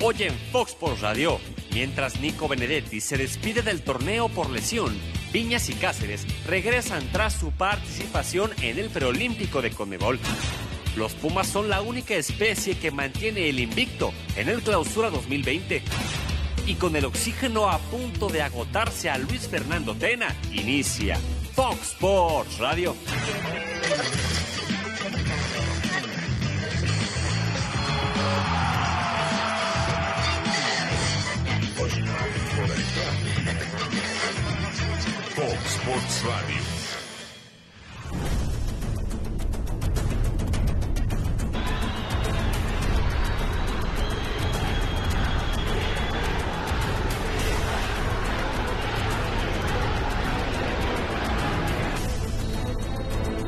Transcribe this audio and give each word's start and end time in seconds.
Hoy 0.00 0.14
en 0.20 0.38
Fox 0.52 0.70
Sports 0.70 1.00
Radio, 1.00 1.40
mientras 1.72 2.20
Nico 2.20 2.46
Benedetti 2.46 3.00
se 3.00 3.16
despide 3.16 3.62
del 3.62 3.82
torneo 3.82 4.28
por 4.28 4.48
lesión, 4.48 4.96
Viñas 5.32 5.68
y 5.70 5.74
Cáceres 5.74 6.24
regresan 6.46 7.02
tras 7.10 7.32
su 7.34 7.50
participación 7.50 8.52
en 8.62 8.78
el 8.78 8.90
preolímpico 8.90 9.60
de 9.60 9.72
Conmebol. 9.72 10.20
Los 10.96 11.14
Pumas 11.14 11.48
son 11.48 11.68
la 11.68 11.82
única 11.82 12.14
especie 12.14 12.78
que 12.78 12.92
mantiene 12.92 13.48
el 13.48 13.58
invicto 13.58 14.12
en 14.36 14.48
el 14.48 14.62
Clausura 14.62 15.10
2020. 15.10 15.82
Y 16.66 16.74
con 16.76 16.94
el 16.94 17.04
oxígeno 17.04 17.68
a 17.68 17.78
punto 17.78 18.28
de 18.28 18.42
agotarse 18.42 19.10
a 19.10 19.18
Luis 19.18 19.48
Fernando 19.48 19.96
Tena, 19.96 20.32
inicia 20.52 21.18
Fox 21.56 21.92
Sports 21.94 22.58
Radio. 22.58 22.94
Fox 35.56 36.24
Radio. 36.24 36.62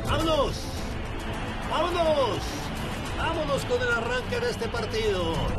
¡Vámonos! 0.07 0.55
¡Vámonos! 1.69 2.39
¡Vámonos 3.19 3.65
con 3.67 3.83
el 3.83 3.93
arranque 3.93 4.41
de 4.41 4.51
este 4.51 4.69
partido! 4.69 5.50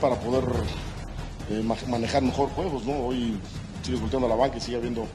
Para 0.00 0.16
poder 0.20 0.44
eh, 1.50 1.60
ma- 1.62 1.76
manejar 1.88 2.22
mejor 2.22 2.48
juegos, 2.50 2.84
¿no? 2.84 2.92
Hoy 3.06 3.36
sigues 3.82 4.00
volteando 4.00 4.26
a 4.26 4.30
la 4.30 4.36
banca 4.36 4.56
y 4.58 4.60
sigue 4.60 4.76
habiendo 4.76 5.06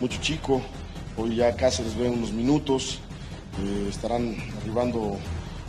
mucho 0.00 0.18
chico. 0.20 0.60
Hoy 1.16 1.36
ya 1.36 1.54
Cáceres 1.54 1.96
ve 1.96 2.08
unos 2.08 2.32
minutos. 2.32 3.00
eh, 3.62 3.86
estarán 3.88 4.34
arribando 4.62 5.16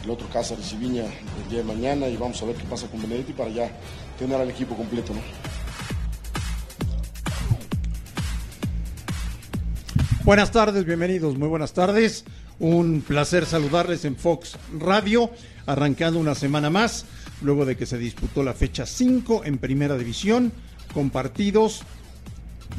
el 0.03 0.09
otro 0.09 0.27
Cáceres 0.29 0.71
y 0.73 0.77
Viña 0.77 1.03
el 1.03 1.49
día 1.49 1.59
de 1.59 1.65
mañana 1.65 2.07
y 2.07 2.17
vamos 2.17 2.41
a 2.41 2.45
ver 2.45 2.55
qué 2.55 2.63
pasa 2.63 2.88
con 2.88 3.01
Benedetti 3.01 3.33
para 3.33 3.49
ya 3.51 3.69
tener 4.17 4.39
al 4.41 4.49
equipo 4.49 4.75
completo, 4.75 5.13
¿no? 5.13 5.19
Buenas 10.23 10.51
tardes, 10.51 10.85
bienvenidos, 10.85 11.38
muy 11.38 11.47
buenas 11.47 11.73
tardes. 11.73 12.25
Un 12.57 13.01
placer 13.05 13.45
saludarles 13.45 14.05
en 14.05 14.15
Fox 14.15 14.57
Radio, 14.79 15.29
arrancando 15.67 16.19
una 16.19 16.33
semana 16.35 16.69
más, 16.69 17.05
luego 17.41 17.66
de 17.66 17.75
que 17.75 17.85
se 17.85 17.97
disputó 17.97 18.44
la 18.44 18.53
fecha 18.53 18.85
5 18.85 19.44
en 19.46 19.57
Primera 19.57 19.97
División, 19.97 20.51
con 20.94 21.09
partidos, 21.09 21.84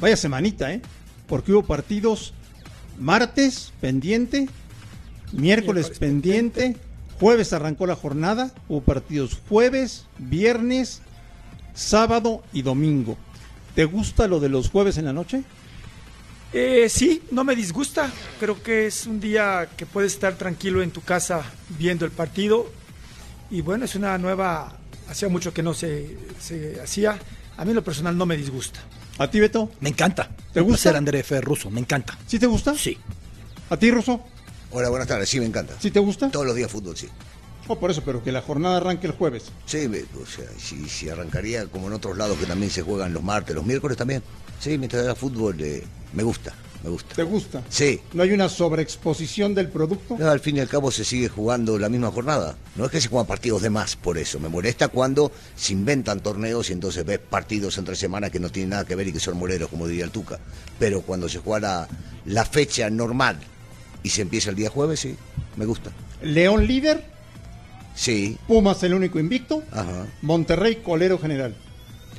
vaya 0.01 0.17
semanita, 0.17 0.73
¿eh? 0.73 0.81
Porque 1.27 1.53
hubo 1.53 1.65
partidos 1.65 2.33
martes 2.99 3.73
pendiente, 3.81 4.49
miércoles 5.33 5.91
pendiente, 5.99 6.77
jueves 7.19 7.53
arrancó 7.53 7.87
la 7.87 7.97
jornada, 7.97 8.53
hubo 8.69 8.81
partidos 8.81 9.39
jueves, 9.49 10.07
viernes, 10.19 11.03
sábado 11.75 12.43
y 12.53 12.63
domingo. 12.63 13.17
¿Te 13.75 13.85
gusta 13.85 14.27
lo 14.27 14.41
de 14.41 14.49
los 14.49 14.71
jueves 14.71 14.97
en 14.97 15.05
la 15.05 15.13
noche? 15.13 15.43
Eh, 16.53 16.89
sí, 16.89 17.23
no 17.31 17.45
me 17.45 17.55
disgusta. 17.55 18.11
Creo 18.41 18.63
que 18.63 18.87
es 18.87 19.07
un 19.07 19.21
día 19.21 19.69
que 19.77 19.85
puedes 19.85 20.15
estar 20.15 20.37
tranquilo 20.37 20.83
en 20.83 20.91
tu 20.91 21.03
casa 21.03 21.45
viendo 21.79 22.07
el 22.07 22.13
partido. 22.13 22.67
Y 23.51 23.61
bueno, 23.61 23.85
es 23.85 23.95
una 23.95 24.19
nueva. 24.19 24.73
Hacía 25.09 25.29
mucho 25.29 25.53
que 25.55 25.63
no 25.63 25.73
se, 25.75 26.17
se 26.41 26.81
hacía. 26.83 27.19
A 27.57 27.65
mí 27.65 27.71
en 27.71 27.77
lo 27.77 27.85
personal 27.85 28.17
no 28.17 28.27
me 28.27 28.37
disgusta. 28.37 28.81
¿A 29.19 29.31
ti, 29.31 29.41
Beto? 29.41 29.71
Me 29.81 29.89
encanta. 29.89 30.31
¿Te 30.53 30.61
Un 30.61 30.67
gusta? 30.69 30.83
placer, 30.85 30.97
André 30.97 31.21
F. 31.21 31.41
Russo, 31.41 31.71
me 31.71 31.81
encanta. 31.81 32.19
¿Sí 32.27 32.39
te 32.39 32.47
gusta? 32.47 32.75
Sí. 32.75 32.99
¿A 33.71 33.77
ti, 33.77 33.91
Ruso? 33.91 34.21
Hola, 34.73 34.89
buenas 34.91 35.09
tardes. 35.09 35.29
Sí, 35.29 35.39
me 35.41 35.47
encanta. 35.47 35.75
¿Sí 35.81 35.91
te 35.91 36.01
gusta? 36.01 36.31
Todos 36.31 36.45
los 36.47 36.55
días 36.57 36.71
fútbol, 36.71 36.97
sí. 36.97 37.09
Oh, 37.69 37.79
por 37.79 37.91
eso, 37.91 38.03
pero 38.05 38.23
que 38.23 38.31
la 38.31 38.43
jornada 38.43 38.77
arranque 38.77 39.07
el 39.07 39.13
jueves. 39.15 39.45
Sí, 39.65 39.89
me- 39.89 40.03
o 40.23 40.27
sea, 40.27 40.45
si, 40.59 40.89
si 40.89 41.09
arrancaría 41.09 41.67
como 41.67 41.87
en 41.89 41.95
otros 41.95 42.17
lados 42.17 42.39
que 42.39 42.47
también 42.47 42.71
se 42.71 42.83
juegan 42.83 43.13
los 43.13 43.23
martes, 43.23 43.57
los 43.57 43.65
miércoles 43.65 43.97
también. 43.97 44.23
Sí, 44.61 44.79
mientras 44.79 45.03
haya 45.05 45.15
fútbol, 45.15 45.61
eh, 45.61 45.83
me 46.13 46.23
gusta, 46.23 46.55
me 46.83 46.91
gusta. 46.91 47.15
¿Te 47.15 47.23
gusta? 47.23 47.63
Sí. 47.69 48.01
¿No 48.15 48.23
hay 48.23 48.33
una 48.33 48.49
sobreexposición 48.49 49.55
del 49.55 49.69
producto? 49.69 50.17
No, 50.19 50.31
al 50.31 50.41
fin 50.41 50.57
y 50.57 50.61
al 50.61 50.69
cabo 50.69 50.91
se 50.91 51.05
sigue 51.05 51.29
jugando 51.29 51.79
la 51.79 51.89
misma 51.89 52.11
jornada. 52.11 52.57
No 52.75 52.87
es 52.87 52.91
que 52.91 53.01
se 53.01 53.09
juegan 53.09 53.27
partidos 53.27 53.63
de 53.63 53.71
más 53.71 53.97
por 53.97 54.19
eso. 54.19 54.41
Me 54.41 54.49
molesta 54.49 54.89
cuando 54.89 55.31
se 55.55 55.73
inventan 55.73 56.21
torneos 56.21 56.71
y 56.71 56.73
entonces 56.73 57.05
ves 57.05 57.19
partidos 57.19 57.77
entre 57.79 57.97
semanas 57.97 58.31
que 58.31 58.41
no 58.41 58.51
tienen 58.51 58.71
nada 58.71 58.85
que 58.85 58.95
ver 58.95 59.09
y 59.09 59.13
que 59.13 59.21
son 59.21 59.37
moleros, 59.37 59.69
como 59.69 59.87
diría 59.87 60.05
el 60.05 60.11
Tuca. 60.11 60.39
Pero 60.79 61.03
cuando 61.03 61.29
se 61.29 61.39
juega 61.39 61.61
la, 61.61 61.89
la 62.27 62.45
fecha 62.45 62.89
normal 62.91 63.39
y 64.03 64.11
se 64.11 64.23
empieza 64.23 64.51
el 64.51 64.57
día 64.57 64.71
jueves, 64.71 65.01
sí, 65.01 65.17
me 65.57 65.65
gusta. 65.67 65.91
León 66.23 66.67
líder, 66.67 67.15
Sí, 67.95 68.37
Pumas 68.47 68.83
el 68.83 68.93
único 68.93 69.19
invicto, 69.19 69.63
ajá. 69.73 70.07
Monterrey 70.21 70.77
colero 70.77 71.19
general. 71.19 71.57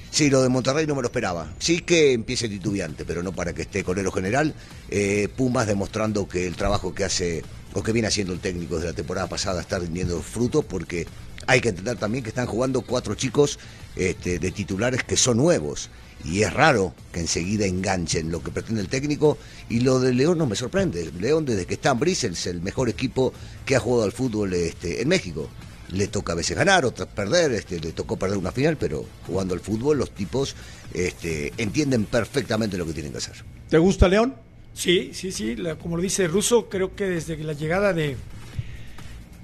Sí, 0.09 0.29
lo 0.29 0.41
de 0.41 0.49
Monterrey 0.49 0.87
no 0.87 0.95
me 0.95 1.01
lo 1.01 1.07
esperaba. 1.07 1.53
Sí 1.59 1.81
que 1.81 2.13
empiece 2.13 2.49
titubeante, 2.49 3.05
pero 3.05 3.21
no 3.21 3.33
para 3.33 3.53
que 3.53 3.63
esté 3.63 3.83
colero 3.83 4.11
general. 4.11 4.53
Eh, 4.89 5.27
Pumas 5.35 5.67
demostrando 5.67 6.27
que 6.27 6.47
el 6.47 6.55
trabajo 6.55 6.93
que 6.93 7.03
hace 7.03 7.43
o 7.73 7.83
que 7.83 7.91
viene 7.91 8.07
haciendo 8.07 8.33
el 8.33 8.39
técnico 8.39 8.75
desde 8.75 8.89
la 8.89 8.95
temporada 8.95 9.27
pasada 9.27 9.61
está 9.61 9.77
rindiendo 9.77 10.19
frutos 10.21 10.65
porque 10.65 11.05
hay 11.45 11.61
que 11.61 11.69
entender 11.69 11.97
también 11.97 12.23
que 12.23 12.29
están 12.29 12.47
jugando 12.47 12.81
cuatro 12.81 13.13
chicos 13.15 13.59
este, 13.95 14.39
de 14.39 14.51
titulares 14.51 15.03
que 15.03 15.17
son 15.17 15.37
nuevos. 15.37 15.89
Y 16.25 16.41
es 16.41 16.51
raro 16.51 16.95
que 17.11 17.19
enseguida 17.19 17.67
enganchen 17.67 18.31
lo 18.31 18.41
que 18.41 18.49
pretende 18.49 18.81
el 18.81 18.89
técnico. 18.89 19.37
Y 19.69 19.81
lo 19.81 19.99
de 19.99 20.13
León 20.13 20.39
no 20.39 20.47
me 20.47 20.55
sorprende. 20.55 21.11
León, 21.19 21.45
desde 21.45 21.65
que 21.65 21.75
está 21.75 21.91
en 21.91 22.07
es 22.07 22.47
el 22.47 22.61
mejor 22.61 22.89
equipo 22.89 23.33
que 23.65 23.75
ha 23.75 23.79
jugado 23.79 24.05
al 24.05 24.11
fútbol 24.11 24.53
este, 24.53 25.01
en 25.01 25.09
México 25.09 25.47
le 25.91 26.07
toca 26.07 26.33
a 26.33 26.35
veces 26.35 26.57
ganar, 26.57 26.83
otras 26.85 27.07
perder, 27.07 27.51
este, 27.53 27.79
le 27.79 27.91
tocó 27.93 28.17
perder 28.17 28.37
una 28.37 28.51
final, 28.51 28.75
pero 28.77 29.05
jugando 29.25 29.53
al 29.53 29.59
fútbol 29.61 29.97
los 29.97 30.11
tipos 30.11 30.55
este, 30.93 31.53
entienden 31.57 32.05
perfectamente 32.05 32.77
lo 32.77 32.85
que 32.85 32.93
tienen 32.93 33.11
que 33.11 33.19
hacer. 33.19 33.35
¿Te 33.69 33.77
gusta 33.77 34.07
León? 34.07 34.35
Sí, 34.73 35.11
sí, 35.13 35.31
sí. 35.31 35.55
la- 35.55 35.75
como 35.75 35.95
lo 35.97 36.03
dice 36.03 36.27
Russo, 36.27 36.69
creo 36.69 36.95
que 36.95 37.05
desde 37.05 37.37
la 37.37 37.53
llegada 37.53 37.93
de 37.93 38.15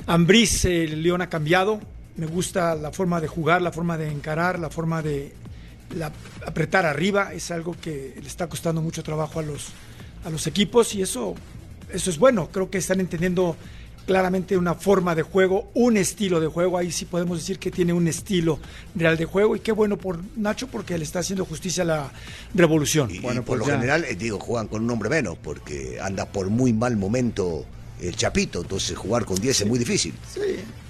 Ambriz, 0.05 0.65
el 0.65 1.01
León 1.01 1.21
ha 1.21 1.29
cambiado. 1.29 1.79
Me 2.17 2.25
gusta 2.27 2.75
la 2.75 2.91
forma 2.91 3.19
de 3.21 3.27
jugar, 3.27 3.61
la 3.61 3.71
forma 3.71 3.97
de 3.97 4.09
encarar, 4.11 4.59
la 4.59 4.69
forma 4.69 5.01
de 5.01 5.33
la- 5.95 6.11
apretar 6.45 6.85
arriba. 6.85 7.33
Es 7.33 7.49
algo 7.51 7.75
que 7.81 8.13
le 8.21 8.27
está 8.27 8.47
costando 8.47 8.81
mucho 8.81 9.01
trabajo 9.01 9.39
a 9.39 9.43
los, 9.43 9.67
a 10.25 10.29
los 10.29 10.45
equipos 10.45 10.93
y 10.93 11.01
eso, 11.01 11.35
eso 11.91 12.09
es 12.09 12.17
bueno. 12.19 12.49
Creo 12.51 12.69
que 12.69 12.77
están 12.77 12.99
entendiendo 12.99 13.55
claramente 14.05 14.57
una 14.57 14.73
forma 14.73 15.15
de 15.15 15.21
juego, 15.23 15.69
un 15.73 15.97
estilo 15.97 16.39
de 16.39 16.47
juego. 16.47 16.77
Ahí 16.77 16.91
sí 16.91 17.05
podemos 17.05 17.37
decir 17.39 17.59
que 17.59 17.71
tiene 17.71 17.93
un 17.93 18.07
estilo 18.07 18.59
real 18.95 19.17
de 19.17 19.25
juego. 19.25 19.55
Y 19.55 19.59
qué 19.59 19.71
bueno 19.71 19.97
por 19.97 20.19
Nacho 20.35 20.67
porque 20.67 20.97
le 20.97 21.03
está 21.03 21.19
haciendo 21.19 21.45
justicia 21.45 21.83
a 21.83 21.85
la 21.85 22.11
revolución. 22.53 23.09
Y, 23.11 23.19
Bueno, 23.19 23.41
y 23.41 23.43
por 23.43 23.57
pues 23.57 23.59
lo 23.59 23.65
ya. 23.67 23.73
general, 23.79 24.05
eh, 24.05 24.15
digo, 24.15 24.39
juegan 24.39 24.67
con 24.67 24.83
un 24.83 24.91
hombre 24.91 25.09
menos, 25.09 25.37
porque 25.41 25.99
anda 26.01 26.25
por 26.25 26.49
muy 26.49 26.73
mal 26.73 26.97
momento 26.97 27.65
el 28.01 28.15
Chapito, 28.15 28.61
entonces 28.61 28.97
jugar 28.97 29.23
con 29.25 29.37
10 29.37 29.61
es 29.61 29.67
muy 29.67 29.79
difícil. 29.79 30.13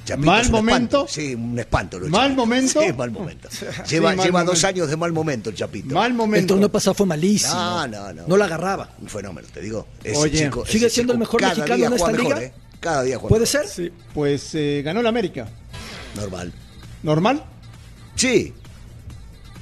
Chapito 0.06 0.26
¿Mal 0.26 0.42
es 0.42 0.48
un 0.48 0.52
momento? 0.54 1.06
espanto. 1.06 1.08
Sí, 1.08 1.34
un 1.36 1.58
espanto. 1.60 1.98
lo 2.00 2.10
¿Mal 2.10 2.36
momento? 2.36 2.82
Sí, 2.82 2.92
mal 2.92 3.10
momento. 3.12 3.48
Lleva, 3.90 4.12
Sí, 4.12 4.18
mal 4.18 4.18
lleva 4.26 4.44
dos 4.44 4.62
años 4.66 4.90
de 4.90 4.98
mal 4.98 5.14
momento 5.14 5.50
el 5.50 5.56
Chapito. 5.56 5.96
Mal 5.96 6.12
El 6.12 6.18
momento. 6.18 6.54
torneo 6.56 6.70
pasado 6.70 6.94
fue 6.94 7.06
malísimo. 7.06 7.54
No, 7.54 7.88
no, 7.88 8.12
no. 8.14 8.28
No 8.28 8.36
la 8.38 8.46
agarraba. 8.46 8.90
Un 9.02 9.08
fenómeno, 9.08 9.48
te 9.54 9.62
digo. 9.62 9.88
Ese 10.04 10.18
Oye, 10.18 10.44
chico- 10.46 10.66
¿sigue 10.66 10.88
ese 10.88 10.96
siendo 10.96 11.14
el 11.14 11.20
mejor 11.20 11.42
mexicano 11.42 11.86
en 11.86 11.94
esta 11.94 12.08
mejor, 12.12 12.20
liga? 12.24 12.42
¿eh? 12.44 12.54
Cada 12.84 13.02
día 13.04 13.16
juega 13.18 13.30
¿Puede 13.30 13.46
ser? 13.46 13.66
Sí. 13.68 13.92
Pues 14.14 14.54
eh, 14.56 14.82
ganó 14.84 15.00
el 15.00 15.08
América. 15.08 15.48
Normal. 16.16 16.52
¿Normal? 17.02 17.44
Sí. 18.16 18.54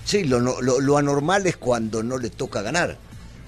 Sí, 0.04 0.24
lo, 0.24 0.42
no- 0.42 0.60
lo, 0.62 0.80
lo 0.82 0.98
anormal 0.98 1.46
es 1.46 1.56
cuando 1.58 2.02
no 2.04 2.18
le 2.18 2.32
toca 2.32 2.62
ganar. 2.62 2.98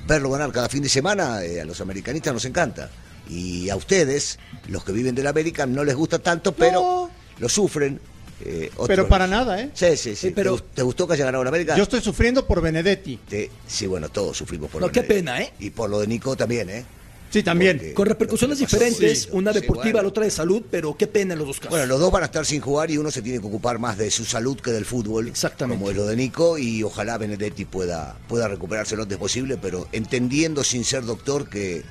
Verlo 0.07 0.29
ganar 0.29 0.51
cada 0.51 0.69
fin 0.69 0.83
de 0.83 0.89
semana 0.89 1.43
eh, 1.43 1.59
a 1.61 1.65
los 1.65 1.81
americanistas 1.81 2.33
nos 2.33 2.45
encanta. 2.45 2.89
Y 3.29 3.69
a 3.69 3.75
ustedes, 3.75 4.37
los 4.67 4.83
que 4.83 4.91
viven 4.91 5.15
del 5.15 5.25
América, 5.27 5.65
no 5.65 5.83
les 5.83 5.95
gusta 5.95 6.19
tanto, 6.19 6.51
pero 6.53 6.79
No. 6.81 7.09
lo 7.39 7.49
sufren. 7.49 7.99
eh, 8.45 8.69
otros- 8.73 8.87
Pero 8.89 9.07
para 9.07 9.25
nada, 9.25 9.59
¿eh? 9.61 9.71
Sí, 9.73 9.87
sí, 9.91 9.97
sí. 9.97 10.15
Sí, 10.27 10.31
pero- 10.35 10.55
¿Te, 10.57 10.63
gu- 10.63 10.67
te 10.75 10.81
gustó 10.83 11.07
que 11.07 11.13
haya 11.13 11.25
ganado 11.25 11.41
el 11.43 11.47
América? 11.47 11.75
Yo 11.77 11.83
estoy 11.83 12.01
sufriendo 12.01 12.45
por 12.45 12.61
Benedetti. 12.61 13.17
Te- 13.27 13.49
sí, 13.65 13.87
bueno, 13.87 14.09
todos 14.09 14.37
sufrimos 14.37 14.69
por 14.69 14.81
No, 14.81 14.89
qué 14.91 14.99
Benedetti. 15.01 15.19
pena, 15.25 15.41
¿eh? 15.41 15.53
Y 15.59 15.69
por 15.69 15.89
lo 15.89 15.99
de 15.99 16.07
Nico 16.07 16.35
también, 16.35 16.69
¿eh? 16.69 16.85
Sí, 17.33 17.41
también. 17.41 17.77
Porque- 17.77 17.94
Con 17.95 18.06
repercusiones 18.06 18.59
diferentes, 18.59 19.27
una 19.31 19.51
sí, 19.51 19.62
deportiva, 19.62 19.94
bueno. 19.94 20.01
la 20.03 20.07
otra 20.09 20.24
de 20.24 20.30
salud, 20.30 20.62
pero 20.69 20.95
qué 20.95 21.07
pena 21.07 21.33
en 21.33 21.39
los 21.39 21.47
dos 21.47 21.57
casos. 21.57 21.71
Bueno, 21.71 21.88
los 21.88 22.00
dos 22.00 22.12
van 22.12 22.21
a 22.21 22.27
estar 22.27 22.45
sin 22.45 22.62
jugar 22.62 22.91
y 22.91 23.00
uno 23.00 23.09
se 23.09 23.24
tiene 23.24 23.39
que 23.39 23.47
ocupar 23.47 23.80
más 23.80 23.97
de 23.97 24.12
su 24.12 24.24
salud 24.24 24.59
que 24.59 24.69
del 24.69 24.85
fútbol. 24.85 25.30
Exactamente. 25.30 25.80
Como 25.80 25.89
es 25.89 25.97
lo 25.97 26.06
de 26.06 26.15
Nico 26.15 26.59
y 26.59 26.83
ojalá 26.83 27.18
Benedetti 27.18 27.65
pueda, 27.65 28.19
pueda 28.27 28.47
recuperarse 28.47 28.95
lo 28.95 29.01
antes 29.01 29.18
posible, 29.18 29.57
pero 29.59 29.88
entendiendo 29.91 30.63
sin 30.63 30.85
ser 30.85 31.06
doctor 31.06 31.50
que 31.50 31.81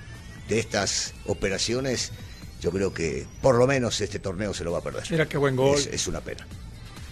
de 0.48 0.60
estas 0.60 1.12
operaciones 1.26 2.12
yo 2.60 2.70
creo 2.70 2.94
que 2.94 3.26
por 3.40 3.56
lo 3.56 3.66
menos 3.66 4.00
este 4.00 4.20
torneo 4.20 4.54
se 4.54 4.62
lo 4.62 4.70
va 4.70 4.78
a 4.78 4.82
perder. 4.82 5.02
Mira 5.10 5.28
qué 5.28 5.38
buen 5.38 5.56
gol. 5.56 5.76
Es, 5.76 5.86
es 5.88 6.06
una 6.06 6.20
pena. 6.20 6.46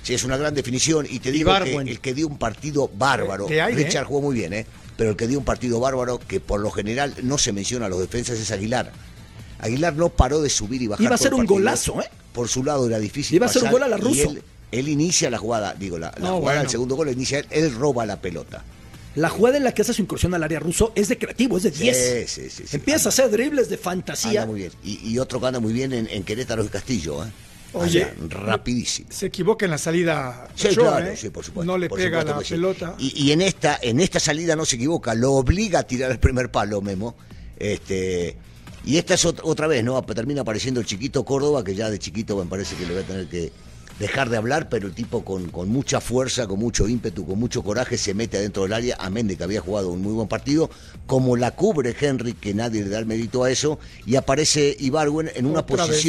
Sí, 0.04 0.14
es 0.14 0.22
una 0.22 0.36
gran 0.36 0.54
definición 0.54 1.04
y 1.10 1.18
te 1.18 1.30
Y 1.30 1.32
digo 1.32 1.52
que 1.64 1.74
el 1.74 2.00
que 2.00 2.14
dio 2.14 2.28
un 2.28 2.38
partido 2.38 2.88
bárbaro, 2.94 3.48
Richard 3.48 4.04
¿eh? 4.04 4.06
jugó 4.06 4.22
muy 4.22 4.36
bien, 4.36 4.52
¿eh? 4.52 4.66
Pero 5.00 5.12
el 5.12 5.16
que 5.16 5.26
dio 5.26 5.38
un 5.38 5.46
partido 5.46 5.80
bárbaro 5.80 6.18
que 6.18 6.40
por 6.40 6.60
lo 6.60 6.70
general 6.70 7.14
no 7.22 7.38
se 7.38 7.54
menciona 7.54 7.86
a 7.86 7.88
los 7.88 8.00
defensas 8.00 8.38
es 8.38 8.50
Aguilar. 8.50 8.92
Aguilar 9.58 9.94
no 9.94 10.10
paró 10.10 10.42
de 10.42 10.50
subir 10.50 10.82
y 10.82 10.88
bajar. 10.88 11.02
Iba 11.06 11.14
a 11.14 11.18
ser 11.18 11.32
un 11.32 11.46
golazo, 11.46 12.02
¿eh? 12.02 12.10
Por 12.34 12.48
su 12.48 12.62
lado 12.62 12.86
era 12.86 12.98
difícil. 12.98 13.36
Iba 13.36 13.46
a 13.46 13.48
ser 13.48 13.64
un 13.64 13.70
gol 13.70 13.82
a 13.82 13.88
la 13.88 13.96
y 13.96 14.00
Russo. 14.02 14.28
Él, 14.30 14.42
él 14.70 14.88
inicia 14.90 15.30
la 15.30 15.38
jugada, 15.38 15.72
digo, 15.72 15.98
la, 15.98 16.12
la 16.18 16.28
No, 16.28 16.36
jugada 16.40 16.58
bueno. 16.58 16.68
segundo 16.70 16.96
gol 16.96 17.08
inicia 17.08 17.38
él, 17.38 17.46
él 17.48 17.74
roba 17.76 18.04
la 18.04 18.20
pelota. 18.20 18.62
La 19.14 19.30
jugada 19.30 19.56
en 19.56 19.64
la 19.64 19.72
que 19.72 19.80
hace 19.80 19.94
su 19.94 20.02
incursión 20.02 20.34
al 20.34 20.42
área 20.42 20.60
ruso 20.60 20.92
es 20.94 21.08
de 21.08 21.16
creativo, 21.16 21.56
es 21.56 21.62
de 21.62 21.70
10. 21.70 22.26
sí, 22.28 22.50
sí, 22.50 22.66
sí. 22.66 22.76
Empieza 22.76 23.08
a 23.08 23.08
hacer 23.08 23.30
dribles 23.30 23.70
de 23.70 23.78
fantasía. 23.78 24.42
Anda 24.42 24.52
muy 24.52 24.60
bien. 24.60 24.72
Y, 24.84 25.12
y 25.12 25.18
otro 25.18 25.42
anda 25.46 25.60
muy 25.60 25.72
bien 25.72 25.94
en, 25.94 26.08
en 26.08 26.24
Querétaro 26.24 26.62
es 26.62 26.68
Castillo, 26.70 27.24
¿eh? 27.24 27.28
Oye, 27.72 28.06
rapidísimo. 28.28 29.08
Se 29.12 29.26
equivoca 29.26 29.64
en 29.64 29.70
la 29.70 29.78
salida. 29.78 30.48
Sí, 30.54 30.68
claro, 30.68 31.06
¿eh? 31.06 31.16
sí, 31.16 31.30
por 31.30 31.44
supuesto. 31.44 31.70
No 31.70 31.78
le 31.78 31.88
pega 31.88 32.24
la 32.24 32.40
sí. 32.42 32.54
pelota. 32.54 32.94
Y, 32.98 33.26
y 33.26 33.32
en 33.32 33.42
esta, 33.42 33.78
en 33.80 34.00
esta 34.00 34.18
salida 34.18 34.56
no 34.56 34.64
se 34.64 34.76
equivoca, 34.76 35.14
lo 35.14 35.32
obliga 35.34 35.80
a 35.80 35.82
tirar 35.84 36.10
el 36.10 36.18
primer 36.18 36.50
palo, 36.50 36.80
Memo. 36.80 37.14
Este, 37.56 38.36
y 38.84 38.96
esta 38.96 39.14
es 39.14 39.24
ot- 39.24 39.40
otra 39.44 39.66
vez, 39.66 39.84
¿no? 39.84 40.02
Termina 40.02 40.40
apareciendo 40.40 40.80
el 40.80 40.86
chiquito 40.86 41.24
Córdoba, 41.24 41.62
que 41.62 41.74
ya 41.74 41.90
de 41.90 41.98
chiquito 41.98 42.36
me 42.36 42.46
parece 42.46 42.74
que 42.76 42.86
le 42.86 42.94
voy 42.94 43.02
a 43.02 43.06
tener 43.06 43.26
que 43.28 43.52
dejar 43.98 44.30
de 44.30 44.38
hablar, 44.38 44.70
pero 44.70 44.86
el 44.86 44.94
tipo 44.94 45.22
con, 45.26 45.50
con 45.50 45.68
mucha 45.68 46.00
fuerza, 46.00 46.46
con 46.46 46.58
mucho 46.58 46.88
ímpetu, 46.88 47.26
con 47.26 47.38
mucho 47.38 47.62
coraje, 47.62 47.98
se 47.98 48.14
mete 48.14 48.38
adentro 48.38 48.62
del 48.62 48.72
área, 48.72 48.96
amén 48.98 49.28
de 49.28 49.36
que 49.36 49.44
había 49.44 49.60
jugado 49.60 49.90
un 49.90 50.00
muy 50.00 50.14
buen 50.14 50.26
partido, 50.26 50.70
como 51.06 51.36
la 51.36 51.50
cubre 51.50 51.94
Henry, 52.00 52.32
que 52.32 52.54
nadie 52.54 52.82
le 52.82 52.88
da 52.88 52.98
el 52.98 53.04
mérito 53.04 53.44
a 53.44 53.50
eso, 53.50 53.78
y 54.06 54.16
aparece 54.16 54.74
Ibarwen 54.80 55.30
en 55.34 55.44
una 55.44 55.60
Otra 55.60 55.84
vez. 55.84 56.00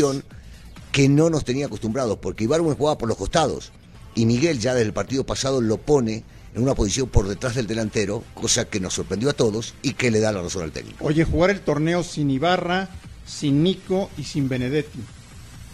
Que 0.91 1.09
no 1.09 1.29
nos 1.29 1.45
tenía 1.45 1.67
acostumbrados, 1.67 2.17
porque 2.17 2.43
Ibarwen 2.43 2.75
jugaba 2.75 2.97
por 2.97 3.09
los 3.09 3.17
costados 3.17 3.71
y 4.15 4.25
Miguel 4.25 4.59
ya 4.59 4.73
desde 4.73 4.87
el 4.87 4.93
partido 4.93 5.25
pasado 5.25 5.61
lo 5.61 5.77
pone 5.77 6.23
en 6.53 6.63
una 6.63 6.75
posición 6.75 7.07
por 7.07 7.27
detrás 7.27 7.55
del 7.55 7.67
delantero, 7.67 8.23
cosa 8.33 8.65
que 8.65 8.79
nos 8.79 8.93
sorprendió 8.93 9.29
a 9.29 9.33
todos 9.33 9.73
y 9.81 9.93
que 9.93 10.11
le 10.11 10.19
da 10.19 10.33
la 10.33 10.41
razón 10.41 10.63
al 10.63 10.71
técnico. 10.71 11.05
Oye, 11.05 11.23
jugar 11.23 11.49
el 11.49 11.61
torneo 11.61 12.03
sin 12.03 12.29
Ibarra, 12.29 12.89
sin 13.25 13.63
Nico 13.63 14.09
y 14.17 14.23
sin 14.23 14.49
Benedetti. 14.49 14.99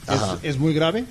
Ajá. 0.06 0.38
¿Es, 0.44 0.56
es 0.56 0.60
muy 0.60 0.74
grave? 0.74 1.06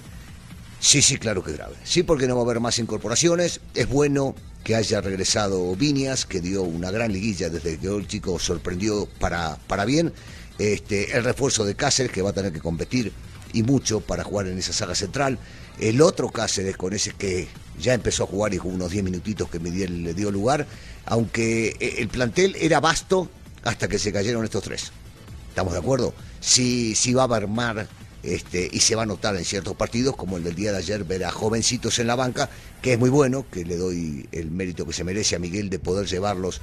Sí, 0.79 1.03
sí, 1.03 1.17
claro 1.17 1.43
que 1.43 1.51
es 1.51 1.57
grave. 1.57 1.75
Sí, 1.83 2.05
porque 2.05 2.29
no 2.29 2.37
va 2.37 2.43
a 2.43 2.45
haber 2.45 2.61
más 2.61 2.79
incorporaciones. 2.79 3.61
Es 3.75 3.89
bueno 3.89 4.37
que 4.63 4.77
haya 4.77 5.01
regresado 5.01 5.75
Viñas, 5.75 6.27
que 6.27 6.41
dio 6.41 6.63
una 6.63 6.91
gran 6.91 7.13
liguilla 7.13 7.49
desde 7.49 7.79
que 7.79 7.87
el 7.89 8.07
chico 8.07 8.39
sorprendió 8.39 9.09
para, 9.19 9.57
para 9.67 9.85
bien. 9.85 10.13
Este, 10.59 11.17
el 11.17 11.25
refuerzo 11.25 11.65
de 11.65 11.75
Cáceres, 11.75 12.13
que 12.13 12.23
va 12.23 12.31
a 12.31 12.35
tener 12.35 12.53
que 12.53 12.61
competir 12.61 13.13
y 13.57 13.63
mucho 13.63 14.01
para 14.01 14.23
jugar 14.23 14.49
en 14.49 14.59
esa 14.59 14.75
saga 14.75 14.95
central. 14.95 15.39
El 15.79 16.03
otro 16.03 16.29
Cáceres, 16.29 16.77
con 16.77 16.93
ese 16.93 17.13
que 17.13 17.49
ya 17.81 17.95
empezó 17.95 18.25
a 18.25 18.27
jugar 18.27 18.53
y 18.53 18.59
jugó 18.59 18.75
unos 18.75 18.91
10 18.91 19.03
minutitos 19.03 19.49
que 19.49 19.59
Miguel 19.59 20.05
le 20.05 20.13
dio 20.13 20.31
lugar, 20.31 20.67
aunque 21.07 21.75
eh, 21.81 21.95
el 21.99 22.09
plantel 22.09 22.55
era 22.61 22.81
vasto 22.81 23.31
hasta 23.65 23.89
que 23.89 23.99
se 23.99 24.13
cayeron 24.13 24.45
estos 24.45 24.63
tres. 24.63 24.93
¿Estamos 25.49 25.73
de 25.73 25.79
acuerdo? 25.79 26.13
Sí, 26.41 26.95
sí 26.95 27.15
va 27.15 27.25
a 27.25 27.37
armar 27.37 27.89
este, 28.23 28.69
y 28.71 28.81
se 28.81 28.95
va 28.95 29.05
a 29.05 29.07
notar 29.07 29.35
en 29.37 29.45
ciertos 29.47 29.75
partidos, 29.75 30.17
como 30.17 30.37
el 30.37 30.45
del 30.45 30.55
día 30.55 30.73
de 30.73 30.79
ayer, 30.79 31.05
ver 31.05 31.25
a 31.25 31.31
jovencitos 31.31 31.99
en 31.99 32.09
la 32.09 32.15
banca, 32.15 32.51
que 32.83 32.93
es 32.93 32.99
muy 32.99 33.09
bueno, 33.09 33.47
que 33.51 33.65
le 33.65 33.79
doy 33.79 34.29
el 34.33 34.51
mérito 34.51 34.85
que 34.87 34.93
se 34.93 35.03
merece 35.03 35.35
a 35.35 35.39
Miguel 35.39 35.71
de 35.71 35.79
poder 35.79 36.07
llevarlos 36.07 36.61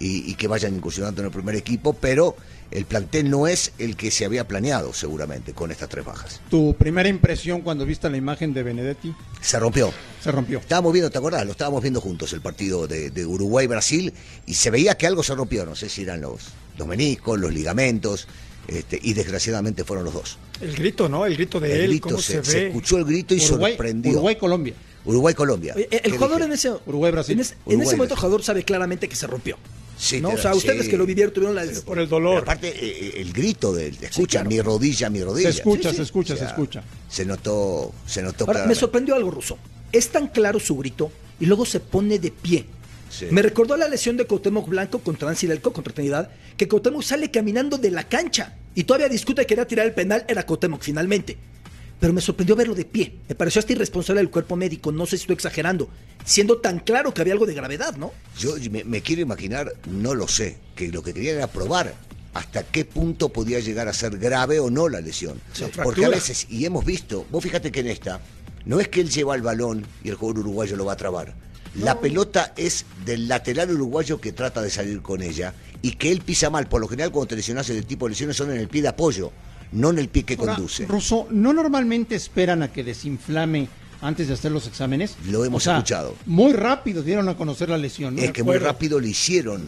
y, 0.00 0.28
y 0.28 0.34
que 0.34 0.48
vayan 0.48 0.74
incursionando 0.74 1.20
en 1.20 1.26
el 1.26 1.32
primer 1.32 1.54
equipo, 1.54 1.92
pero 1.92 2.34
el 2.72 2.84
plantel 2.86 3.30
no 3.30 3.46
es 3.46 3.72
el 3.78 3.96
que 3.96 4.10
se 4.10 4.24
había 4.24 4.48
planeado 4.48 4.92
seguramente 4.92 5.52
con 5.52 5.70
estas 5.70 5.88
tres 5.88 6.04
bajas. 6.04 6.40
¿Tu 6.50 6.74
primera 6.74 7.08
impresión 7.08 7.60
cuando 7.60 7.84
viste 7.86 8.08
la 8.10 8.16
imagen 8.16 8.52
de 8.54 8.62
Benedetti? 8.62 9.14
Se 9.40 9.58
rompió. 9.58 9.92
Se 10.22 10.32
rompió. 10.32 10.58
Estábamos 10.58 10.92
viendo, 10.92 11.10
¿te 11.10 11.18
acordás? 11.18 11.44
Lo 11.44 11.52
estábamos 11.52 11.82
viendo 11.82 12.00
juntos, 12.00 12.32
el 12.32 12.40
partido 12.40 12.86
de, 12.86 13.10
de 13.10 13.26
Uruguay-Brasil, 13.26 14.12
y 14.46 14.54
se 14.54 14.70
veía 14.70 14.96
que 14.96 15.06
algo 15.06 15.22
se 15.22 15.34
rompió, 15.34 15.64
no 15.66 15.76
sé 15.76 15.88
si 15.88 16.02
eran 16.02 16.20
los, 16.20 16.42
los 16.78 16.88
meniscos, 16.88 17.38
los 17.38 17.52
ligamentos, 17.52 18.26
este, 18.68 18.98
y 19.02 19.12
desgraciadamente 19.12 19.84
fueron 19.84 20.04
los 20.04 20.14
dos. 20.14 20.38
El 20.60 20.74
grito, 20.74 21.08
¿no? 21.08 21.26
El 21.26 21.34
grito 21.34 21.58
de 21.60 21.72
El 21.74 21.80
él, 21.82 21.88
grito, 21.90 22.08
cómo 22.08 22.18
se, 22.18 22.44
se, 22.44 22.50
se 22.50 22.60
ve. 22.60 22.66
escuchó 22.68 22.96
el 22.98 23.04
grito 23.04 23.34
y 23.34 23.44
Uruguay, 23.44 23.72
sorprendió. 23.72 24.12
Uruguay, 24.12 24.36
Colombia. 24.36 24.74
Uruguay-Colombia. 25.04 25.74
Oye, 25.74 25.88
El 25.90 26.00
¿Qué 26.00 26.10
jugador 26.12 26.36
dije? 26.38 26.46
en 26.46 26.52
ese, 26.52 26.70
Uruguay-Brasil. 26.86 27.34
en 27.34 27.40
ese, 27.40 27.56
en 27.66 27.82
ese 27.82 27.96
momento 27.96 28.14
el 28.14 28.20
jugador 28.20 28.42
sabe 28.44 28.64
claramente 28.64 29.08
que 29.08 29.16
se 29.16 29.26
rompió. 29.26 29.56
Sí, 30.02 30.20
¿no? 30.20 30.30
te- 30.30 30.34
O 30.34 30.38
sea, 30.38 30.52
ustedes 30.54 30.86
sí. 30.86 30.90
que 30.90 30.96
lo 30.96 31.06
vivieron 31.06 31.32
tuvieron 31.32 31.54
la... 31.54 31.64
Por 31.84 32.00
el 32.00 32.08
dolor. 32.08 32.42
Aparte, 32.42 32.68
eh, 32.70 32.74
eh, 32.80 33.12
el 33.20 33.32
grito 33.32 33.72
del, 33.72 33.94
escucha, 34.02 34.40
claro. 34.40 34.48
mi 34.50 34.60
rodilla, 34.60 35.08
mi 35.10 35.22
rodilla. 35.22 35.52
Se 35.52 35.58
escucha, 35.58 35.90
Sí, 35.90 35.90
sí. 35.90 35.96
se 35.96 36.02
escucha, 36.02 36.34
O 36.34 36.36
sea, 36.36 36.46
se 36.46 36.50
escucha. 36.52 36.82
Se 37.08 37.24
notó, 37.24 37.92
se 38.04 38.20
notó 38.20 38.46
Ahora, 38.46 38.66
me 38.66 38.74
sorprendió 38.74 39.14
algo, 39.14 39.30
Ruso. 39.30 39.58
Es 39.92 40.08
tan 40.08 40.26
claro 40.26 40.58
su 40.58 40.76
grito 40.76 41.12
y 41.38 41.46
luego 41.46 41.64
se 41.64 41.78
pone 41.78 42.18
de 42.18 42.32
pie. 42.32 42.64
Sí. 43.10 43.26
Me 43.30 43.42
recordó 43.42 43.76
la 43.76 43.88
lesión 43.88 44.16
de 44.16 44.24
Cuauhtémoc 44.26 44.68
Blanco 44.68 44.98
contra 44.98 45.28
Nancy 45.28 45.46
Delco, 45.46 45.72
contra 45.72 45.92
Trinidad, 45.94 46.30
que 46.56 46.66
Cuauhtémoc 46.66 47.02
sale 47.04 47.30
caminando 47.30 47.78
de 47.78 47.92
la 47.92 48.02
cancha 48.08 48.56
y 48.74 48.82
todavía 48.84 49.08
discute 49.08 49.42
que 49.42 49.46
quería 49.48 49.66
tirar 49.68 49.86
el 49.86 49.92
penal, 49.92 50.24
era 50.26 50.44
Cuauhtémoc 50.44 50.82
finalmente. 50.82 51.36
Pero 52.02 52.12
me 52.12 52.20
sorprendió 52.20 52.56
verlo 52.56 52.74
de 52.74 52.84
pie. 52.84 53.20
Me 53.28 53.36
pareció 53.36 53.60
hasta 53.60 53.74
irresponsable 53.74 54.20
del 54.20 54.28
cuerpo 54.28 54.56
médico, 54.56 54.90
no 54.90 55.06
sé 55.06 55.16
si 55.16 55.22
estoy 55.22 55.34
exagerando, 55.34 55.88
siendo 56.24 56.58
tan 56.58 56.80
claro 56.80 57.14
que 57.14 57.20
había 57.20 57.32
algo 57.32 57.46
de 57.46 57.54
gravedad, 57.54 57.94
¿no? 57.96 58.12
Yo 58.36 58.56
me, 58.72 58.82
me 58.82 59.02
quiero 59.02 59.22
imaginar, 59.22 59.72
no 59.86 60.12
lo 60.12 60.26
sé, 60.26 60.58
que 60.74 60.88
lo 60.88 61.04
que 61.04 61.14
querían 61.14 61.36
era 61.36 61.46
probar 61.46 61.94
hasta 62.34 62.64
qué 62.64 62.84
punto 62.84 63.28
podía 63.28 63.60
llegar 63.60 63.86
a 63.86 63.92
ser 63.92 64.18
grave 64.18 64.58
o 64.58 64.68
no 64.68 64.88
la 64.88 65.00
lesión. 65.00 65.40
Porque 65.84 66.04
a 66.04 66.08
veces, 66.08 66.48
y 66.50 66.64
hemos 66.64 66.84
visto, 66.84 67.24
vos 67.30 67.40
fíjate 67.40 67.70
que 67.70 67.78
en 67.78 67.86
esta, 67.86 68.20
no 68.64 68.80
es 68.80 68.88
que 68.88 69.00
él 69.00 69.08
lleva 69.08 69.36
el 69.36 69.42
balón 69.42 69.86
y 70.02 70.08
el 70.08 70.16
jugador 70.16 70.40
uruguayo 70.40 70.74
lo 70.74 70.86
va 70.86 70.94
a 70.94 70.96
trabar. 70.96 71.36
La 71.76 72.00
pelota 72.00 72.52
es 72.56 72.84
del 73.06 73.28
lateral 73.28 73.70
uruguayo 73.70 74.20
que 74.20 74.32
trata 74.32 74.60
de 74.60 74.70
salir 74.70 75.02
con 75.02 75.22
ella 75.22 75.54
y 75.82 75.92
que 75.92 76.10
él 76.10 76.20
pisa 76.20 76.50
mal. 76.50 76.68
Por 76.68 76.80
lo 76.80 76.88
general, 76.88 77.12
cuando 77.12 77.28
te 77.28 77.36
lesionas, 77.36 77.70
ese 77.70 77.82
tipo 77.82 78.06
de 78.06 78.10
lesiones 78.10 78.36
son 78.36 78.50
en 78.50 78.56
el 78.58 78.66
pie 78.66 78.82
de 78.82 78.88
apoyo, 78.88 79.30
no 79.72 79.90
en 79.90 79.98
el 79.98 80.08
pie 80.08 80.24
que 80.24 80.34
Ahora, 80.34 80.54
conduce. 80.54 80.86
Russo, 80.86 81.26
¿no 81.30 81.52
normalmente 81.52 82.14
esperan 82.14 82.62
a 82.62 82.72
que 82.72 82.84
desinflame 82.84 83.68
antes 84.00 84.28
de 84.28 84.34
hacer 84.34 84.52
los 84.52 84.66
exámenes? 84.66 85.16
Lo 85.26 85.44
hemos 85.44 85.62
O 85.62 85.64
sea, 85.64 85.78
escuchado. 85.78 86.14
Muy 86.26 86.52
rápido 86.52 87.02
dieron 87.02 87.28
a 87.28 87.36
conocer 87.36 87.68
la 87.68 87.78
lesión. 87.78 88.16
¿no? 88.16 88.22
es 88.22 88.32
que 88.32 88.42
muy 88.42 88.58
rápido 88.58 89.00
le 89.00 89.08
hicieron 89.08 89.62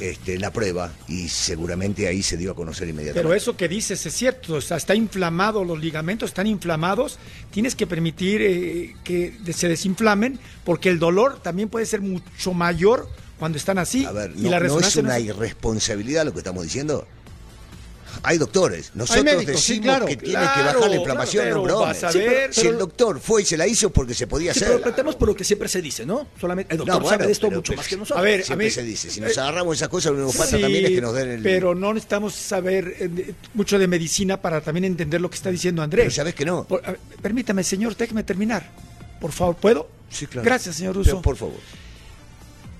este, 0.00 0.38
la 0.38 0.52
prueba 0.52 0.92
y 1.08 1.28
seguramente 1.28 2.06
ahí 2.06 2.22
se 2.22 2.36
dio 2.36 2.52
a 2.52 2.54
conocer 2.54 2.88
inmediatamente. 2.88 3.22
Pero 3.22 3.34
eso 3.34 3.56
que 3.56 3.68
dices 3.68 4.04
es 4.06 4.14
cierto, 4.14 4.54
o 4.54 4.60
sea, 4.60 4.76
está 4.76 4.94
inflamado, 4.94 5.64
los 5.64 5.80
ligamentos 5.80 6.30
están 6.30 6.46
inflamados, 6.46 7.18
tienes 7.50 7.74
que 7.74 7.86
permitir 7.86 8.42
eh, 8.42 8.94
que 9.02 9.34
se 9.52 9.68
desinflamen 9.68 10.38
porque 10.64 10.88
el 10.88 10.98
dolor 10.98 11.40
también 11.42 11.68
puede 11.68 11.86
ser 11.86 12.00
mucho 12.00 12.54
mayor 12.54 13.08
cuando 13.40 13.58
están 13.58 13.78
así. 13.78 14.04
A 14.04 14.12
ver, 14.12 14.32
y 14.36 14.42
no, 14.42 14.50
la 14.50 14.60
no 14.60 14.78
es 14.78 14.94
una 14.94 15.18
irresponsabilidad 15.18 16.24
lo 16.24 16.32
que 16.32 16.38
estamos 16.38 16.62
diciendo. 16.62 17.08
Hay 18.24 18.38
doctores. 18.38 18.92
Nosotros 18.94 19.24
médicos, 19.24 19.60
sí, 19.60 19.72
decimos 19.74 19.84
claro. 19.84 20.06
que 20.06 20.16
tiene 20.16 20.32
Claro, 20.34 20.44
que 20.54 20.60
bajar 20.60 20.74
la 20.74 20.80
claro, 20.86 20.94
inflamación, 20.94 21.44
pero 21.44 21.56
no 21.56 21.62
bromes. 21.64 21.86
vas 21.88 22.04
a 22.04 22.12
Sí, 22.12 22.18
pero- 22.18 22.30
ver. 22.30 22.54
Si 22.54 22.66
el 22.68 22.78
doctor 22.78 23.20
fue 23.20 23.42
y 23.42 23.44
se 23.44 23.56
la 23.56 23.66
hizo 23.66 23.90
porque 23.90 24.14
se 24.14 24.26
podía 24.28 24.52
hacer. 24.52 24.68
pero 24.68 24.80
pretendemos 24.80 25.16
por 25.16 25.28
lo 25.28 25.34
que 25.34 25.42
siempre 25.44 25.68
se 25.68 25.82
dice, 25.82 26.06
¿no? 26.06 26.28
Solamente 26.40 26.72
el 26.72 26.78
doctor 26.78 26.94
No, 26.94 27.00
bueno, 27.00 27.10
sabe 27.16 27.26
de 27.26 27.32
esto 27.32 27.48
pero- 27.48 27.58
mucho 27.58 27.72
pero- 27.72 27.76
más 27.78 27.88
que 27.88 27.96
nosotros. 27.96 28.18
A 28.18 28.22
ver, 28.22 28.40
a 28.40 28.44
Siempre 28.44 28.66
mí- 28.66 28.70
se 28.70 28.82
dice. 28.84 29.10
Si 29.10 29.20
nos 29.20 29.36
agarramos 29.38 29.76
esas 29.76 29.88
cosas, 29.88 30.12
lo 30.12 30.18
que 30.18 30.22
nos 30.24 30.34
falta 30.36 30.58
también 30.60 30.84
es 30.84 30.90
que 30.92 31.00
nos 31.00 31.14
den 31.14 31.28
el. 31.30 31.42
Pero 31.42 31.74
no 31.74 31.92
necesitamos 31.92 32.34
saber 32.34 32.94
eh, 33.00 33.34
mucho 33.54 33.78
de 33.78 33.88
medicina 33.88 34.40
para 34.40 34.60
también 34.60 34.84
entender 34.84 35.20
lo 35.20 35.28
que 35.28 35.36
está 35.36 35.50
diciendo 35.50 35.82
Andrés. 35.82 36.04
Pero 36.04 36.14
sabes 36.14 36.34
que 36.34 36.44
no. 36.44 36.64
Por- 36.64 36.84
a 36.86 36.92
ver, 36.92 37.00
permítame, 37.20 37.64
señor, 37.64 37.96
déjeme 37.96 38.22
terminar. 38.22 38.70
Por 39.20 39.32
favor, 39.32 39.56
¿puedo? 39.56 39.88
Sí, 40.10 40.26
claro. 40.26 40.44
Gracias, 40.44 40.76
señor 40.76 40.92
Pero, 40.94 41.04
Russo. 41.04 41.22
por 41.22 41.36
favor. 41.36 41.54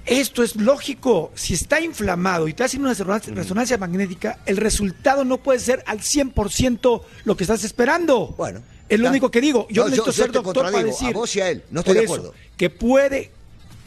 Esto 0.07 0.43
es 0.43 0.57
lógico. 0.57 1.31
Si 1.35 1.55
está 1.55 1.81
inflamado 1.81 2.49
y 2.49 2.55
te 2.55 2.65
hacen 2.65 2.81
una 2.81 2.91
resonancia, 2.91 3.33
resonancia 3.35 3.79
magnética, 3.79 4.39
el 4.47 4.57
resultado 4.57 5.25
no 5.25 5.39
puede 5.39 5.61
ser 5.61 5.83
al 5.87 6.01
100% 6.01 7.03
lo 7.25 7.37
que 7.37 7.45
estás 7.45 7.65
esperando. 7.65 8.35
Bueno. 8.37 8.61
Es 8.89 9.01
lo 9.01 9.09
único 9.09 9.31
que 9.31 9.41
digo. 9.41 9.67
Yo 9.71 9.85
No, 9.85 9.89
necesito 9.89 10.11
yo- 10.11 10.17
yo 10.17 10.23
ser 10.25 10.33
doctor 10.33 10.65
para 10.71 10.83
decir. 10.85 11.09
a 11.09 11.13
vos 11.13 11.35
y 11.37 11.41
a 11.41 11.49
él. 11.51 11.63
No 11.71 11.81
estoy 11.81 11.95
de 11.95 12.03
eso, 12.05 12.15
acuerdo. 12.15 12.35
Que 12.59 12.69
puede, 12.69 13.31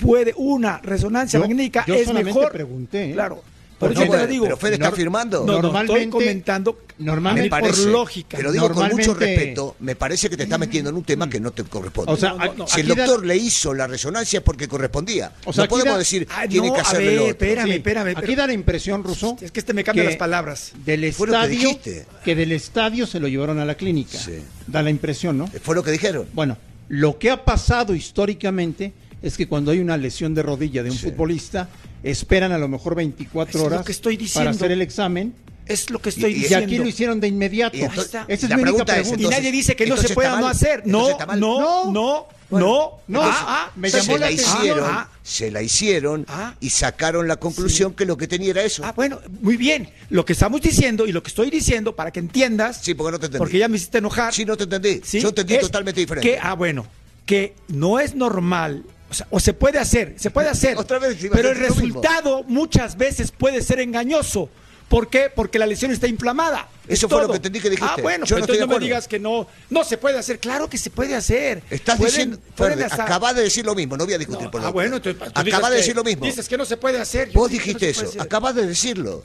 puede 0.02 0.34
una 0.36 0.80
resonancia 0.80 1.38
Yo- 1.40 1.46
magnética 1.46 1.86
yo 1.86 1.94
es 1.96 2.12
mejor. 2.12 2.52
pregunté, 2.52 3.12
¿eh? 3.12 3.14
Claro. 3.14 3.44
Por 3.88 3.94
No, 3.96 4.04
eso 4.04 4.12
te 4.12 4.18
lo 4.18 4.28
digo. 4.28 4.44
Pero 4.46 4.58
Fede 4.58 4.74
está 4.76 4.92
firmando. 4.92 5.40
No, 5.40 5.46
no, 5.46 5.54
estoy 5.56 5.72
Normalmente- 5.72 6.10
comentando 6.10 6.80
normalmente- 7.00 7.50
por 7.50 7.62
me 7.62 7.68
parece, 7.70 7.90
lógica. 7.90 8.38
Te 8.38 8.44
lo 8.44 8.52
digo 8.52 8.70
con 8.72 8.90
mucho 8.90 9.14
respeto. 9.14 9.76
Me 9.80 9.96
parece 9.96 10.30
que 10.30 10.38
te 10.38 10.44
está 10.44 10.58
metiendo 10.58 10.90
en 10.90 10.96
un 10.96 11.04
tema 11.04 11.30
que 11.30 11.40
no 11.40 11.52
te 11.52 11.64
corresponde. 11.64 12.12
O 12.12 12.18
sea, 12.18 12.30
No, 12.34 12.38
no, 12.46 12.54
no. 12.54 12.68
si 12.68 12.82
el 12.82 12.88
da- 12.88 12.96
doctor 12.96 13.26
le 13.26 13.36
hizo 13.38 13.74
la 13.74 13.88
resonancia 13.88 14.38
es 14.40 14.44
porque 14.44 14.68
correspondía. 14.68 15.32
O 15.46 15.54
sea, 15.54 15.66
no 15.66 15.70
podemos 15.70 15.94
da- 15.94 16.00
decir 16.00 16.28
Ah, 16.32 16.46
tiene 16.48 16.68
no, 16.68 16.74
que 16.74 16.80
a 16.80 16.84
hacerle 16.84 17.06
ver, 17.08 17.16
lo 17.16 17.22
otro. 17.24 17.32
espérame, 17.34 17.66
Sí, 17.68 17.72
espérame. 17.74 18.08
Aquí 18.18 18.22
pero- 18.28 18.36
da 18.42 18.48
la 18.48 18.54
impresión, 18.54 19.04
Ruso. 19.04 19.38
Es 19.42 19.52
que 19.52 19.60
este 19.60 19.74
me 19.74 19.84
cambia 19.84 20.04
las 20.06 20.16
palabras. 20.18 20.72
Del 20.86 21.14
Fue 21.14 21.28
lo 21.28 21.34
que 21.34 21.38
estadio, 21.40 21.60
dijiste. 21.60 22.06
que 22.24 22.36
del 22.36 22.52
estadio 22.52 23.06
se 23.08 23.20
lo 23.20 23.28
llevaron 23.28 23.60
a 23.60 23.66
la 23.66 23.76
clínica. 23.76 24.18
Sí. 24.18 24.40
Da 24.68 24.82
la 24.82 24.90
impresión, 24.90 25.38
¿no? 25.38 25.48
Fue 25.62 25.76
lo 25.76 25.84
que 25.84 25.92
dijeron. 25.92 26.28
Bueno, 26.34 26.58
lo 26.90 27.18
que 27.20 27.30
ha 27.32 27.44
pasado 27.44 27.94
históricamente 27.96 28.94
es 29.26 29.38
que 29.38 29.48
cuando 29.48 29.72
hay 29.72 29.80
una 29.80 29.98
lesión 29.98 30.34
de 30.34 30.44
rodilla 30.44 30.84
de 30.84 30.92
un 30.92 30.98
Sí. 30.98 31.08
futbolista, 31.10 31.68
esperan 32.04 32.52
a 32.52 32.58
lo 32.58 32.68
mejor 32.68 32.96
24 32.96 33.50
Es 33.52 33.56
lo 33.62 33.66
horas 33.66 33.86
que 33.86 33.92
estoy 33.92 34.16
para 34.16 34.24
diciendo. 34.26 34.50
hacer 34.52 34.72
el 34.72 34.82
examen. 34.82 35.34
Es 35.66 35.90
lo 35.90 36.00
que 36.00 36.10
estoy 36.10 36.32
Y- 36.32 36.36
y 36.36 36.38
Y 36.38 36.42
diciendo. 36.44 36.66
aquí 36.68 36.78
lo 36.78 36.88
hicieron 36.88 37.20
de 37.20 37.28
inmediato. 37.28 37.76
Esa 37.76 38.26
es 38.28 38.44
la 38.44 38.56
mi 38.56 38.62
única 38.62 38.86
pregunta 38.86 38.98
es, 38.98 39.10
pregunta. 39.10 39.24
y 39.24 39.30
nadie 39.32 39.52
dice 39.52 39.76
que 39.76 39.88
no 39.88 39.98
se 39.98 40.14
pueda 40.14 40.40
no 40.40 40.48
hacer. 40.48 40.84
No, 40.86 41.18
no, 41.18 41.36
No. 41.36 41.92
no, 41.92 42.28
Bueno, 42.52 42.68
no. 42.68 42.92
no, 43.08 43.22
Ah, 43.24 43.46
ah, 43.48 43.72
me 43.76 43.90
se 43.90 43.98
llamó 44.02 44.14
la 44.14 44.20
la 44.20 44.26
atención. 44.28 44.58
hicieron, 44.60 44.84
Ah, 44.88 45.10
se 45.24 45.50
la 45.50 45.64
hicieron 45.64 46.26
Ah. 46.30 46.54
y 46.60 46.70
sacaron 46.70 47.28
la 47.28 47.38
conclusión 47.38 47.96
que 47.96 48.06
lo 48.06 48.16
que 48.16 48.28
tenía 48.28 48.52
era 48.52 48.62
eso. 48.62 48.84
Ah, 48.86 48.94
bueno, 48.96 49.20
muy 49.42 49.58
bien. 49.58 49.90
Lo 50.12 50.24
que 50.24 50.34
estamos 50.34 50.62
diciendo 50.62 51.08
y 51.08 51.12
lo 51.12 51.24
que 51.24 51.30
estoy 51.30 51.50
diciendo 51.50 51.96
para 51.96 52.12
que 52.12 52.20
entiendas. 52.20 52.82
Sí, 52.84 52.94
porque 52.94 53.14
no 53.14 53.20
te 53.20 53.26
entendí. 53.26 53.40
Porque 53.40 53.58
ya 53.58 53.68
me 53.68 53.78
hiciste 53.78 53.98
enojar. 53.98 54.32
Sí, 54.36 54.46
no 54.46 54.56
te 54.56 54.66
entendí. 54.66 55.02
¿sí? 55.04 55.20
Yo 55.20 55.30
entendí 55.30 55.56
Es 55.56 55.62
totalmente 55.62 56.00
diferente. 56.00 56.30
Que, 56.30 56.38
ah, 56.40 56.54
bueno, 56.54 56.86
que 57.26 57.56
no 57.70 58.00
es 58.00 58.14
normal. 58.14 58.84
O, 59.10 59.14
sea, 59.14 59.28
o 59.30 59.40
se 59.40 59.54
puede 59.54 59.78
hacer, 59.80 60.16
se 60.18 60.32
puede 60.32 60.50
hacer. 60.50 60.78
Otra 60.78 61.00
vez 61.00 61.16
a 61.24 61.30
pero 61.32 61.50
el 61.52 61.60
mismo. 61.60 61.76
resultado 61.76 62.44
muchas 62.48 62.98
veces 62.98 63.32
puede 63.32 63.62
ser 63.62 63.80
engañoso. 63.80 64.50
¿Por 64.90 65.10
qué? 65.10 65.32
Porque 65.34 65.58
la 65.58 65.66
lesión 65.66 65.90
está 65.92 66.08
inflamada. 66.08 66.68
Eso 66.88 67.08
Es 67.08 67.12
fue 67.12 67.22
lo 67.24 67.30
que 67.30 67.38
entendí 67.38 67.60
que 67.60 67.72
dijiste. 67.72 67.92
Ah, 67.92 68.02
bueno, 68.02 68.26
Yo 68.26 68.36
pero 68.36 68.40
no 68.40 68.44
entonces 68.54 68.68
no 68.68 68.80
me 68.80 68.86
digas 68.86 69.08
que 69.08 69.18
no, 69.18 69.48
no 69.72 69.84
se 69.84 69.98
puede 69.98 70.20
hacer. 70.20 70.38
Claro 70.40 70.70
que 70.70 70.78
se 70.78 70.92
puede 70.92 71.16
hacer. 71.16 71.64
Estás 71.72 71.98
Pueden- 71.98 72.12
diciendo, 72.12 72.40
pueden 72.56 72.84
acabas 72.84 73.36
de 73.36 73.42
decir 73.42 73.66
lo 73.66 73.74
mismo, 73.74 73.98
no 73.98 74.06
voy 74.06 74.14
a 74.14 74.18
discutir 74.20 74.46
No, 74.46 74.52
por 74.52 74.62
ah, 74.62 74.66
lo 74.66 74.74
bueno, 74.74 74.98
entonces, 74.98 75.20
tú 75.34 75.42
dices 75.42 75.54
Acabas 75.56 75.72
de 75.72 75.76
que- 75.78 75.82
decir 75.82 75.96
lo 75.96 76.04
mismo. 76.04 76.26
Dices 76.26 76.48
que 76.48 76.58
no 76.58 76.66
se 76.66 76.78
puede 76.78 77.00
hacer. 77.00 77.30
Yo 77.32 77.40
Vos 77.40 77.50
que 77.50 77.54
dijiste 77.58 77.90
eso, 77.90 78.12
acabas 78.20 78.54
de 78.54 78.68
decirlo. 78.68 79.24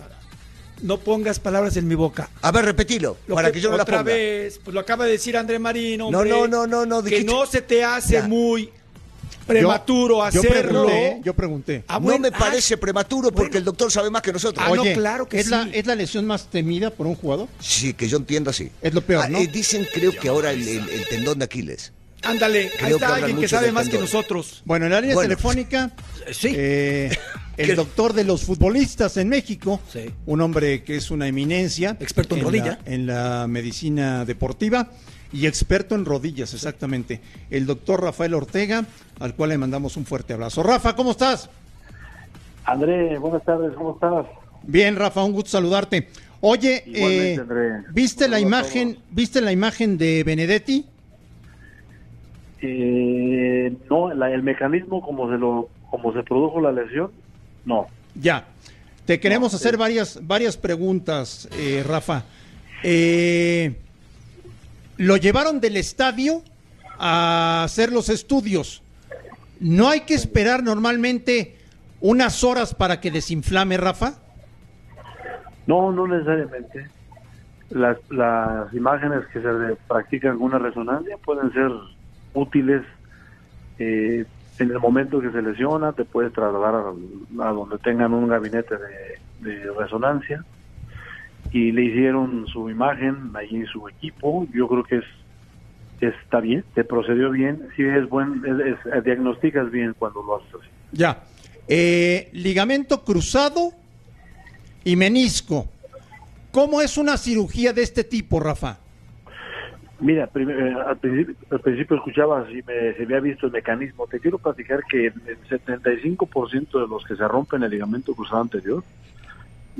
No 0.82 0.96
pongas 0.98 1.38
palabras 1.38 1.76
en 1.76 1.86
mi 1.86 1.94
boca. 1.94 2.30
A 2.40 2.50
ver, 2.52 2.64
repetilo, 2.64 3.18
Lo 3.26 3.34
para 3.34 3.52
que, 3.52 3.60
yo 3.60 3.70
no 3.70 3.76
la 3.76 3.82
otra 3.82 3.98
ponga. 3.98 4.12
vez, 4.14 4.58
pues 4.64 4.72
lo 4.72 4.80
acaba 4.80 5.04
de 5.04 5.12
decir 5.12 5.36
André 5.36 5.58
Marino. 5.58 6.10
No, 6.10 6.24
no, 6.24 6.48
no, 6.48 6.66
no, 6.66 6.86
no, 6.86 7.02
Que 7.02 7.10
dijiste- 7.10 7.30
no 7.32 7.44
se 7.44 7.60
te 7.60 7.84
hace 7.84 8.14
Ya. 8.14 8.22
muy 8.26 8.72
prematuro 9.46 10.16
yo, 10.30 10.42
yo 10.42 10.48
hacerlo. 10.50 10.86
pregunté, 10.86 11.20
yo 11.24 11.34
pregunté. 11.34 11.84
Ah, 11.88 11.94
no 11.94 12.00
bueno, 12.00 12.20
me 12.20 12.28
ah, 12.28 12.38
parece 12.38 12.76
prematuro 12.76 13.28
porque 13.30 13.42
bueno. 13.50 13.58
el 13.58 13.64
doctor 13.64 13.90
sabe 13.92 14.10
más 14.10 14.22
que 14.22 14.32
nosotros. 14.32 14.64
Ah, 14.68 14.72
no, 14.74 14.82
claro 14.82 15.28
que 15.28 15.38
¿es 15.40 15.46
sí. 15.46 15.50
La, 15.50 15.68
¿Es 15.72 15.86
la 15.86 15.94
lesión 15.94 16.26
más 16.26 16.46
temida 16.48 16.90
por 16.90 17.06
un 17.06 17.14
jugador? 17.14 17.48
Sí, 17.58 17.94
que 17.94 18.08
yo 18.08 18.16
entiendo 18.18 18.50
así. 18.50 18.70
Es 18.82 18.94
lo 18.94 19.00
peor, 19.02 19.28
¿no? 19.30 19.38
eh, 19.38 19.46
dicen, 19.46 19.86
creo 19.92 20.12
que 20.12 20.28
ahora 20.28 20.52
el, 20.52 20.66
el- 20.66 20.88
el 20.88 21.06
tendón 21.08 21.38
de 21.38 21.44
Aquiles. 21.46 21.92
Ándale, 22.22 22.70
ahí 22.82 22.92
está 22.92 23.14
alguien 23.14 23.38
que 23.40 23.48
sabe 23.48 23.72
más 23.72 23.88
que 23.88 23.98
nosotros. 23.98 24.62
Bueno, 24.66 24.84
en 24.84 24.92
la 24.92 25.00
línea 25.00 25.14
Bueno. 25.14 25.28
telefónica, 25.30 25.90
Sí. 26.30 26.52
eh, 26.54 27.10
el 27.56 27.66
¿Qué? 27.68 27.74
doctor 27.74 28.12
de 28.12 28.24
los 28.24 28.42
futbolistas 28.42 29.16
en 29.16 29.30
México, 29.30 29.80
Sí. 29.90 30.10
un 30.26 30.42
hombre 30.42 30.84
que 30.84 30.96
es 30.96 31.10
una 31.10 31.26
eminencia. 31.28 31.96
Experto 31.98 32.36
en 32.36 32.42
rodilla. 32.42 32.78
La, 32.84 32.92
en 32.94 33.06
la 33.06 33.46
medicina 33.48 34.26
deportiva 34.26 34.90
y 35.32 35.46
experto 35.46 35.94
en 35.94 36.04
rodillas, 36.04 36.52
exactamente. 36.54 37.20
El 37.50 37.66
doctor 37.66 38.02
Rafael 38.02 38.34
Ortega, 38.34 38.84
al 39.20 39.34
cual 39.34 39.50
le 39.50 39.58
mandamos 39.58 39.96
un 39.96 40.04
fuerte 40.06 40.32
abrazo. 40.32 40.62
Rafa, 40.62 40.94
¿cómo 40.96 41.12
estás? 41.12 41.48
André, 42.64 43.16
buenas 43.18 43.44
tardes, 43.44 43.72
¿cómo 43.74 43.94
estás? 43.94 44.26
Bien, 44.62 44.96
Rafa, 44.96 45.24
un 45.24 45.32
gusto 45.32 45.50
saludarte. 45.50 46.08
Oye, 46.42 46.82
eh. 46.86 47.38
¿viste 47.92 48.28
la 48.28 48.40
imagen, 48.40 48.98
viste 49.10 49.40
la 49.40 49.52
imagen 49.52 49.98
de 49.98 50.24
Benedetti? 50.24 50.86
Eh, 52.62 53.74
no, 53.88 54.12
la- 54.14 54.30
el 54.30 54.42
mecanismo 54.42 55.00
como 55.02 55.30
se 55.30 55.38
lo, 55.38 55.68
como 55.90 56.12
se 56.12 56.22
produjo 56.22 56.60
la 56.60 56.72
lesión, 56.72 57.10
no. 57.64 57.86
Ya. 58.14 58.44
Te 59.06 59.18
queremos 59.18 59.52
No, 59.52 59.56
hacer 59.56 59.72
sí. 59.72 59.76
varias, 59.78 60.18
varias 60.26 60.56
preguntas, 60.56 61.48
eh, 61.58 61.82
Rafa. 61.86 62.24
Eh, 62.82 63.74
lo 65.00 65.16
llevaron 65.16 65.60
del 65.60 65.78
estadio 65.78 66.42
a 66.98 67.64
hacer 67.64 67.90
los 67.90 68.10
estudios. 68.10 68.82
¿No 69.58 69.88
hay 69.88 70.00
que 70.00 70.12
esperar 70.12 70.62
normalmente 70.62 71.56
unas 72.02 72.44
horas 72.44 72.74
para 72.74 73.00
que 73.00 73.10
desinflame, 73.10 73.78
Rafa? 73.78 74.18
No, 75.66 75.90
no 75.90 76.06
necesariamente. 76.06 76.90
Las, 77.70 77.96
las 78.10 78.74
imágenes 78.74 79.24
que 79.32 79.40
se 79.40 79.76
practican 79.88 80.36
con 80.36 80.48
una 80.48 80.58
resonancia 80.58 81.16
pueden 81.16 81.50
ser 81.54 81.70
útiles 82.34 82.82
eh, 83.78 84.26
en 84.58 84.70
el 84.70 84.80
momento 84.80 85.22
que 85.22 85.30
se 85.30 85.40
lesiona, 85.40 85.94
te 85.94 86.04
puedes 86.04 86.34
trasladar 86.34 86.74
a, 86.74 87.52
donde 87.52 87.78
tengan 87.78 88.12
un 88.12 88.28
gabinete 88.28 88.74
de 89.40 89.72
resonancia 89.78 90.44
y 91.52 91.72
le 91.72 91.84
hicieron 91.84 92.46
su 92.48 92.70
imagen 92.70 93.30
allí 93.34 93.64
su 93.66 93.88
equipo. 93.88 94.46
Yo 94.54 94.68
creo 94.68 94.84
que 94.84 94.96
es 94.98 95.04
está 96.00 96.40
bien, 96.40 96.64
te 96.74 96.82
procedió 96.82 97.30
bien, 97.30 97.68
si 97.76 97.82
es 97.84 98.08
buen, 98.08 98.42
es- 98.46 98.78
es- 98.94 99.04
diagnosticas 99.04 99.70
bien 99.70 99.94
cuando 99.98 100.22
lo 100.22 100.36
haces 100.36 100.48
así. 100.54 100.68
Ya. 100.92 101.22
Eh, 101.68 102.30
ligamento 102.32 103.04
cruzado 103.04 103.72
y 104.82 104.96
menisco. 104.96 105.68
¿Cómo 106.52 106.80
es 106.80 106.96
una 106.96 107.18
cirugía 107.18 107.72
de 107.74 107.82
este 107.82 108.02
tipo, 108.02 108.40
Rafa? 108.40 108.78
Mira, 110.00 110.30
eh, 110.34 110.74
al, 110.86 110.96
principio, 110.96 111.34
al 111.50 111.60
principio 111.60 111.96
escuchaba 111.98 112.46
si 112.48 112.62
me, 112.62 112.94
se 112.96 113.02
había 113.02 113.20
visto 113.20 113.46
el 113.46 113.52
mecanismo. 113.52 114.06
Te 114.06 114.18
quiero 114.18 114.38
platicar 114.38 114.80
que 114.90 115.08
el 115.08 115.38
75% 115.50 116.80
de 116.80 116.88
los 116.88 117.04
que 117.04 117.14
se 117.14 117.28
rompen 117.28 117.62
el 117.62 117.70
ligamento 117.70 118.14
cruzado 118.14 118.40
anterior 118.40 118.82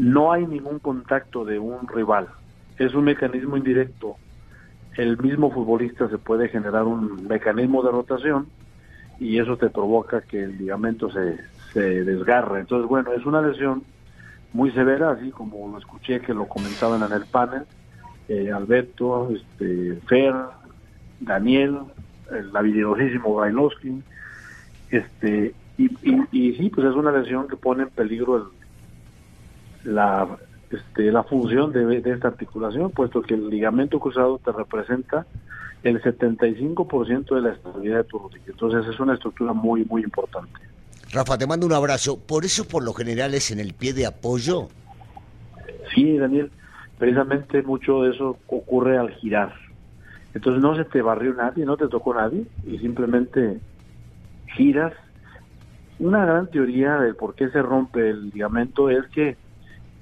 no 0.01 0.33
hay 0.33 0.47
ningún 0.47 0.79
contacto 0.79 1.45
de 1.45 1.59
un 1.59 1.87
rival. 1.87 2.29
Es 2.79 2.95
un 2.95 3.05
mecanismo 3.05 3.57
indirecto. 3.57 4.17
El 4.97 5.19
mismo 5.19 5.51
futbolista 5.53 6.09
se 6.09 6.19
puede 6.19 6.49
generar 6.49 6.85
un 6.85 7.27
mecanismo 7.29 7.83
de 7.83 7.91
rotación 7.93 8.47
y 9.19 9.39
eso 9.39 9.59
te 9.59 9.69
provoca 9.69 10.23
que 10.23 10.43
el 10.43 10.57
ligamento 10.57 11.11
se, 11.11 11.39
se 11.75 11.81
desgarre. 12.05 12.61
Entonces, 12.61 12.89
bueno, 12.89 13.13
es 13.13 13.27
una 13.27 13.43
lesión 13.43 13.85
muy 14.55 14.71
severa, 14.73 15.11
así 15.11 15.31
como 15.31 15.69
lo 15.71 15.79
escuché 15.79 16.21
que 16.21 16.33
lo 16.33 16.47
comentaban 16.49 17.03
en 17.03 17.13
el 17.13 17.27
panel 17.27 17.65
eh, 18.29 18.51
Alberto, 18.53 19.31
este, 19.31 20.01
Fer, 20.09 20.35
Daniel, 21.21 21.79
el 22.31 22.57
habilidosísimo 22.57 23.35
Brailovsky, 23.35 24.03
este, 24.91 25.55
y, 25.77 25.87
y, 26.03 26.23
y 26.31 26.55
sí, 26.55 26.71
pues 26.71 26.87
es 26.87 26.95
una 26.95 27.13
lesión 27.13 27.49
que 27.49 27.57
pone 27.57 27.83
en 27.83 27.91
peligro 27.91 28.37
el- 28.37 28.60
la, 29.85 30.39
este, 30.71 31.11
la 31.11 31.23
función 31.25 31.73
de, 31.73 32.01
de 32.01 32.11
esta 32.13 32.29
articulación, 32.29 32.91
puesto 32.91 33.23
que 33.23 33.35
el 33.35 33.49
ligamento 33.49 33.99
cruzado 33.99 34.39
te 34.39 34.53
representa 34.53 35.27
el 35.83 36.03
75% 36.03 37.35
de 37.35 37.41
la 37.41 37.53
estabilidad 37.53 37.99
de 37.99 38.05
tu 38.05 38.19
rodilla. 38.19 38.45
Entonces 38.47 38.87
es 38.93 39.01
una 39.01 39.15
estructura 39.15 39.53
muy, 39.53 39.85
muy 39.85 40.03
importante. 40.03 40.61
Rafa, 41.13 41.39
te 41.39 41.47
mando 41.47 41.67
un 41.67 41.73
abrazo. 41.73 42.19
Por 42.19 42.45
eso, 42.45 42.69
por 42.69 42.85
lo 42.85 42.93
general, 42.93 43.35
es 43.35 43.51
en 43.51 43.61
el 43.61 43.75
pie 43.75 43.93
de 43.93 44.07
apoyo. 44.07 44.69
Sí, 45.95 46.19
Daniel, 46.19 46.51
precisamente 46.99 47.63
mucho 47.63 48.03
de 48.03 48.11
eso 48.11 48.37
ocurre 48.47 48.97
al 48.99 49.11
girar. 49.15 49.53
Entonces 50.35 50.63
no 50.63 50.77
se 50.77 50.85
te 50.85 51.03
barrió 51.03 51.35
nadie, 51.35 51.65
no 51.65 51.77
te 51.77 51.89
tocó 51.89 52.15
nadie 52.15 52.45
y 52.65 52.79
simplemente 52.79 53.59
giras. 54.55 54.93
Una 55.99 56.25
gran 56.25 56.49
teoría 56.49 56.99
del 56.99 57.17
por 57.17 57.35
qué 57.35 57.51
se 57.51 57.61
rompe 57.61 58.11
el 58.11 58.31
ligamento 58.31 58.89
es 58.89 59.07
que 59.09 59.37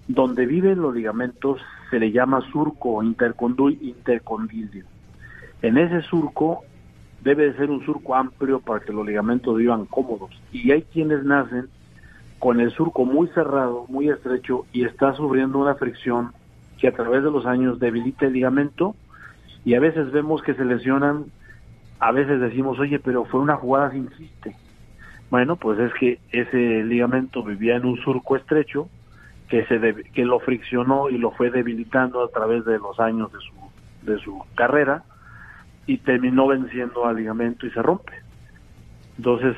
Donde 0.08 0.46
viven 0.46 0.80
los 0.80 0.94
ligamentos 0.94 1.60
se 1.90 2.00
le 2.00 2.10
llama 2.10 2.40
surco 2.50 3.02
intercondilio. 3.02 4.84
En 5.62 5.78
ese 5.78 6.02
surco 6.02 6.64
debe 7.22 7.50
de 7.50 7.56
ser 7.56 7.70
un 7.70 7.84
surco 7.84 8.14
amplio 8.14 8.60
para 8.60 8.80
que 8.80 8.92
los 8.92 9.06
ligamentos 9.06 9.56
vivan 9.56 9.84
cómodos. 9.86 10.30
Y 10.52 10.70
hay 10.70 10.82
quienes 10.82 11.24
nacen 11.24 11.68
con 12.38 12.60
el 12.60 12.70
surco 12.70 13.04
muy 13.04 13.28
cerrado, 13.28 13.84
muy 13.88 14.08
estrecho 14.08 14.66
y 14.72 14.84
está 14.84 15.14
sufriendo 15.14 15.58
una 15.58 15.74
fricción 15.74 16.32
que 16.78 16.88
a 16.88 16.92
través 16.92 17.24
de 17.24 17.30
los 17.30 17.46
años 17.46 17.80
debilita 17.80 18.26
el 18.26 18.34
ligamento 18.34 18.94
y 19.64 19.74
a 19.74 19.80
veces 19.80 20.12
vemos 20.12 20.42
que 20.42 20.54
se 20.54 20.64
lesionan, 20.64 21.26
a 21.98 22.12
veces 22.12 22.40
decimos, 22.40 22.78
oye, 22.78 23.00
pero 23.00 23.24
fue 23.24 23.40
una 23.40 23.56
jugada 23.56 23.90
sin 23.90 24.08
chiste. 24.10 24.54
Bueno, 25.30 25.56
pues 25.56 25.78
es 25.80 25.92
que 25.94 26.20
ese 26.30 26.84
ligamento 26.84 27.42
vivía 27.42 27.76
en 27.76 27.84
un 27.84 27.98
surco 27.98 28.36
estrecho 28.36 28.88
que 29.48 29.64
se 29.66 29.80
que 30.12 30.24
lo 30.24 30.40
friccionó 30.40 31.08
y 31.10 31.18
lo 31.18 31.30
fue 31.32 31.50
debilitando 31.50 32.22
a 32.22 32.28
través 32.28 32.64
de 32.64 32.78
los 32.78 33.00
años 33.00 33.32
de 33.32 33.38
su 33.38 34.10
de 34.10 34.18
su 34.22 34.42
carrera 34.54 35.04
y 35.86 35.98
terminó 35.98 36.46
venciendo 36.46 37.06
al 37.06 37.16
ligamento 37.16 37.66
y 37.66 37.70
se 37.70 37.82
rompe. 37.82 38.12
Entonces, 39.16 39.56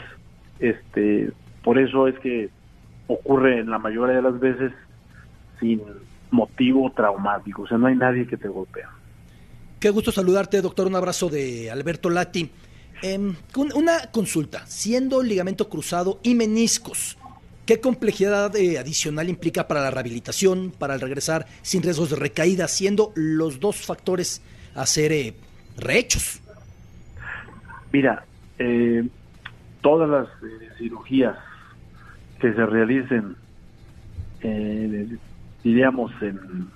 este, 0.60 1.32
por 1.62 1.78
eso 1.78 2.06
es 2.06 2.18
que 2.20 2.50
ocurre 3.08 3.58
en 3.58 3.70
la 3.70 3.78
mayoría 3.78 4.16
de 4.16 4.22
las 4.22 4.38
veces 4.38 4.72
sin 5.58 5.82
motivo 6.30 6.90
traumático, 6.92 7.62
o 7.62 7.66
sea, 7.66 7.76
no 7.76 7.88
hay 7.88 7.96
nadie 7.96 8.26
que 8.26 8.36
te 8.36 8.48
golpea. 8.48 8.88
Qué 9.80 9.90
gusto 9.90 10.12
saludarte, 10.12 10.60
doctor. 10.60 10.86
Un 10.86 10.96
abrazo 10.96 11.28
de 11.28 11.70
Alberto 11.70 12.10
Lati. 12.10 12.50
Eh, 13.02 13.32
una 13.74 14.10
consulta, 14.12 14.66
siendo 14.66 15.22
ligamento 15.22 15.70
cruzado 15.70 16.20
y 16.22 16.34
meniscos, 16.34 17.16
¿qué 17.70 17.80
complejidad 17.80 18.56
eh, 18.56 18.80
adicional 18.80 19.28
implica 19.28 19.68
para 19.68 19.80
la 19.80 19.92
rehabilitación, 19.92 20.72
para 20.76 20.94
el 20.94 21.00
regresar 21.00 21.46
sin 21.62 21.84
riesgos 21.84 22.10
de 22.10 22.16
recaída, 22.16 22.66
siendo 22.66 23.12
los 23.14 23.60
dos 23.60 23.86
factores 23.86 24.42
a 24.74 24.84
ser 24.86 25.12
eh, 25.12 25.34
rehechos? 25.76 26.42
Mira, 27.92 28.24
eh, 28.58 29.06
todas 29.82 30.10
las 30.10 30.26
cirugías 30.78 31.36
que 32.40 32.52
se 32.52 32.66
realicen, 32.66 33.36
diríamos, 35.62 36.10
en, 36.22 36.66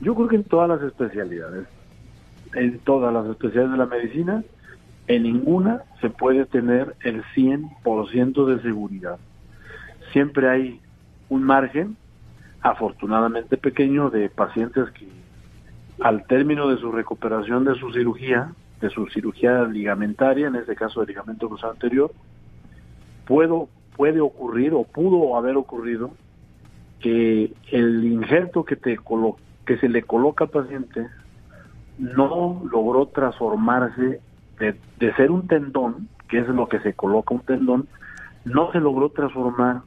yo 0.00 0.14
creo 0.14 0.28
que 0.28 0.36
en 0.36 0.44
todas 0.44 0.68
las 0.68 0.82
especialidades, 0.82 1.66
en 2.54 2.78
todas 2.84 3.12
las 3.12 3.26
especialidades 3.26 3.72
de 3.72 3.78
la 3.78 3.86
medicina, 3.86 4.44
en 5.08 5.24
ninguna 5.24 5.82
se 6.00 6.08
puede 6.08 6.46
tener 6.46 6.94
el 7.02 7.24
100% 7.34 8.46
de 8.46 8.62
seguridad. 8.62 9.18
Siempre 10.12 10.48
hay 10.48 10.80
un 11.28 11.42
margen, 11.42 11.96
afortunadamente 12.60 13.56
pequeño, 13.56 14.10
de 14.10 14.28
pacientes 14.28 14.90
que 14.90 15.08
al 16.00 16.26
término 16.26 16.68
de 16.68 16.78
su 16.78 16.90
recuperación 16.90 17.64
de 17.64 17.74
su 17.74 17.92
cirugía, 17.92 18.52
de 18.80 18.90
su 18.90 19.06
cirugía 19.08 19.62
ligamentaria, 19.64 20.48
en 20.48 20.56
este 20.56 20.74
caso 20.74 21.00
de 21.00 21.06
ligamento 21.06 21.48
cruzado 21.48 21.72
anterior, 21.72 22.12
puedo, 23.26 23.68
puede 23.96 24.20
ocurrir 24.20 24.74
o 24.74 24.84
pudo 24.84 25.36
haber 25.36 25.56
ocurrido 25.56 26.12
que 27.00 27.52
el 27.70 28.04
injerto 28.04 28.64
que, 28.64 28.76
te 28.76 28.98
que 29.66 29.78
se 29.78 29.88
le 29.88 30.02
coloca 30.02 30.44
al 30.44 30.50
paciente 30.50 31.08
no 31.98 32.62
logró 32.70 33.06
transformarse 33.06 34.20
de, 34.58 35.14
ser 35.14 35.30
un 35.30 35.46
tendón, 35.48 36.08
que 36.28 36.38
es 36.38 36.48
lo 36.48 36.68
que 36.68 36.80
se 36.80 36.94
coloca 36.94 37.34
un 37.34 37.40
tendón, 37.40 37.88
no 38.44 38.70
se 38.72 38.80
logró 38.80 39.10
transformar 39.10 39.82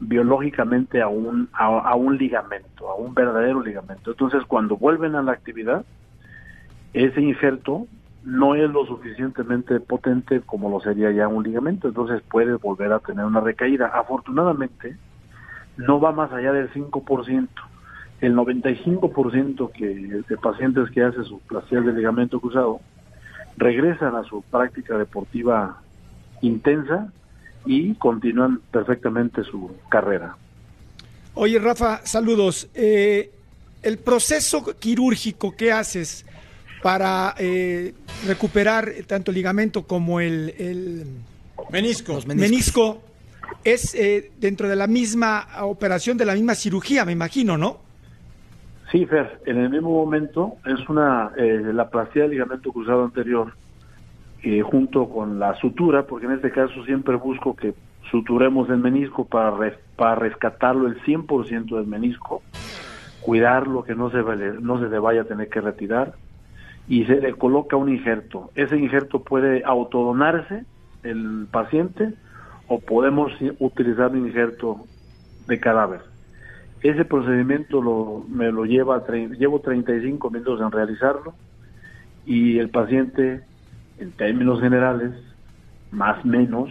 biológicamente 0.00 1.00
a 1.00 1.08
un, 1.08 1.48
a, 1.52 1.94
un 1.94 2.18
ligamento, 2.18 2.90
a 2.90 2.94
un 2.96 3.14
verdadero 3.14 3.62
ligamento. 3.62 4.10
Entonces, 4.10 4.42
cuando 4.46 4.76
vuelven 4.76 5.14
a 5.14 5.22
la 5.22 5.32
actividad, 5.32 5.84
ese 6.92 7.20
injerto 7.20 7.86
no 8.24 8.54
es 8.54 8.68
lo 8.70 8.84
suficientemente 8.86 9.80
potente 9.80 10.40
como 10.40 10.68
lo 10.68 10.80
sería 10.80 11.10
ya 11.12 11.28
un 11.28 11.44
ligamento, 11.44 11.88
entonces 11.88 12.20
puede 12.22 12.54
volver 12.54 12.92
a 12.92 12.98
tener 12.98 13.24
una 13.24 13.40
recaída. 13.40 13.86
Afortunadamente, 13.94 14.96
no 15.76 16.00
va 16.00 16.12
más 16.12 16.32
allá 16.32 16.52
del 16.52 16.70
5%. 16.72 17.48
El 18.20 18.34
95% 18.34 19.70
que, 19.72 20.22
de 20.28 20.36
pacientes 20.38 20.90
que 20.90 21.02
hacen 21.02 21.24
su 21.24 21.38
placer 21.40 21.84
de 21.84 21.92
ligamento 21.92 22.40
cruzado 22.40 22.80
regresan 23.58 24.14
a 24.16 24.24
su 24.24 24.42
práctica 24.42 24.96
deportiva 24.96 25.80
intensa 26.40 27.12
y 27.66 27.94
continúan 27.94 28.60
perfectamente 28.70 29.42
su 29.44 29.70
carrera. 29.88 30.36
Oye, 31.34 31.58
Rafa, 31.58 32.00
saludos. 32.04 32.68
Eh, 32.74 33.30
el 33.82 33.98
proceso 33.98 34.64
quirúrgico 34.78 35.54
que 35.54 35.72
haces 35.72 36.24
para 36.82 37.34
eh, 37.38 37.94
recuperar 38.26 38.92
tanto 39.06 39.30
el 39.30 39.36
ligamento 39.36 39.82
como 39.82 40.20
el, 40.20 41.04
menisco. 41.70 42.18
menisco 42.26 43.02
es 43.64 43.94
eh, 43.94 44.30
dentro 44.38 44.68
de 44.68 44.76
la 44.76 44.86
misma 44.86 45.46
operación, 45.62 46.16
de 46.16 46.24
la 46.24 46.34
misma 46.34 46.54
cirugía, 46.54 47.04
me 47.04 47.12
imagino, 47.12 47.56
¿no? 47.56 47.80
Sí, 48.90 49.04
Fer, 49.06 49.40
en 49.46 49.58
el 49.58 49.70
mismo 49.70 49.90
momento 49.90 50.56
es 50.64 50.88
una 50.88 51.32
eh, 51.36 51.60
la 51.72 51.90
plastía 51.90 52.22
del 52.22 52.32
ligamento 52.32 52.72
cruzado 52.72 53.04
anterior 53.04 53.52
eh, 54.46 54.62
junto 54.62 55.08
con 55.08 55.40
la 55.40 55.54
sutura, 55.56 56.04
porque 56.04 56.26
en 56.26 56.32
este 56.32 56.52
caso 56.52 56.84
siempre 56.84 57.16
busco 57.16 57.56
que 57.56 57.74
suturemos 58.12 58.70
el 58.70 58.78
menisco 58.78 59.24
para, 59.24 59.52
para 59.96 60.14
rescatarlo 60.14 60.86
el 60.86 61.02
100% 61.02 61.76
del 61.76 61.88
menisco, 61.88 62.42
cuidarlo 63.22 63.82
que 63.82 63.96
no 63.96 64.08
se, 64.10 64.18
no 64.60 64.78
se 64.78 64.88
le 64.88 64.98
vaya 65.00 65.22
a 65.22 65.24
tener 65.24 65.48
que 65.48 65.60
retirar 65.60 66.14
y 66.86 67.04
se 67.06 67.20
le 67.20 67.34
coloca 67.34 67.76
un 67.76 67.88
injerto. 67.88 68.52
Ese 68.54 68.76
injerto 68.76 69.24
puede 69.24 69.64
autodonarse 69.64 70.64
el 71.02 71.48
paciente 71.50 72.14
o 72.68 72.78
podemos 72.78 73.32
utilizar 73.58 74.12
un 74.12 74.28
injerto 74.28 74.84
de 75.48 75.58
cadáver. 75.58 76.02
Ese 76.82 77.04
procedimiento 77.04 77.82
lo, 77.82 78.24
me 78.28 78.52
lo 78.52 78.64
lleva, 78.64 79.04
llevo 79.08 79.58
35 79.58 80.30
minutos 80.30 80.60
en 80.60 80.70
realizarlo 80.70 81.34
y 82.24 82.58
el 82.58 82.70
paciente, 82.70 83.42
en 83.98 84.12
términos 84.12 84.60
generales, 84.60 85.12
más 85.90 86.24
o 86.24 86.28
menos, 86.28 86.70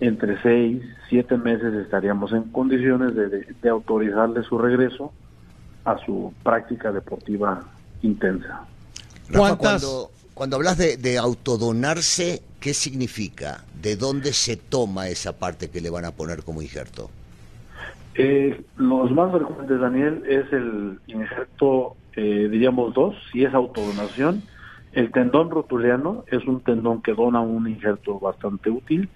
entre 0.00 0.40
6, 0.42 0.82
7 1.08 1.36
meses 1.36 1.74
estaríamos 1.74 2.32
en 2.32 2.44
condiciones 2.44 3.14
de, 3.14 3.28
de, 3.28 3.68
autorizarle 3.68 4.42
su 4.44 4.58
regreso 4.58 5.12
a 5.84 5.98
su 6.04 6.32
práctica 6.42 6.92
deportiva 6.92 7.62
intensa. 8.02 8.64
Rafa, 9.28 9.56
cuando, 9.56 10.10
cuando 10.34 10.56
hablas 10.56 10.78
de, 10.78 10.96
de, 10.96 11.18
autodonarse, 11.18 12.42
¿qué 12.60 12.74
significa? 12.74 13.64
¿De 13.80 13.96
dónde 13.96 14.32
se 14.32 14.56
toma 14.56 15.08
esa 15.08 15.38
parte 15.38 15.70
que 15.70 15.80
le 15.80 15.90
van 15.90 16.04
a 16.04 16.12
poner 16.12 16.42
como 16.42 16.62
injerto? 16.62 17.10
Eh, 18.14 18.60
los 18.76 19.10
más 19.12 19.32
frecuentes, 19.32 19.80
Daniel, 19.80 20.22
es 20.28 20.52
el 20.52 20.98
injerto, 21.06 21.96
eh, 22.16 22.48
diríamos 22.50 22.92
dos, 22.92 23.14
si 23.30 23.44
es 23.44 23.54
autodonación. 23.54 24.42
El 24.92 25.12
tendón 25.12 25.50
rotuliano 25.50 26.24
es 26.28 26.44
un 26.46 26.60
tendón 26.60 27.02
que 27.02 27.14
dona 27.14 27.40
un 27.40 27.68
injerto 27.68 28.18
bastante 28.18 28.70
útil 28.70 29.08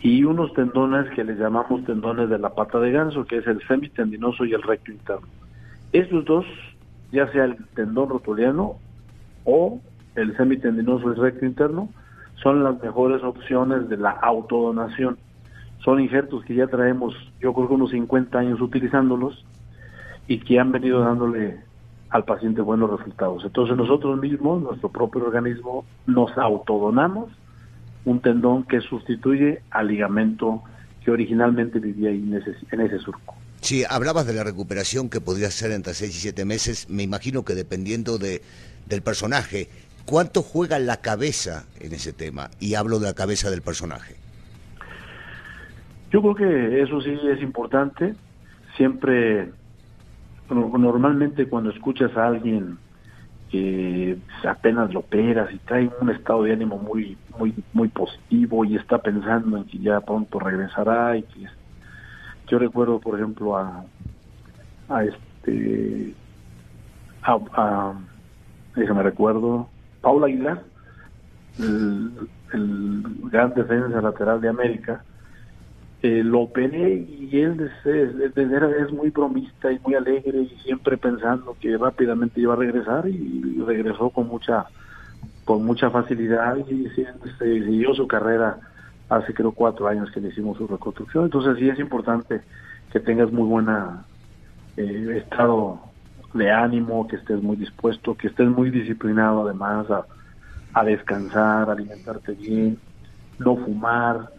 y 0.00 0.24
unos 0.24 0.52
tendones 0.54 1.10
que 1.10 1.22
le 1.22 1.34
llamamos 1.34 1.84
tendones 1.84 2.28
de 2.28 2.38
la 2.38 2.54
pata 2.54 2.78
de 2.80 2.92
ganso, 2.92 3.24
que 3.24 3.38
es 3.38 3.46
el 3.46 3.60
semitendinoso 3.66 4.44
y 4.44 4.52
el 4.54 4.62
recto 4.62 4.90
interno. 4.90 5.26
Estos 5.92 6.24
dos, 6.24 6.46
ya 7.12 7.30
sea 7.30 7.44
el 7.44 7.56
tendón 7.74 8.08
rotuliano 8.08 8.76
o 9.44 9.80
el 10.14 10.36
semitendinoso 10.36 11.08
y 11.08 11.10
el 11.14 11.16
recto 11.16 11.46
interno, 11.46 11.88
son 12.42 12.64
las 12.64 12.82
mejores 12.82 13.22
opciones 13.22 13.88
de 13.88 13.98
la 13.98 14.10
autodonación 14.10 15.18
son 15.84 16.00
injertos 16.00 16.44
que 16.44 16.54
ya 16.54 16.66
traemos, 16.68 17.14
yo 17.40 17.52
creo 17.52 17.68
que 17.68 17.74
unos 17.74 17.90
50 17.90 18.38
años 18.38 18.60
utilizándolos 18.60 19.44
y 20.28 20.38
que 20.38 20.60
han 20.60 20.70
venido 20.70 21.00
dándole 21.00 21.60
al 22.12 22.24
paciente 22.24 22.60
buenos 22.60 22.90
resultados. 22.90 23.42
Entonces 23.44 23.76
nosotros 23.76 24.20
mismos, 24.20 24.62
nuestro 24.62 24.90
propio 24.90 25.24
organismo, 25.24 25.84
nos 26.06 26.36
autodonamos 26.36 27.30
un 28.04 28.20
tendón 28.20 28.64
que 28.64 28.80
sustituye 28.80 29.62
al 29.70 29.88
ligamento 29.88 30.62
que 31.04 31.10
originalmente 31.10 31.78
vivía 31.78 32.10
ahí 32.10 32.18
en 32.18 32.34
ese, 32.34 32.54
en 32.70 32.80
ese 32.82 32.98
surco. 32.98 33.34
Sí, 33.60 33.84
hablabas 33.88 34.26
de 34.26 34.34
la 34.34 34.44
recuperación 34.44 35.08
que 35.08 35.20
podría 35.20 35.50
ser 35.50 35.70
entre 35.70 35.94
6 35.94 36.14
y 36.14 36.20
7 36.20 36.44
meses, 36.44 36.90
me 36.90 37.02
imagino 37.02 37.44
que 37.44 37.54
dependiendo 37.54 38.18
de, 38.18 38.42
del 38.86 39.02
personaje, 39.02 39.68
¿cuánto 40.04 40.42
juega 40.42 40.78
la 40.78 40.98
cabeza 40.98 41.64
en 41.80 41.94
ese 41.94 42.12
tema? 42.12 42.50
Y 42.60 42.74
hablo 42.74 42.98
de 42.98 43.06
la 43.06 43.14
cabeza 43.14 43.50
del 43.50 43.62
personaje. 43.62 44.16
Yo 46.10 46.20
creo 46.20 46.34
que 46.34 46.82
eso 46.82 47.00
sí 47.00 47.16
es 47.32 47.40
importante. 47.40 48.14
Siempre, 48.76 49.50
normalmente 50.50 51.48
cuando 51.48 51.70
escuchas 51.70 52.16
a 52.16 52.26
alguien 52.26 52.78
que 53.50 54.16
apenas 54.48 54.92
lo 54.94 55.00
operas 55.00 55.52
y 55.52 55.58
trae 55.58 55.90
un 56.00 56.10
estado 56.10 56.44
de 56.44 56.54
ánimo 56.54 56.78
muy, 56.78 57.18
muy, 57.38 57.54
muy 57.74 57.88
positivo 57.88 58.64
y 58.64 58.76
está 58.76 58.98
pensando 58.98 59.58
en 59.58 59.64
que 59.64 59.78
ya 59.78 60.00
pronto 60.00 60.38
regresará 60.38 61.16
y 61.18 61.22
que 61.22 61.46
yo 62.48 62.58
recuerdo, 62.58 62.98
por 62.98 63.18
ejemplo, 63.18 63.56
a, 63.56 63.84
a 64.88 65.04
este, 65.04 66.14
a, 67.22 67.38
a 67.54 67.94
déjame 68.74 69.02
recuerdo, 69.02 69.68
Paula 70.00 70.26
Aguilar, 70.26 70.62
el, 71.58 72.10
el 72.54 73.02
gran 73.30 73.52
defensa 73.54 74.00
lateral 74.00 74.40
de 74.40 74.48
América, 74.48 75.04
eh, 76.02 76.22
lo 76.24 76.48
peleé 76.48 77.06
y 77.08 77.40
él 77.40 77.60
es, 77.60 77.86
es, 77.86 78.36
es, 78.36 78.92
muy 78.92 79.10
bromista 79.10 79.70
y 79.70 79.78
muy 79.78 79.94
alegre 79.94 80.40
y 80.42 80.58
siempre 80.64 80.96
pensando 80.96 81.56
que 81.60 81.76
rápidamente 81.76 82.40
iba 82.40 82.54
a 82.54 82.56
regresar 82.56 83.06
y 83.08 83.62
regresó 83.64 84.10
con 84.10 84.26
mucha 84.26 84.66
con 85.44 85.64
mucha 85.64 85.90
facilidad 85.90 86.56
y 86.56 86.88
se, 86.90 87.06
siguió 87.38 87.94
su 87.94 88.06
carrera 88.06 88.58
hace 89.08 89.34
creo 89.34 89.52
cuatro 89.52 89.88
años 89.88 90.10
que 90.10 90.20
le 90.20 90.28
hicimos 90.28 90.56
su 90.58 90.66
reconstrucción. 90.66 91.24
Entonces 91.24 91.56
sí 91.58 91.68
es 91.68 91.78
importante 91.78 92.40
que 92.92 93.00
tengas 93.00 93.30
muy 93.32 93.44
buena 93.44 94.04
eh, 94.76 95.22
estado 95.24 95.80
de 96.34 96.50
ánimo 96.50 97.06
que 97.06 97.16
estés 97.16 97.42
muy 97.42 97.56
dispuesto 97.56 98.16
que 98.16 98.28
estés 98.28 98.48
muy 98.48 98.70
disciplinado 98.70 99.44
además 99.44 99.90
a, 99.90 100.06
a 100.72 100.82
descansar 100.82 101.68
alimentarte 101.68 102.32
bien 102.32 102.78
no 103.38 103.56
fumar 103.56 104.30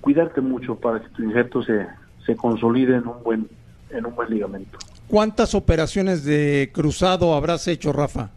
cuidarte 0.00 0.40
mucho 0.40 0.76
para 0.76 1.00
que 1.00 1.08
tu 1.10 1.22
injerto 1.22 1.62
se, 1.62 1.86
se 2.24 2.36
consolide 2.36 2.96
en 2.96 3.06
un 3.06 3.22
buen 3.22 3.48
en 3.90 4.06
un 4.06 4.14
buen 4.14 4.30
ligamento. 4.30 4.78
¿Cuántas 5.06 5.54
operaciones 5.54 6.24
de 6.24 6.70
cruzado 6.72 7.34
habrás 7.34 7.66
hecho, 7.68 7.92
Rafa? 7.92 8.30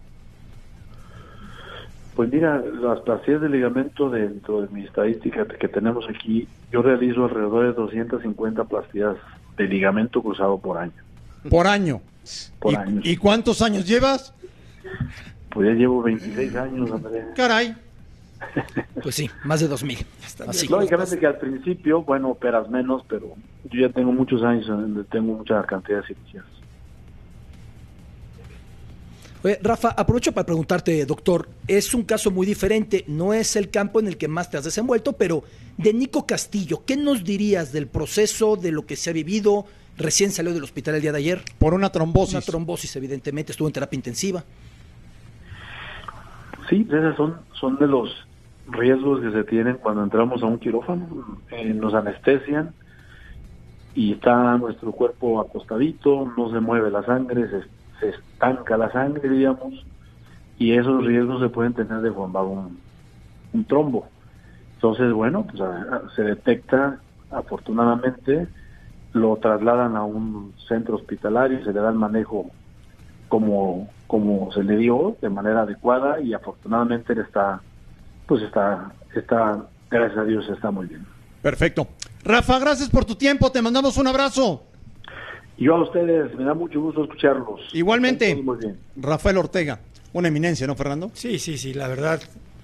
Pues 2.15 2.31
mira, 2.31 2.61
las 2.81 2.99
plastias 3.01 3.41
de 3.41 3.49
ligamento 3.49 4.09
dentro 4.09 4.61
de 4.61 4.67
mi 4.69 4.83
estadística 4.85 5.45
que 5.45 5.67
tenemos 5.67 6.05
aquí, 6.09 6.47
yo 6.71 6.81
realizo 6.81 7.25
alrededor 7.25 7.67
de 7.67 7.73
250 7.73 8.63
plastias 8.65 9.15
de 9.57 9.67
ligamento 9.67 10.21
cruzado 10.21 10.57
por 10.57 10.77
año. 10.77 10.91
Por 11.49 11.67
año. 11.67 12.01
Por 12.59 12.73
¿Y, 12.73 12.75
año. 12.75 13.01
¿Y 13.03 13.17
cuántos 13.17 13.61
años 13.61 13.87
llevas? 13.87 14.33
Pues 15.49 15.67
ya 15.67 15.73
llevo 15.73 16.01
26 16.01 16.55
años, 16.55 16.91
Andrés. 16.91 17.25
Caray. 17.35 17.75
Pues 19.01 19.15
sí, 19.15 19.29
más 19.43 19.59
de 19.59 19.67
2000. 19.67 20.05
Así. 20.47 20.67
Lógicamente 20.67 21.17
que 21.17 21.25
al 21.25 21.37
principio, 21.37 22.03
bueno, 22.03 22.29
operas 22.29 22.69
menos, 22.69 23.03
pero 23.07 23.35
yo 23.71 23.87
ya 23.87 23.89
tengo 23.89 24.11
muchos 24.11 24.43
años 24.43 24.67
donde 24.67 25.03
tengo 25.05 25.33
mucha 25.37 25.63
cantidad 25.63 26.01
de 26.01 26.07
cirugías. 26.07 26.45
Oye, 29.43 29.59
Rafa, 29.63 29.89
aprovecho 29.89 30.31
para 30.33 30.45
preguntarte, 30.45 31.03
doctor, 31.05 31.49
es 31.67 31.95
un 31.95 32.03
caso 32.03 32.29
muy 32.29 32.45
diferente, 32.45 33.05
no 33.07 33.33
es 33.33 33.55
el 33.55 33.71
campo 33.71 33.99
en 33.99 34.07
el 34.07 34.17
que 34.17 34.27
más 34.27 34.51
te 34.51 34.57
has 34.57 34.63
desenvuelto, 34.63 35.13
pero 35.13 35.43
de 35.77 35.93
Nico 35.93 36.27
Castillo, 36.27 36.83
¿qué 36.85 36.95
nos 36.95 37.23
dirías 37.23 37.71
del 37.71 37.87
proceso, 37.87 38.55
de 38.55 38.71
lo 38.71 38.85
que 38.85 38.95
se 38.95 39.09
ha 39.09 39.13
vivido? 39.13 39.65
Recién 39.97 40.31
salió 40.31 40.53
del 40.53 40.63
hospital 40.63 40.95
el 40.95 41.01
día 41.01 41.11
de 41.11 41.17
ayer. 41.17 41.41
Por 41.57 41.73
una 41.73 41.91
trombosis. 41.91 42.35
Una 42.35 42.41
trombosis, 42.41 42.95
evidentemente, 42.95 43.51
estuvo 43.51 43.67
en 43.67 43.73
terapia 43.73 43.97
intensiva. 43.97 44.43
Sí, 46.69 46.87
esos 46.87 47.17
son, 47.17 47.37
son 47.59 47.77
de 47.79 47.87
los 47.87 48.09
riesgos 48.71 49.21
que 49.21 49.31
se 49.31 49.43
tienen 49.43 49.77
cuando 49.77 50.03
entramos 50.03 50.41
a 50.43 50.45
un 50.45 50.59
quirófano. 50.59 51.07
Eh, 51.51 51.73
nos 51.73 51.93
anestesian 51.93 52.73
y 53.93 54.13
está 54.13 54.57
nuestro 54.57 54.91
cuerpo 54.91 55.41
acostadito, 55.41 56.31
no 56.37 56.51
se 56.51 56.59
mueve 56.59 56.89
la 56.89 57.03
sangre, 57.03 57.49
se, 57.49 57.61
se 57.99 58.09
estanca 58.09 58.77
la 58.77 58.91
sangre, 58.91 59.29
digamos, 59.29 59.85
y 60.57 60.73
esos 60.73 61.05
riesgos 61.05 61.41
se 61.41 61.49
pueden 61.49 61.73
tener 61.73 62.01
de 62.01 62.11
formar 62.11 62.43
un, 62.43 62.77
un 63.53 63.65
trombo. 63.65 64.07
Entonces, 64.75 65.11
bueno, 65.11 65.45
pues 65.45 65.61
a, 65.61 66.03
se 66.15 66.23
detecta, 66.23 66.99
afortunadamente, 67.29 68.47
lo 69.13 69.35
trasladan 69.37 69.95
a 69.95 70.03
un 70.03 70.53
centro 70.67 70.95
hospitalario, 70.95 71.63
se 71.63 71.73
le 71.73 71.79
da 71.79 71.89
el 71.89 71.95
manejo 71.95 72.49
como, 73.27 73.89
como 74.07 74.51
se 74.53 74.63
le 74.63 74.77
dio, 74.77 75.15
de 75.21 75.29
manera 75.29 75.61
adecuada, 75.61 76.19
y 76.21 76.33
afortunadamente 76.33 77.13
él 77.13 77.19
está 77.19 77.61
pues 78.25 78.43
está, 78.43 78.91
está, 79.15 79.67
gracias 79.89 80.17
a 80.17 80.23
Dios, 80.23 80.45
está 80.49 80.71
muy 80.71 80.87
bien. 80.87 81.05
Perfecto. 81.41 81.87
Rafa, 82.23 82.59
gracias 82.59 82.89
por 82.89 83.05
tu 83.05 83.15
tiempo, 83.15 83.51
te 83.51 83.61
mandamos 83.61 83.97
un 83.97 84.07
abrazo. 84.07 84.63
Yo 85.57 85.75
a 85.75 85.83
ustedes, 85.83 86.33
me 86.35 86.43
da 86.43 86.53
mucho 86.53 86.81
gusto 86.81 87.03
escucharlos. 87.03 87.61
Igualmente, 87.73 88.35
muy 88.35 88.57
bien. 88.57 88.77
Rafael 88.95 89.37
Ortega, 89.37 89.79
una 90.13 90.27
eminencia, 90.27 90.65
¿no, 90.65 90.75
Fernando? 90.75 91.11
Sí, 91.13 91.39
sí, 91.39 91.57
sí, 91.57 91.73
la 91.73 91.87
verdad, 91.87 92.21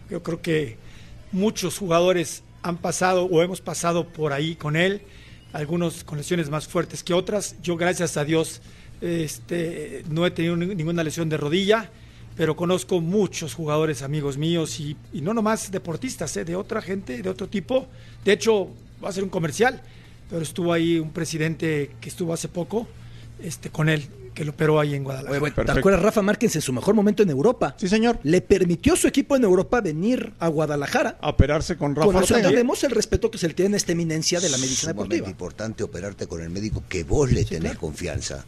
yo 0.10 0.24
creo 0.24 0.41
que 0.41 0.78
muchos 1.32 1.78
jugadores 1.78 2.43
han 2.63 2.78
pasado 2.78 3.26
o 3.26 3.41
hemos 3.41 3.62
pasado 3.62 4.08
por 4.08 4.34
ahí 4.34 4.56
con 4.56 4.76
él, 4.76 5.02
algunos 5.54 6.04
con 6.04 6.17
lesiones 6.17 6.50
más 6.50 6.67
fuertes 6.67 7.04
que 7.04 7.13
otras. 7.13 7.56
Yo, 7.62 7.78
gracias 7.78 8.17
a 8.17 8.26
Dios, 8.26 8.62
este, 9.02 10.04
no 10.10 10.26
he 10.26 10.32
tenido 10.32 10.56
ninguna 10.56 11.04
lesión 11.04 11.30
de 11.30 11.38
rodilla 11.38 11.91
pero 12.38 12.56
conozco 12.56 13.02
muchos 13.02 13.54
jugadores 13.56 14.02
amigos 14.04 14.38
míos 14.38 14.80
y, 14.80 14.95
y 15.12 15.21
no 15.21 15.34
nomás 15.34 15.71
deportistas, 15.71 16.38
¿eh? 16.38 16.45
de 16.45 16.56
otra 16.56 16.82
gente, 16.82 17.21
de 17.21 17.30
otro 17.30 17.47
tipo. 17.47 17.88
De 18.23 18.32
hecho, 18.34 18.69
va 19.04 19.10
a 19.10 19.12
ser 19.12 19.23
un 19.23 19.30
comercial, 19.30 19.82
pero 20.30 20.41
estuvo 20.43 20.71
ahí 20.71 21.00
un 21.00 21.12
presidente 21.12 21.91
que 22.00 22.10
estuvo 22.10 22.34
hace 22.34 22.47
poco 22.47 22.88
este, 23.41 23.69
con 23.69 23.89
él, 23.89 24.06
que 24.36 24.45
lo 24.45 24.52
operó 24.52 24.80
ahí 24.80 24.93
en 24.93 25.04
Guadalajara. 25.04 25.32
Oye, 25.32 25.39
bueno, 25.39 25.73
¿Te 25.73 25.80
acuerdas 25.80 26.02
Rafa 26.04 26.21
Márquez 26.21 26.56
en 26.56 26.62
su 26.62 26.71
mejor 26.73 26.93
momento 26.93 27.23
en 27.23 27.30
Europa? 27.32 27.76
Sí, 27.78 27.88
señor. 27.88 28.19
Le 28.21 28.41
permitió 28.41 28.93
a 28.93 28.97
su 28.97 29.08
equipo 29.08 29.36
en 29.36 29.43
Europa 29.43 29.82
venir 29.82 30.34
a 30.38 30.47
Guadalajara. 30.47 31.17
A 31.21 31.30
operarse 31.30 31.76
con 31.76 31.95
Rafa 31.95 32.12
Por 32.12 32.23
eso 32.23 32.36
tenemos 32.36 32.84
el 32.84 32.91
respeto 32.91 33.32
que 33.32 33.39
se 33.39 33.47
le 33.47 33.56
tiene 33.56 33.76
a 33.76 33.78
esta 33.78 33.93
eminencia 33.93 34.39
de 34.39 34.50
la 34.50 34.58
medicina 34.60 34.93
deportiva. 34.93 35.28
importante 35.28 35.84
operarte 35.84 36.28
con 36.28 36.41
el 36.43 36.52
médico 36.52 36.84
que 36.88 37.04
vos 37.04 37.32
le 37.32 37.39
Sí, 37.39 37.45
tenés 37.50 37.62
claro. 37.71 37.80
confianza. 37.80 38.45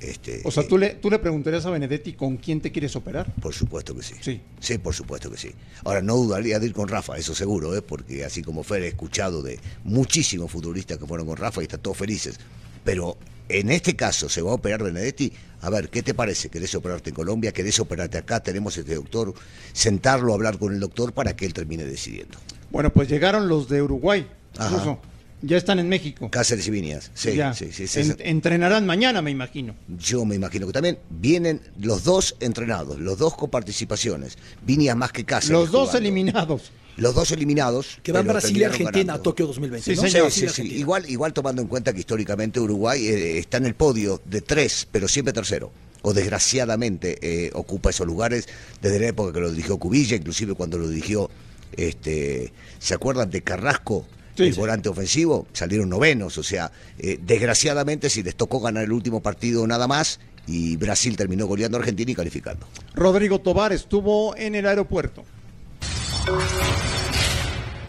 Este, 0.00 0.42
O 0.44 0.50
sea, 0.50 0.62
eh, 0.62 0.66
¿tú 0.68 0.78
le, 0.78 0.90
¿tú 0.90 1.10
le 1.10 1.18
preguntarías 1.18 1.66
a 1.66 1.70
Benedetti 1.70 2.12
con 2.12 2.36
quién 2.36 2.60
te 2.60 2.70
quieres 2.70 2.94
operar? 2.94 3.34
Por 3.40 3.52
supuesto 3.52 3.94
que 3.94 4.02
sí. 4.02 4.14
Sí. 4.20 4.40
Sí, 4.60 4.78
por 4.78 4.94
supuesto 4.94 5.30
que 5.30 5.36
sí. 5.36 5.50
Ahora, 5.84 6.02
no 6.02 6.16
dudaría 6.16 6.58
de 6.58 6.66
ir 6.66 6.72
con 6.72 6.88
Rafa, 6.88 7.16
eso 7.16 7.34
seguro, 7.34 7.76
¿eh? 7.76 7.82
porque 7.82 8.24
así 8.24 8.42
como 8.42 8.62
Fer 8.62 8.82
he 8.82 8.88
escuchado 8.88 9.42
de 9.42 9.58
muchísimos 9.84 10.50
futbolistas 10.50 10.98
que 10.98 11.06
fueron 11.06 11.26
con 11.26 11.36
Rafa 11.36 11.60
y 11.60 11.64
están 11.64 11.80
todos 11.80 11.96
felices. 11.96 12.38
Pero 12.84 13.18
en 13.48 13.70
este 13.70 13.96
caso 13.96 14.28
se 14.28 14.42
va 14.42 14.52
a 14.52 14.54
operar 14.54 14.82
Benedetti. 14.82 15.32
A 15.62 15.70
ver, 15.70 15.88
¿qué 15.88 16.02
te 16.02 16.14
parece? 16.14 16.48
¿Querés 16.48 16.74
operarte 16.74 17.10
en 17.10 17.16
Colombia? 17.16 17.52
¿Querés 17.52 17.80
operarte 17.80 18.18
acá? 18.18 18.40
Tenemos 18.40 18.76
este 18.76 18.94
doctor. 18.94 19.34
Sentarlo, 19.72 20.32
hablar 20.34 20.58
con 20.58 20.72
el 20.72 20.80
doctor 20.80 21.12
para 21.12 21.34
que 21.34 21.46
él 21.46 21.52
termine 21.52 21.84
decidiendo. 21.84 22.38
Bueno, 22.70 22.92
pues 22.92 23.08
llegaron 23.08 23.48
los 23.48 23.68
de 23.68 23.82
Uruguay. 23.82 24.28
Ajá. 24.56 24.70
incluso. 24.70 25.00
Ya 25.40 25.56
están 25.56 25.78
en 25.78 25.88
México. 25.88 26.30
Cáceres 26.30 26.66
y 26.66 26.70
Viñas. 26.70 27.10
Sí, 27.14 27.34
Ya. 27.36 27.54
sí, 27.54 27.70
sí. 27.72 27.86
sí, 27.86 28.00
En- 28.00 28.06
sí. 28.06 28.14
entrenarán 28.18 28.86
mañana, 28.86 29.22
me 29.22 29.30
imagino. 29.30 29.74
Yo 29.98 30.24
me 30.24 30.34
imagino 30.34 30.66
que 30.66 30.72
también 30.72 30.98
vienen 31.10 31.60
los 31.78 32.02
dos 32.04 32.34
entrenados, 32.40 32.98
los 32.98 33.18
dos 33.18 33.34
con 33.36 33.48
participaciones. 33.50 34.36
Viñas 34.66 34.96
más 34.96 35.12
que 35.12 35.24
Cáceres. 35.24 35.50
Los 35.52 35.70
dos 35.70 35.90
jugando. 35.90 35.98
eliminados. 35.98 36.72
Los 36.96 37.14
dos 37.14 37.30
eliminados. 37.30 37.98
Que 38.02 38.10
van 38.10 38.26
Brasil 38.26 38.56
y 38.56 38.64
Argentina 38.64 38.90
ganando. 38.90 39.12
a 39.12 39.22
Tokio 39.22 39.46
2020. 39.46 39.94
Sí, 39.94 40.00
¿no? 40.00 40.08
señor. 40.08 40.22
Brasil 40.26 40.44
y 40.44 40.48
Sí, 40.48 40.54
sí, 40.54 40.60
Argentina. 40.62 40.80
Igual, 40.80 41.08
igual 41.10 41.32
tomando 41.32 41.62
en 41.62 41.68
cuenta 41.68 41.92
que 41.92 42.00
históricamente 42.00 42.58
Uruguay 42.58 43.06
eh, 43.06 43.38
está 43.38 43.58
en 43.58 43.66
el 43.66 43.74
podio 43.76 44.20
de 44.24 44.40
tres, 44.40 44.88
pero 44.90 45.06
siempre 45.06 45.32
tercero. 45.32 45.70
O 46.02 46.12
desgraciadamente 46.12 47.18
eh, 47.22 47.50
ocupa 47.54 47.90
esos 47.90 48.06
lugares 48.06 48.48
desde 48.82 48.98
la 48.98 49.06
época 49.08 49.32
que 49.32 49.38
lo 49.40 49.50
dirigió 49.50 49.78
Cubilla, 49.78 50.16
inclusive 50.16 50.54
cuando 50.54 50.78
lo 50.78 50.88
dirigió, 50.88 51.30
este, 51.76 52.52
¿se 52.80 52.94
acuerdan 52.94 53.30
de 53.30 53.42
Carrasco? 53.42 54.04
Sí, 54.38 54.48
el 54.48 54.54
sí. 54.54 54.60
volante 54.60 54.88
ofensivo, 54.88 55.46
salieron 55.52 55.88
novenos, 55.88 56.38
o 56.38 56.42
sea, 56.42 56.70
eh, 56.98 57.18
desgraciadamente 57.20 58.08
si 58.08 58.22
les 58.22 58.36
tocó 58.36 58.60
ganar 58.60 58.84
el 58.84 58.92
último 58.92 59.20
partido 59.20 59.66
nada 59.66 59.86
más 59.88 60.20
y 60.46 60.76
Brasil 60.76 61.16
terminó 61.16 61.46
goleando 61.46 61.76
a 61.76 61.80
Argentina 61.80 62.12
y 62.12 62.14
calificando. 62.14 62.66
Rodrigo 62.94 63.40
Tobar 63.40 63.72
estuvo 63.72 64.36
en 64.36 64.54
el 64.54 64.66
aeropuerto. 64.66 65.24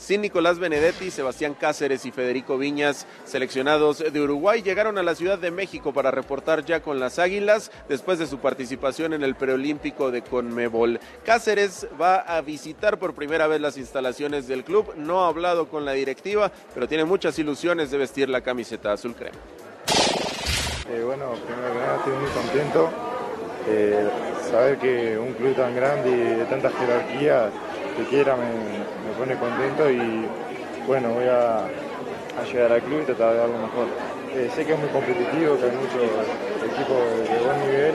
Sin 0.10 0.22
Nicolás 0.22 0.58
Benedetti, 0.58 1.12
Sebastián 1.12 1.54
Cáceres 1.54 2.04
y 2.04 2.10
Federico 2.10 2.58
Viñas, 2.58 3.06
seleccionados 3.26 4.00
de 4.00 4.20
Uruguay, 4.20 4.64
llegaron 4.64 4.98
a 4.98 5.04
la 5.04 5.14
Ciudad 5.14 5.38
de 5.38 5.52
México 5.52 5.94
para 5.94 6.10
reportar 6.10 6.66
ya 6.66 6.82
con 6.82 7.00
las 7.00 7.20
Águilas 7.20 7.72
después 7.88 8.18
de 8.18 8.26
su 8.26 8.40
participación 8.40 9.14
en 9.14 9.22
el 9.22 9.36
preolímpico 9.36 10.10
de 10.10 10.24
Conmebol. 10.24 11.00
Cáceres 11.24 11.86
va 12.02 12.16
a 12.22 12.42
visitar 12.42 12.98
por 12.98 13.14
primera 13.14 13.46
vez 13.46 13.62
las 13.62 13.78
instalaciones 13.78 14.48
del 14.48 14.64
club, 14.64 14.96
no 14.98 15.26
ha 15.26 15.28
hablado 15.28 15.70
con 15.70 15.86
la 15.86 15.92
directiva, 15.92 16.52
pero 16.74 16.88
tiene 16.88 17.06
muchas 17.06 17.38
ilusiones 17.38 17.92
de 17.92 18.00
vestir 18.00 18.30
la 18.30 18.42
camiseta 18.42 18.92
azul 18.92 19.14
crema. 19.14 19.38
Eh, 20.90 21.04
bueno, 21.06 21.34
primero 21.46 21.72
que 21.72 21.80
nada 21.80 21.98
estoy 21.98 22.14
muy 22.14 22.32
contento. 22.32 22.90
Eh, 23.68 24.10
saber 24.50 24.80
que 24.80 25.20
un 25.20 25.34
club 25.34 25.56
tan 25.56 25.76
grande 25.76 26.10
y 26.10 26.40
de 26.40 26.46
tanta 26.46 26.72
jerarquía 26.72 27.52
que 28.00 28.10
quiera 28.10 28.36
me, 28.36 28.46
me 28.46 29.16
pone 29.18 29.36
contento 29.36 29.90
y 29.90 30.26
bueno, 30.88 31.10
voy 31.10 31.26
a, 31.26 31.66
a 31.66 32.44
llegar 32.52 32.72
al 32.72 32.82
club 32.82 33.02
y 33.02 33.06
tratar 33.06 33.34
de 33.34 33.38
dar 33.40 33.50
lo 33.50 33.58
mejor. 33.60 33.88
Eh, 34.34 34.50
sé 34.56 34.66
que 34.66 34.74
es 34.74 34.80
muy 34.80 34.90
competitivo, 34.90 35.58
que 35.58 35.66
hay 35.66 35.72
muchos 35.72 36.04
equipos 36.72 36.98
de, 36.98 37.34
de 37.34 37.46
buen 37.46 37.60
nivel 37.62 37.94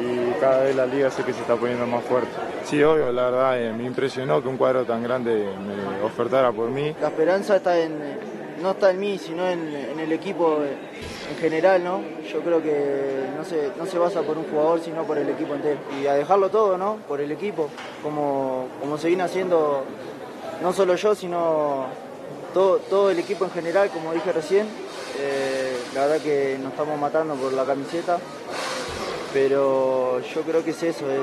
y 0.00 0.40
cada 0.40 0.62
vez 0.64 0.76
la 0.76 0.86
liga 0.86 1.10
sé 1.10 1.22
que 1.24 1.32
se 1.32 1.40
está 1.40 1.56
poniendo 1.56 1.86
más 1.86 2.02
fuerte. 2.04 2.30
Sí, 2.64 2.82
obvio, 2.82 3.12
la 3.12 3.24
verdad 3.30 3.62
eh, 3.62 3.72
me 3.72 3.84
impresionó 3.84 4.42
que 4.42 4.48
un 4.48 4.56
cuadro 4.56 4.84
tan 4.84 5.02
grande 5.02 5.32
me 5.58 6.02
ofertara 6.04 6.52
por 6.52 6.70
mí. 6.70 6.94
La 7.00 7.08
esperanza 7.08 7.56
está 7.56 7.78
en, 7.78 7.98
no 8.62 8.70
está 8.70 8.90
en 8.90 9.00
mí, 9.00 9.18
sino 9.18 9.46
en, 9.48 9.98
el 9.98 10.12
equipo 10.12 10.58
en 10.62 11.36
general, 11.38 11.82
¿no? 11.82 12.00
Yo 12.32 12.40
creo 12.40 12.62
que 12.62 13.24
no 13.36 13.44
se, 13.44 13.70
no 13.76 13.86
se 13.86 13.98
basa 13.98 14.22
por 14.22 14.38
un 14.38 14.44
jugador, 14.44 14.80
sino 14.80 15.04
por 15.04 15.18
el 15.18 15.28
equipo 15.28 15.54
entero. 15.54 15.78
Y 16.00 16.06
a 16.06 16.14
dejarlo 16.14 16.48
todo, 16.48 16.78
¿no? 16.78 16.96
Por 17.08 17.20
el 17.20 17.32
equipo, 17.32 17.68
como, 18.02 18.68
como 18.80 18.96
se 18.96 19.08
viene 19.08 19.24
haciendo 19.24 19.84
no 20.62 20.72
solo 20.72 20.94
yo, 20.94 21.14
sino 21.14 21.86
todo, 22.54 22.78
todo 22.78 23.10
el 23.10 23.18
equipo 23.18 23.44
en 23.44 23.50
general, 23.50 23.90
como 23.90 24.12
dije 24.12 24.32
recién. 24.32 24.66
Eh, 25.18 25.76
la 25.94 26.06
verdad 26.06 26.22
que 26.22 26.56
nos 26.62 26.70
estamos 26.72 26.98
matando 26.98 27.34
por 27.34 27.52
la 27.52 27.64
camiseta, 27.64 28.18
pero 29.32 30.20
yo 30.20 30.42
creo 30.42 30.64
que 30.64 30.70
es 30.70 30.82
eso, 30.82 31.10
es, 31.10 31.20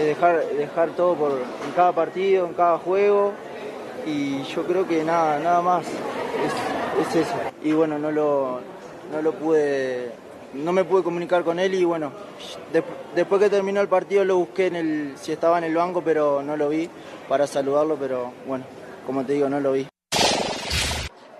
es 0.00 0.06
dejar, 0.06 0.46
dejar 0.46 0.90
todo 0.90 1.14
por, 1.14 1.32
en 1.32 1.72
cada 1.76 1.92
partido, 1.92 2.46
en 2.46 2.54
cada 2.54 2.78
juego, 2.78 3.32
y 4.06 4.42
yo 4.44 4.64
creo 4.64 4.88
que 4.88 5.04
nada, 5.04 5.38
nada 5.40 5.60
más, 5.60 5.84
es 7.00 7.16
eso. 7.16 7.34
Y 7.62 7.72
bueno, 7.72 7.98
no 7.98 8.10
lo, 8.10 8.60
no 9.12 9.22
lo 9.22 9.32
pude, 9.32 10.10
no 10.54 10.72
me 10.72 10.84
pude 10.84 11.02
comunicar 11.02 11.44
con 11.44 11.58
él 11.58 11.74
y 11.74 11.84
bueno, 11.84 12.12
de- 12.72 12.82
después 13.14 13.40
que 13.40 13.50
terminó 13.50 13.80
el 13.80 13.88
partido 13.88 14.24
lo 14.24 14.36
busqué 14.36 14.66
en 14.66 14.76
el, 14.76 15.14
si 15.20 15.32
estaba 15.32 15.58
en 15.58 15.64
el 15.64 15.74
banco, 15.74 16.02
pero 16.02 16.42
no 16.42 16.56
lo 16.56 16.68
vi 16.68 16.88
para 17.28 17.46
saludarlo, 17.46 17.96
pero 17.96 18.32
bueno, 18.46 18.64
como 19.06 19.24
te 19.24 19.34
digo, 19.34 19.48
no 19.48 19.60
lo 19.60 19.72
vi. 19.72 19.86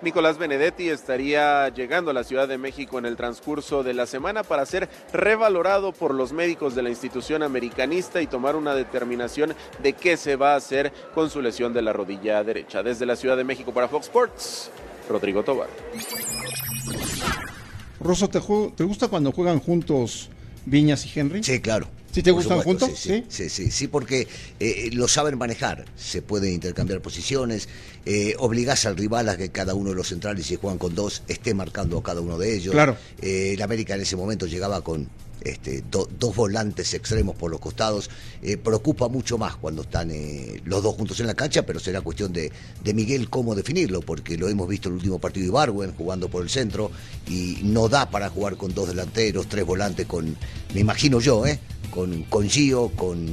Nicolás 0.01 0.37
Benedetti 0.37 0.89
estaría 0.89 1.67
llegando 1.67 2.11
a 2.11 2.13
la 2.13 2.23
Ciudad 2.23 2.47
de 2.47 2.57
México 2.57 2.97
en 2.99 3.05
el 3.05 3.17
transcurso 3.17 3.83
de 3.83 3.93
la 3.93 4.05
semana 4.05 4.43
para 4.43 4.65
ser 4.65 4.87
revalorado 5.11 5.91
por 5.91 6.13
los 6.13 6.31
médicos 6.31 6.73
de 6.73 6.83
la 6.83 6.89
institución 6.89 7.43
americanista 7.43 8.21
y 8.21 8.27
tomar 8.27 8.55
una 8.55 8.73
determinación 8.75 9.53
de 9.79 9.91
qué 9.91 10.15
se 10.15 10.37
va 10.37 10.53
a 10.53 10.55
hacer 10.55 10.93
con 11.13 11.29
su 11.29 11.41
lesión 11.41 11.73
de 11.73 11.81
la 11.81 11.91
rodilla 11.91 12.41
derecha. 12.45 12.81
Desde 12.81 13.05
la 13.05 13.17
Ciudad 13.17 13.35
de 13.35 13.43
México 13.43 13.73
para 13.73 13.89
Fox 13.89 14.05
Sports, 14.05 14.71
Rodrigo 15.09 15.43
Tobar. 15.43 15.69
Rosso, 17.99 18.29
¿te, 18.29 18.39
¿te 18.75 18.83
gusta 18.83 19.07
cuando 19.09 19.31
juegan 19.31 19.59
juntos 19.59 20.29
Viñas 20.65 21.05
y 21.05 21.19
Henry? 21.19 21.43
Sí, 21.43 21.59
claro. 21.59 21.87
¿Sí 22.11 22.23
te 22.23 22.31
gustan 22.31 22.59
supuesto, 22.59 22.87
juntos? 22.87 22.99
Sí, 22.99 23.25
sí, 23.29 23.49
sí, 23.49 23.65
sí, 23.65 23.71
sí, 23.71 23.87
porque 23.87 24.27
eh, 24.59 24.89
lo 24.93 25.07
saben 25.07 25.37
manejar. 25.37 25.85
Se 25.95 26.21
pueden 26.21 26.53
intercambiar 26.53 27.01
posiciones, 27.01 27.69
eh, 28.05 28.35
obligás 28.39 28.85
al 28.85 28.97
rival 28.97 29.29
a 29.29 29.37
que 29.37 29.49
cada 29.49 29.75
uno 29.75 29.91
de 29.91 29.95
los 29.95 30.07
centrales, 30.07 30.47
si 30.47 30.55
juegan 30.55 30.79
con 30.79 30.95
dos, 30.95 31.21
esté 31.27 31.53
marcando 31.53 31.97
a 31.99 32.03
cada 32.03 32.21
uno 32.21 32.37
de 32.37 32.55
ellos. 32.55 32.73
Claro. 32.73 32.97
Eh, 33.21 33.51
el 33.53 33.61
América 33.61 33.93
en 33.95 34.01
ese 34.01 34.15
momento 34.15 34.47
llegaba 34.47 34.81
con 34.81 35.07
este, 35.41 35.83
do- 35.89 36.07
dos 36.19 36.35
volantes 36.35 36.93
extremos 36.93 37.35
por 37.35 37.51
los 37.51 37.59
costados. 37.59 38.09
Eh, 38.41 38.57
preocupa 38.57 39.07
mucho 39.07 39.37
más 39.37 39.55
cuando 39.55 39.81
están 39.83 40.11
eh, 40.11 40.61
los 40.65 40.83
dos 40.83 40.95
juntos 40.95 41.19
en 41.19 41.27
la 41.27 41.33
cancha, 41.33 41.65
pero 41.65 41.79
será 41.79 42.01
cuestión 42.01 42.31
de, 42.33 42.51
Miguel 42.93 43.29
cómo 43.29 43.55
definirlo, 43.55 44.01
porque 44.01 44.37
lo 44.37 44.49
hemos 44.49 44.67
visto 44.67 44.89
en 44.89 44.93
el 44.93 44.97
último 44.97 45.19
partido 45.19 45.43
de 45.43 45.49
Ibarwen 45.49 45.93
jugando 45.95 46.27
por 46.29 46.43
el 46.43 46.49
centro 46.49 46.91
y 47.27 47.59
no 47.63 47.87
da 47.89 48.09
para 48.09 48.29
jugar 48.29 48.57
con 48.57 48.73
dos 48.73 48.87
delanteros, 48.87 49.47
tres 49.47 49.65
volantes, 49.65 50.05
con, 50.07 50.35
me 50.73 50.79
imagino 50.81 51.19
yo, 51.19 51.45
¿eh? 51.45 51.59
con, 51.91 52.23
con 52.23 52.49
Gio, 52.49 52.89
con 52.95 53.27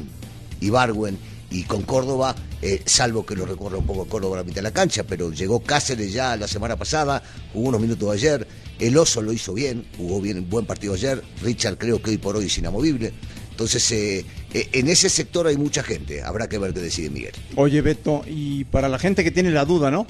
Ibarwen 0.60 1.18
y 1.50 1.62
con 1.64 1.82
Córdoba, 1.82 2.34
eh, 2.62 2.82
salvo 2.84 3.24
que 3.24 3.36
lo 3.36 3.46
recorra 3.46 3.78
un 3.78 3.86
poco 3.86 4.06
Córdoba 4.06 4.36
a 4.36 4.40
la 4.40 4.44
mitad 4.44 4.56
de 4.56 4.62
la 4.62 4.72
cancha, 4.72 5.04
pero 5.04 5.30
llegó 5.32 5.60
Cáceres 5.60 6.12
ya 6.12 6.36
la 6.36 6.48
semana 6.48 6.76
pasada, 6.76 7.22
jugó 7.52 7.68
unos 7.68 7.80
minutos 7.80 8.12
ayer, 8.12 8.46
el 8.78 8.96
Oso 8.98 9.22
lo 9.22 9.32
hizo 9.32 9.54
bien, 9.54 9.86
jugó 9.96 10.20
bien, 10.20 10.48
buen 10.50 10.66
partido 10.66 10.94
ayer, 10.94 11.22
Richard 11.42 11.78
creo 11.78 12.02
que 12.02 12.10
hoy 12.10 12.18
por 12.18 12.36
hoy 12.36 12.46
es 12.46 12.58
inamovible. 12.58 13.12
Entonces, 13.50 13.90
eh, 13.92 14.26
eh, 14.52 14.68
en 14.72 14.88
ese 14.88 15.08
sector 15.08 15.46
hay 15.46 15.56
mucha 15.56 15.82
gente, 15.82 16.22
habrá 16.22 16.46
que 16.48 16.58
ver 16.58 16.74
qué 16.74 16.80
decide 16.80 17.08
Miguel. 17.08 17.32
Oye, 17.54 17.80
Beto, 17.80 18.22
y 18.26 18.64
para 18.64 18.88
la 18.88 18.98
gente 18.98 19.24
que 19.24 19.30
tiene 19.30 19.50
la 19.50 19.64
duda, 19.64 19.90
¿no? 19.90 20.06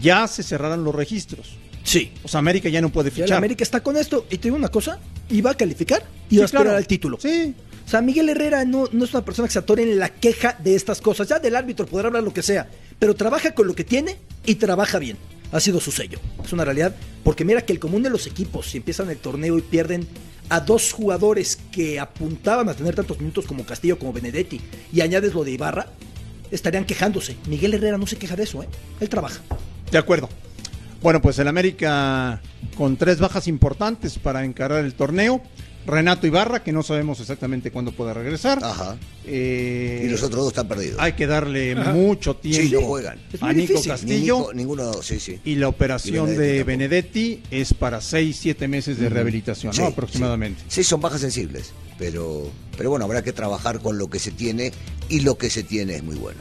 Ya 0.00 0.26
se 0.28 0.42
cerraron 0.42 0.84
los 0.84 0.94
registros. 0.94 1.56
Sí. 1.84 2.12
O 2.22 2.28
sea, 2.28 2.38
América 2.38 2.68
ya 2.68 2.80
no 2.80 2.90
puede 2.90 3.10
Ya 3.10 3.16
la 3.18 3.24
fichar. 3.24 3.38
América 3.38 3.64
está 3.64 3.82
con 3.82 3.96
esto. 3.96 4.26
Y 4.30 4.36
te 4.36 4.42
digo 4.44 4.56
una 4.56 4.68
cosa, 4.68 5.00
iba 5.30 5.50
a 5.50 5.54
calificar 5.54 6.04
y 6.30 6.36
iba 6.36 6.44
a 6.44 6.48
Sí, 6.48 6.50
aspirar 6.54 6.64
claro. 6.66 6.78
al 6.78 6.86
título. 6.86 7.18
Sí. 7.20 7.54
O 7.84 7.88
sea, 7.88 8.00
Miguel 8.00 8.28
Herrera 8.28 8.64
no, 8.64 8.88
no 8.92 9.04
es 9.04 9.12
una 9.12 9.24
persona 9.24 9.48
que 9.48 9.52
se 9.52 9.58
atore 9.58 9.82
en 9.82 9.98
la 9.98 10.08
queja 10.08 10.56
de 10.62 10.74
estas 10.74 11.00
cosas. 11.00 11.28
Ya 11.28 11.38
del 11.38 11.56
árbitro 11.56 11.86
podrá 11.86 12.08
hablar 12.08 12.22
lo 12.22 12.32
que 12.32 12.42
sea, 12.42 12.68
pero 12.98 13.14
trabaja 13.14 13.54
con 13.54 13.66
lo 13.66 13.74
que 13.74 13.84
tiene 13.84 14.16
y 14.44 14.54
trabaja 14.56 14.98
bien. 14.98 15.16
Ha 15.52 15.60
sido 15.60 15.80
su 15.80 15.92
sello. 15.92 16.18
Es 16.44 16.52
una 16.52 16.64
realidad. 16.64 16.94
Porque 17.24 17.44
mira 17.44 17.62
que 17.62 17.72
el 17.72 17.78
común 17.78 18.02
de 18.02 18.10
los 18.10 18.26
equipos, 18.26 18.66
si 18.66 18.78
empiezan 18.78 19.10
el 19.10 19.18
torneo 19.18 19.58
y 19.58 19.62
pierden 19.62 20.06
a 20.48 20.60
dos 20.60 20.92
jugadores 20.92 21.58
que 21.70 22.00
apuntaban 22.00 22.68
a 22.68 22.74
tener 22.74 22.94
tantos 22.94 23.18
minutos 23.18 23.46
como 23.46 23.64
Castillo, 23.64 23.98
como 23.98 24.12
Benedetti, 24.12 24.60
y 24.92 25.00
añades 25.00 25.34
lo 25.34 25.44
de 25.44 25.52
Ibarra, 25.52 25.86
estarían 26.50 26.84
quejándose. 26.84 27.36
Miguel 27.46 27.74
Herrera 27.74 27.98
no 27.98 28.06
se 28.06 28.16
queja 28.16 28.36
de 28.36 28.44
eso, 28.44 28.62
¿eh? 28.62 28.68
Él 29.00 29.08
trabaja. 29.08 29.40
De 29.90 29.98
acuerdo. 29.98 30.28
Bueno, 31.02 31.20
pues 31.20 31.38
el 31.38 31.48
América 31.48 32.40
con 32.76 32.96
tres 32.96 33.18
bajas 33.18 33.48
importantes 33.48 34.18
para 34.18 34.44
encarar 34.44 34.84
el 34.84 34.94
torneo. 34.94 35.42
Renato 35.86 36.26
Ibarra, 36.26 36.62
que 36.62 36.72
no 36.72 36.82
sabemos 36.82 37.20
exactamente 37.20 37.70
cuándo 37.70 37.92
pueda 37.92 38.14
regresar. 38.14 38.58
Ajá. 38.62 38.96
Eh, 39.26 40.02
Y 40.04 40.08
los 40.08 40.22
otros 40.22 40.40
dos 40.44 40.48
están 40.52 40.68
perdidos. 40.68 40.96
Hay 41.00 41.12
que 41.14 41.26
darle 41.26 41.72
Ajá. 41.72 41.92
mucho 41.92 42.36
tiempo 42.36 42.62
Sí, 42.62 42.72
no 42.72 42.80
juegan. 42.82 43.18
a 43.40 43.52
Nico 43.52 43.74
Castillo. 43.82 44.06
Ni 44.08 44.20
Nico- 44.20 44.54
ninguno, 44.54 45.02
sí, 45.02 45.18
sí. 45.20 45.40
Y 45.44 45.56
la 45.56 45.68
operación 45.68 46.28
Y 46.28 46.32
de 46.36 46.64
Benedetti 46.64 46.82
Benedetti 46.82 47.42
es 47.50 47.74
para 47.74 48.00
seis, 48.00 48.36
siete 48.40 48.68
meses 48.68 48.98
de 48.98 49.08
rehabilitación, 49.08 49.72
Sí, 49.72 49.80
¿no? 49.80 49.88
Aproximadamente. 49.88 50.62
Sí, 50.68 50.84
son 50.84 51.00
bajas 51.00 51.20
sensibles, 51.20 51.72
pero, 51.98 52.50
pero 52.76 52.90
bueno, 52.90 53.04
habrá 53.04 53.22
que 53.22 53.32
trabajar 53.32 53.80
con 53.80 53.98
lo 53.98 54.08
que 54.08 54.18
se 54.18 54.30
tiene 54.30 54.72
y 55.08 55.20
lo 55.20 55.36
que 55.38 55.50
se 55.50 55.62
tiene 55.62 55.96
es 55.96 56.02
muy 56.02 56.16
bueno. 56.16 56.40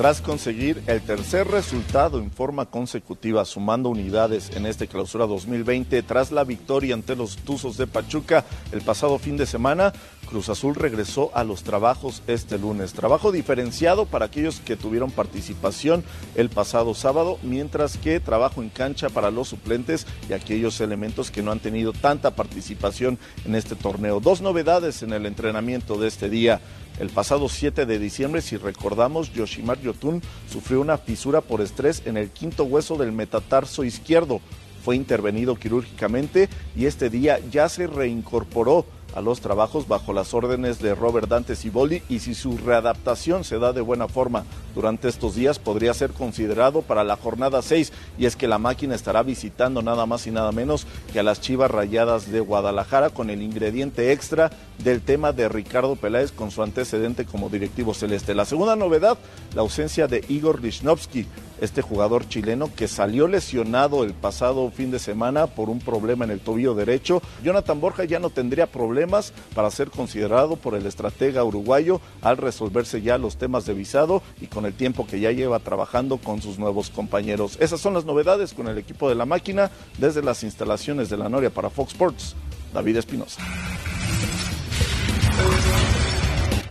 Tras 0.00 0.22
conseguir 0.22 0.82
el 0.86 1.02
tercer 1.02 1.46
resultado 1.48 2.20
en 2.20 2.30
forma 2.30 2.64
consecutiva, 2.64 3.44
sumando 3.44 3.90
unidades 3.90 4.48
en 4.56 4.64
este 4.64 4.86
clausura 4.86 5.26
2020, 5.26 6.02
tras 6.04 6.32
la 6.32 6.42
victoria 6.42 6.94
ante 6.94 7.14
los 7.14 7.36
Tuzos 7.36 7.76
de 7.76 7.86
Pachuca 7.86 8.46
el 8.72 8.80
pasado 8.80 9.18
fin 9.18 9.36
de 9.36 9.44
semana, 9.44 9.92
Cruz 10.30 10.48
Azul 10.48 10.76
regresó 10.76 11.32
a 11.34 11.42
los 11.42 11.64
trabajos 11.64 12.22
este 12.28 12.56
lunes. 12.56 12.92
Trabajo 12.92 13.32
diferenciado 13.32 14.06
para 14.06 14.26
aquellos 14.26 14.60
que 14.60 14.76
tuvieron 14.76 15.10
participación 15.10 16.04
el 16.36 16.50
pasado 16.50 16.94
sábado, 16.94 17.38
mientras 17.42 17.98
que 17.98 18.20
trabajo 18.20 18.62
en 18.62 18.68
cancha 18.68 19.08
para 19.08 19.32
los 19.32 19.48
suplentes 19.48 20.06
y 20.28 20.32
aquellos 20.32 20.80
elementos 20.80 21.32
que 21.32 21.42
no 21.42 21.50
han 21.50 21.58
tenido 21.58 21.92
tanta 21.92 22.36
participación 22.36 23.18
en 23.44 23.56
este 23.56 23.74
torneo. 23.74 24.20
Dos 24.20 24.40
novedades 24.40 25.02
en 25.02 25.12
el 25.12 25.26
entrenamiento 25.26 25.98
de 25.98 26.06
este 26.06 26.30
día. 26.30 26.60
El 27.00 27.10
pasado 27.10 27.48
7 27.48 27.84
de 27.84 27.98
diciembre, 27.98 28.40
si 28.40 28.56
recordamos, 28.56 29.32
Yoshimar 29.32 29.80
Yotun 29.80 30.22
sufrió 30.48 30.80
una 30.80 30.96
fisura 30.96 31.40
por 31.40 31.60
estrés 31.60 32.02
en 32.04 32.16
el 32.16 32.30
quinto 32.30 32.64
hueso 32.64 32.96
del 32.96 33.10
metatarso 33.10 33.82
izquierdo. 33.82 34.40
Fue 34.84 34.96
intervenido 34.96 35.56
quirúrgicamente 35.56 36.48
y 36.76 36.86
este 36.86 37.10
día 37.10 37.38
ya 37.50 37.68
se 37.68 37.86
reincorporó 37.86 38.86
a 39.14 39.20
los 39.20 39.40
trabajos 39.40 39.88
bajo 39.88 40.12
las 40.12 40.34
órdenes 40.34 40.80
de 40.80 40.94
Robert 40.94 41.28
Dante 41.28 41.56
Ciboldi 41.56 42.02
y 42.08 42.20
si 42.20 42.34
su 42.34 42.56
readaptación 42.58 43.44
se 43.44 43.58
da 43.58 43.72
de 43.72 43.80
buena 43.80 44.08
forma 44.08 44.44
durante 44.74 45.08
estos 45.08 45.34
días 45.34 45.58
podría 45.58 45.94
ser 45.94 46.10
considerado 46.10 46.82
para 46.82 47.04
la 47.04 47.16
jornada 47.16 47.62
6 47.62 47.92
y 48.18 48.26
es 48.26 48.36
que 48.36 48.48
la 48.48 48.58
máquina 48.58 48.94
estará 48.94 49.22
visitando 49.22 49.82
nada 49.82 50.06
más 50.06 50.26
y 50.26 50.30
nada 50.30 50.52
menos 50.52 50.86
que 51.12 51.20
a 51.20 51.22
las 51.22 51.40
Chivas 51.40 51.70
Rayadas 51.70 52.30
de 52.30 52.40
Guadalajara 52.40 53.10
con 53.10 53.30
el 53.30 53.42
ingrediente 53.42 54.12
extra 54.12 54.50
del 54.78 55.02
tema 55.02 55.32
de 55.32 55.48
Ricardo 55.48 55.96
Peláez 55.96 56.32
con 56.32 56.50
su 56.50 56.62
antecedente 56.62 57.24
como 57.24 57.48
directivo 57.48 57.94
celeste. 57.94 58.34
La 58.34 58.44
segunda 58.44 58.76
novedad, 58.76 59.18
la 59.54 59.62
ausencia 59.62 60.06
de 60.06 60.24
Igor 60.28 60.62
Lichnowsky, 60.62 61.26
este 61.60 61.82
jugador 61.82 62.26
chileno 62.26 62.70
que 62.74 62.88
salió 62.88 63.28
lesionado 63.28 64.02
el 64.04 64.14
pasado 64.14 64.70
fin 64.70 64.90
de 64.90 64.98
semana 64.98 65.46
por 65.46 65.68
un 65.68 65.78
problema 65.78 66.24
en 66.24 66.30
el 66.30 66.40
tobillo 66.40 66.74
derecho. 66.74 67.22
Jonathan 67.44 67.80
Borja 67.80 68.04
ya 68.04 68.18
no 68.18 68.30
tendría 68.30 68.66
problemas 68.66 69.32
para 69.54 69.70
ser 69.70 69.90
considerado 69.90 70.56
por 70.56 70.74
el 70.74 70.86
estratega 70.86 71.44
uruguayo 71.44 72.00
al 72.22 72.38
resolverse 72.38 73.02
ya 73.02 73.18
los 73.18 73.36
temas 73.36 73.66
de 73.66 73.74
visado 73.74 74.22
y 74.40 74.46
con 74.46 74.59
el 74.66 74.74
tiempo 74.74 75.06
que 75.06 75.20
ya 75.20 75.32
lleva 75.32 75.58
trabajando 75.58 76.18
con 76.18 76.42
sus 76.42 76.58
nuevos 76.58 76.90
compañeros. 76.90 77.56
Esas 77.60 77.80
son 77.80 77.94
las 77.94 78.04
novedades 78.04 78.54
con 78.54 78.68
el 78.68 78.78
equipo 78.78 79.08
de 79.08 79.14
la 79.14 79.26
máquina 79.26 79.70
desde 79.98 80.22
las 80.22 80.42
instalaciones 80.42 81.08
de 81.10 81.16
la 81.16 81.28
Noria 81.28 81.50
para 81.50 81.70
Fox 81.70 81.92
Sports. 81.92 82.36
David 82.72 82.96
Espinosa. 82.96 83.42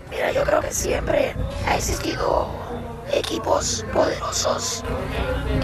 Mira, 0.10 0.32
yo 0.32 0.44
creo 0.44 0.62
que 0.62 0.72
siempre 0.72 1.36
ha 1.68 1.76
existido 1.76 2.48
equipos 3.12 3.86
poderosos 3.94 4.84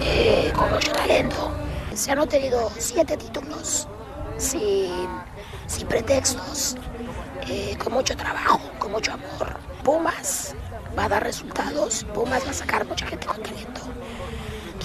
eh, 0.00 0.52
con 0.54 0.70
mucho 0.70 0.92
talento. 0.92 1.52
Se 1.94 2.12
han 2.12 2.18
obtenido 2.18 2.70
siete 2.78 3.16
títulos 3.16 3.88
sin, 4.36 4.90
sin 5.66 5.86
pretextos, 5.86 6.76
eh, 7.48 7.76
con 7.82 7.94
mucho 7.94 8.16
trabajo, 8.16 8.60
con 8.78 8.92
mucho 8.92 9.12
amor. 9.12 9.56
Pumas 9.82 10.54
va 10.98 11.04
a 11.04 11.08
dar 11.08 11.22
resultados, 11.22 12.04
Pumas 12.14 12.44
va 12.44 12.50
a 12.50 12.54
sacar 12.54 12.86
mucha 12.86 13.06
gente 13.06 13.26
con 13.26 13.42
talento. 13.42 13.80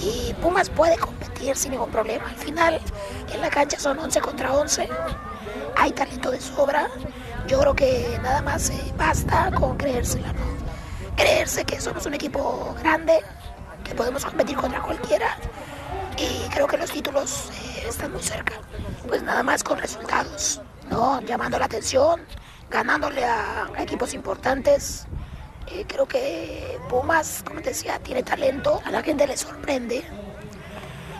Y 0.01 0.33
Pumas 0.35 0.69
puede 0.69 0.97
competir 0.97 1.55
sin 1.55 1.71
ningún 1.71 1.91
problema. 1.91 2.25
Al 2.27 2.35
final, 2.35 2.81
en 3.31 3.41
la 3.41 3.49
cancha 3.49 3.79
son 3.79 3.99
11 3.99 4.21
contra 4.21 4.53
11. 4.53 4.89
Hay 5.77 5.91
talento 5.91 6.31
de 6.31 6.41
sobra. 6.41 6.87
Yo 7.47 7.59
creo 7.59 7.75
que 7.75 8.19
nada 8.23 8.41
más 8.41 8.69
eh, 8.69 8.93
basta 8.97 9.51
con 9.51 9.77
creérsela, 9.77 10.33
¿no? 10.33 10.41
Creerse 11.15 11.65
que 11.65 11.79
somos 11.79 12.05
un 12.05 12.13
equipo 12.13 12.75
grande, 12.79 13.19
que 13.83 13.93
podemos 13.93 14.25
competir 14.25 14.55
contra 14.57 14.81
cualquiera 14.81 15.37
y 16.17 16.49
creo 16.49 16.67
que 16.67 16.77
los 16.77 16.91
títulos 16.91 17.49
eh, 17.51 17.85
están 17.87 18.11
muy 18.11 18.21
cerca. 18.21 18.53
Pues 19.07 19.23
nada 19.23 19.43
más 19.43 19.63
con 19.63 19.79
resultados, 19.79 20.61
¿no? 20.89 21.21
Llamando 21.21 21.59
la 21.59 21.65
atención, 21.65 22.21
ganándole 22.69 23.23
a 23.23 23.69
equipos 23.79 24.13
importantes. 24.13 25.07
Eh, 25.67 25.85
creo 25.87 26.07
que 26.07 26.77
Pumas, 26.89 27.43
como 27.45 27.61
te 27.61 27.69
decía, 27.69 27.99
tiene 27.99 28.23
talento, 28.23 28.81
a 28.83 28.91
la 28.91 29.01
gente 29.01 29.25
le 29.27 29.37
sorprende 29.37 30.03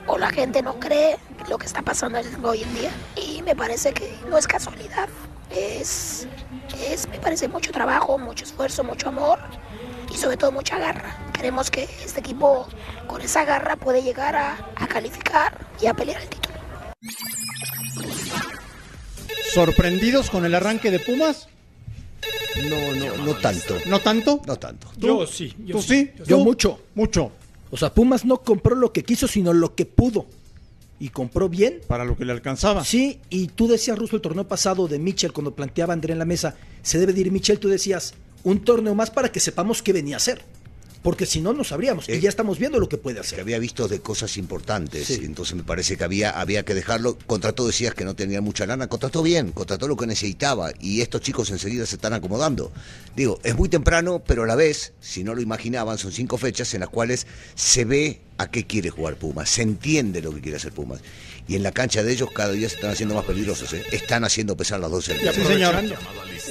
o 0.08 0.18
la 0.18 0.30
gente 0.30 0.62
no 0.62 0.80
cree 0.80 1.18
lo 1.50 1.58
que 1.58 1.66
está 1.66 1.82
pasando 1.82 2.20
hoy 2.44 2.64
en 2.64 2.76
día 2.76 2.92
y 3.16 3.42
me 3.44 3.56
parece 3.56 3.94
que 3.94 4.18
no 4.30 4.38
es 4.38 4.48
casualidad, 4.48 5.08
es, 5.50 6.28
me 7.10 7.20
parece 7.20 7.48
mucho 7.48 7.72
trabajo, 7.72 8.18
mucho 8.18 8.44
esfuerzo, 8.44 8.84
mucho 8.84 9.10
amor 9.10 9.40
y 10.12 10.18
sobre 10.18 10.38
todo 10.38 10.52
mucha 10.52 10.78
garra. 10.78 11.16
Queremos 11.34 11.72
que 11.72 11.84
este 12.04 12.20
equipo 12.20 12.68
con 13.08 13.22
esa 13.22 13.46
garra 13.46 13.76
puede 13.76 14.04
llegar 14.04 14.36
a, 14.36 14.58
a 14.76 14.88
calificar 14.88 15.58
y 15.82 15.88
a 15.88 15.94
pelear 15.94 16.22
el 16.22 16.30
título. 16.30 16.56
¿Sorprendidos 19.54 20.30
con 20.30 20.46
el 20.46 20.56
arranque 20.56 20.92
de 20.92 21.00
Pumas? 21.00 21.48
No, 22.70 22.94
no, 22.96 23.26
no 23.26 23.34
tanto. 23.36 23.78
¿No 23.88 24.00
tanto? 24.00 24.42
No 24.46 24.58
tanto. 24.58 24.88
Yo 24.98 25.26
sí. 25.26 25.54
Yo 25.66 25.76
¿Tú 25.76 25.82
sí? 25.82 26.12
Yo 26.26 26.38
¿Tú? 26.38 26.44
mucho. 26.44 26.80
Mucho. 26.96 27.32
O 27.70 27.78
sea, 27.78 27.94
Pumas 27.94 28.26
no 28.26 28.38
compró 28.42 28.76
lo 28.76 28.92
que 28.92 29.04
quiso, 29.04 29.28
sino 29.28 29.54
lo 29.54 29.76
que 29.76 29.86
pudo. 29.86 30.26
Y 31.00 31.10
compró 31.10 31.50
bien. 31.50 31.80
Para 31.88 32.06
lo 32.06 32.16
que 32.16 32.26
le 32.26 32.32
alcanzaba. 32.32 32.84
Sí, 32.84 33.20
y 33.30 33.48
tú 33.48 33.68
decías, 33.68 33.98
Russo, 33.98 34.18
el 34.18 34.22
torneo 34.22 34.48
pasado 34.48 34.88
de 34.88 35.00
Mitchell, 35.00 35.32
cuando 35.32 35.56
planteaba 35.56 35.94
André 35.94 36.14
en 36.14 36.20
la 36.20 36.26
mesa, 36.26 36.56
se 36.84 37.00
debe 37.00 37.14
de 37.14 37.22
ir 37.22 37.32
Mitchell, 37.32 37.58
tú 37.60 37.70
decías, 37.70 38.14
un 38.44 38.60
torneo 38.60 38.94
más 38.94 39.10
para 39.10 39.32
que 39.32 39.40
sepamos 39.40 39.82
qué 39.82 39.94
venía 39.94 40.16
a 40.16 40.18
hacer. 40.18 40.44
Porque 41.02 41.26
si 41.26 41.42
no, 41.42 41.52
no 41.54 41.64
sabríamos. 41.64 42.08
Y 42.08 42.12
Eh, 42.14 42.20
ya 42.20 42.30
estamos 42.30 42.60
viendo 42.60 42.80
lo 42.80 42.88
que 42.88 42.98
puede 42.98 43.16
que 43.16 43.22
hacer. 43.22 43.40
había 43.40 43.58
visto 43.58 43.88
de 43.88 44.02
cosas 44.02 44.38
importantes, 44.38 45.08
Sí. 45.08 45.20
y 45.22 45.26
entonces 45.26 45.56
me 45.56 45.64
parece 45.64 45.98
que 45.98 46.04
había, 46.04 46.30
había 46.30 46.64
que 46.64 46.76
dejarlo. 46.76 47.18
Contrató, 47.26 47.66
decías 47.66 47.96
que 47.96 48.06
no 48.06 48.16
tenía 48.16 48.40
mucha 48.42 48.68
lana, 48.68 48.88
contrató 48.88 49.24
bien, 49.24 49.52
contrató 49.52 49.88
lo 49.88 49.98
que 49.98 50.06
necesitaba, 50.06 50.72
y 50.80 51.02
estos 51.02 51.22
chicos 51.22 51.50
enseguida 51.50 51.86
se 51.88 51.96
están 51.96 52.14
acomodando. 52.14 52.72
Digo, 53.16 53.40
es 53.44 53.56
muy 53.58 53.68
temprano, 53.68 54.22
pero 54.26 54.44
a 54.44 54.46
la 54.48 54.56
vez, 54.56 54.94
si 55.02 55.24
no 55.24 55.34
lo 55.34 55.42
imaginaban, 55.42 55.98
son 55.98 56.12
cinco 56.12 56.38
fechas 56.38 56.72
en 56.76 56.82
las 56.82 56.90
cuales 56.90 57.26
se 57.56 57.84
ve 57.84 58.22
a 58.38 58.50
qué 58.52 58.66
quiere 58.68 58.90
jugar 58.92 59.16
Pumas, 59.16 59.50
se 59.50 59.64
entiende 59.64 60.22
lo 60.22 60.32
que 60.34 60.42
quiere 60.42 60.58
hacer 60.58 60.72
Pumas. 60.72 61.00
Y 61.48 61.56
en 61.56 61.64
la 61.64 61.72
cancha 61.72 62.04
de 62.04 62.12
ellos 62.14 62.30
cada 62.32 62.54
día 62.54 62.70
se 62.70 62.76
están 62.76 62.92
haciendo 62.92 63.16
más 63.16 63.26
peligrosos, 63.26 63.74
¿eh? 63.74 63.84
están 63.92 64.24
haciendo 64.24 64.56
pesar 64.56 64.80
las 64.80 64.92
dos 64.92 65.06
Sí, 65.06 65.14
señor. 65.48 65.76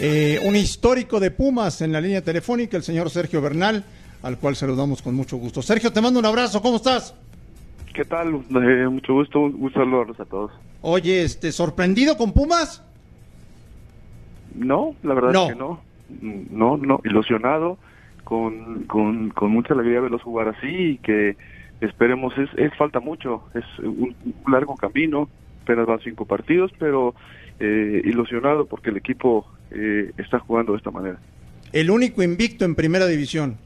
Eh, 0.01 0.41
un 0.43 0.57
histórico 0.57 1.21
de 1.21 1.31
Pumas 1.31 1.81
en 1.83 1.93
la 1.93 2.01
línea 2.01 2.23
telefónica, 2.23 2.77
el 2.77 2.83
señor 2.83 3.11
Sergio 3.11 3.41
Bernal, 3.41 3.85
al 4.23 4.39
cual 4.39 4.57
saludamos 4.57 5.03
con 5.03 5.15
mucho 5.15 5.37
gusto. 5.37 5.63
Sergio, 5.63 5.93
te 5.93 6.01
mando 6.01 6.19
un 6.21 6.27
abrazo, 6.27 6.61
¿cómo 6.61 6.77
estás? 6.77 7.15
¿Qué 7.95 8.05
tal? 8.05 8.35
Eh, 8.35 8.89
mucho 8.89 9.15
gusto, 9.15 9.41
un 9.41 9.73
saludo 9.73 10.07
a 10.19 10.25
todos. 10.25 10.53
Oye, 10.83 11.23
este, 11.23 11.53
¿sorprendido 11.53 12.17
con 12.17 12.33
Pumas? 12.33 12.83
No, 14.55 14.95
la 15.03 15.15
verdad 15.15 15.33
No. 15.33 15.47
es 15.47 15.53
que 15.53 15.59
no. 15.59 15.81
No, 16.51 16.77
no, 16.77 17.01
ilusionado, 17.05 17.79
con, 18.25 18.85
con, 18.85 19.31
con 19.31 19.51
mucha 19.53 19.75
alegría 19.75 20.01
verlos 20.01 20.23
jugar 20.23 20.49
así 20.49 20.67
y 20.67 20.99
que 20.99 21.37
esperemos, 21.81 22.35
es, 22.37 22.49
es 22.57 22.77
falta 22.77 22.99
mucho, 22.99 23.45
es 23.55 23.65
un, 23.85 24.15
un 24.45 24.53
largo 24.53 24.75
camino, 24.77 25.29
apenas 25.63 25.87
van 25.87 26.01
cinco 26.01 26.25
partidos, 26.25 26.73
pero 26.81 27.15
eh, 27.61 28.03
ilusionado 28.05 28.67
porque 28.67 28.91
el 28.91 28.97
equipo 28.97 29.47
eh, 29.71 30.11
está 30.19 30.41
jugando 30.41 30.73
de 30.73 30.79
esta 30.79 30.91
manera. 30.91 31.19
El 31.73 31.91
único 31.91 32.23
invicto 32.25 32.65
en 32.65 32.75
primera 32.75 33.07
división. 33.07 33.57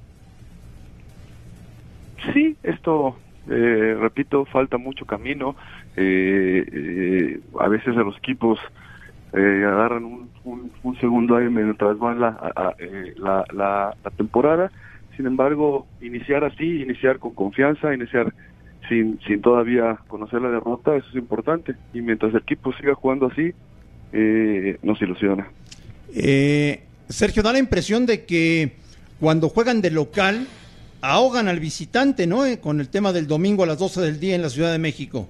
Sí, 2.33 2.57
esto, 2.63 3.17
eh, 3.51 3.97
repito, 4.01 4.45
falta 4.47 4.79
mucho 4.79 5.05
camino. 5.05 5.57
Eh, 5.97 6.65
eh, 6.73 7.41
a 7.61 7.69
veces 7.69 7.97
a 7.97 8.01
los 8.01 8.17
equipos 8.19 8.59
eh, 9.33 9.65
agarran 9.67 10.05
un, 10.05 10.31
un, 10.45 10.71
un 10.83 10.99
segundo 11.01 11.37
aire 11.37 11.51
mientras 11.51 11.99
van 11.99 12.21
la, 12.21 12.29
a- 12.29 12.75
la, 13.17 13.45
la, 13.53 13.97
la 14.03 14.11
temporada. 14.17 14.71
Sin 15.17 15.27
embargo, 15.27 15.87
iniciar 16.01 16.45
así, 16.45 16.83
iniciar 16.83 17.19
con 17.19 17.35
confianza, 17.35 17.95
iniciar 17.95 18.33
sin, 18.89 19.19
sin 19.27 19.41
todavía 19.41 19.99
conocer 20.09 20.41
la 20.43 20.51
derrota, 20.51 20.97
eso 20.97 21.07
es 21.11 21.17
importante. 21.17 21.75
Y 21.93 22.01
mientras 22.01 22.33
el 22.33 22.41
equipo 22.41 22.73
siga 22.75 22.95
jugando 22.95 23.27
así, 23.27 23.53
nos 24.83 25.01
ilusiona. 25.03 25.47
Sergio, 27.09 27.43
da 27.43 27.53
la 27.53 27.59
impresión 27.59 28.07
de 28.07 28.25
que 28.25 28.73
cuando 29.21 29.49
juegan 29.49 29.81
de 29.81 29.91
local, 29.91 30.47
ahogan 31.05 31.49
al 31.49 31.61
visitante, 31.61 32.27
¿no? 32.27 32.47
Eh, 32.47 32.59
con 32.61 32.81
el 32.81 32.89
tema 32.89 33.13
del 33.13 33.27
domingo 33.27 33.63
a 33.63 33.67
las 33.67 33.79
12 33.79 34.01
del 34.01 34.19
día 34.19 34.35
en 34.35 34.43
la 34.43 34.49
Ciudad 34.49 34.73
de 34.73 34.79
México. 34.79 35.29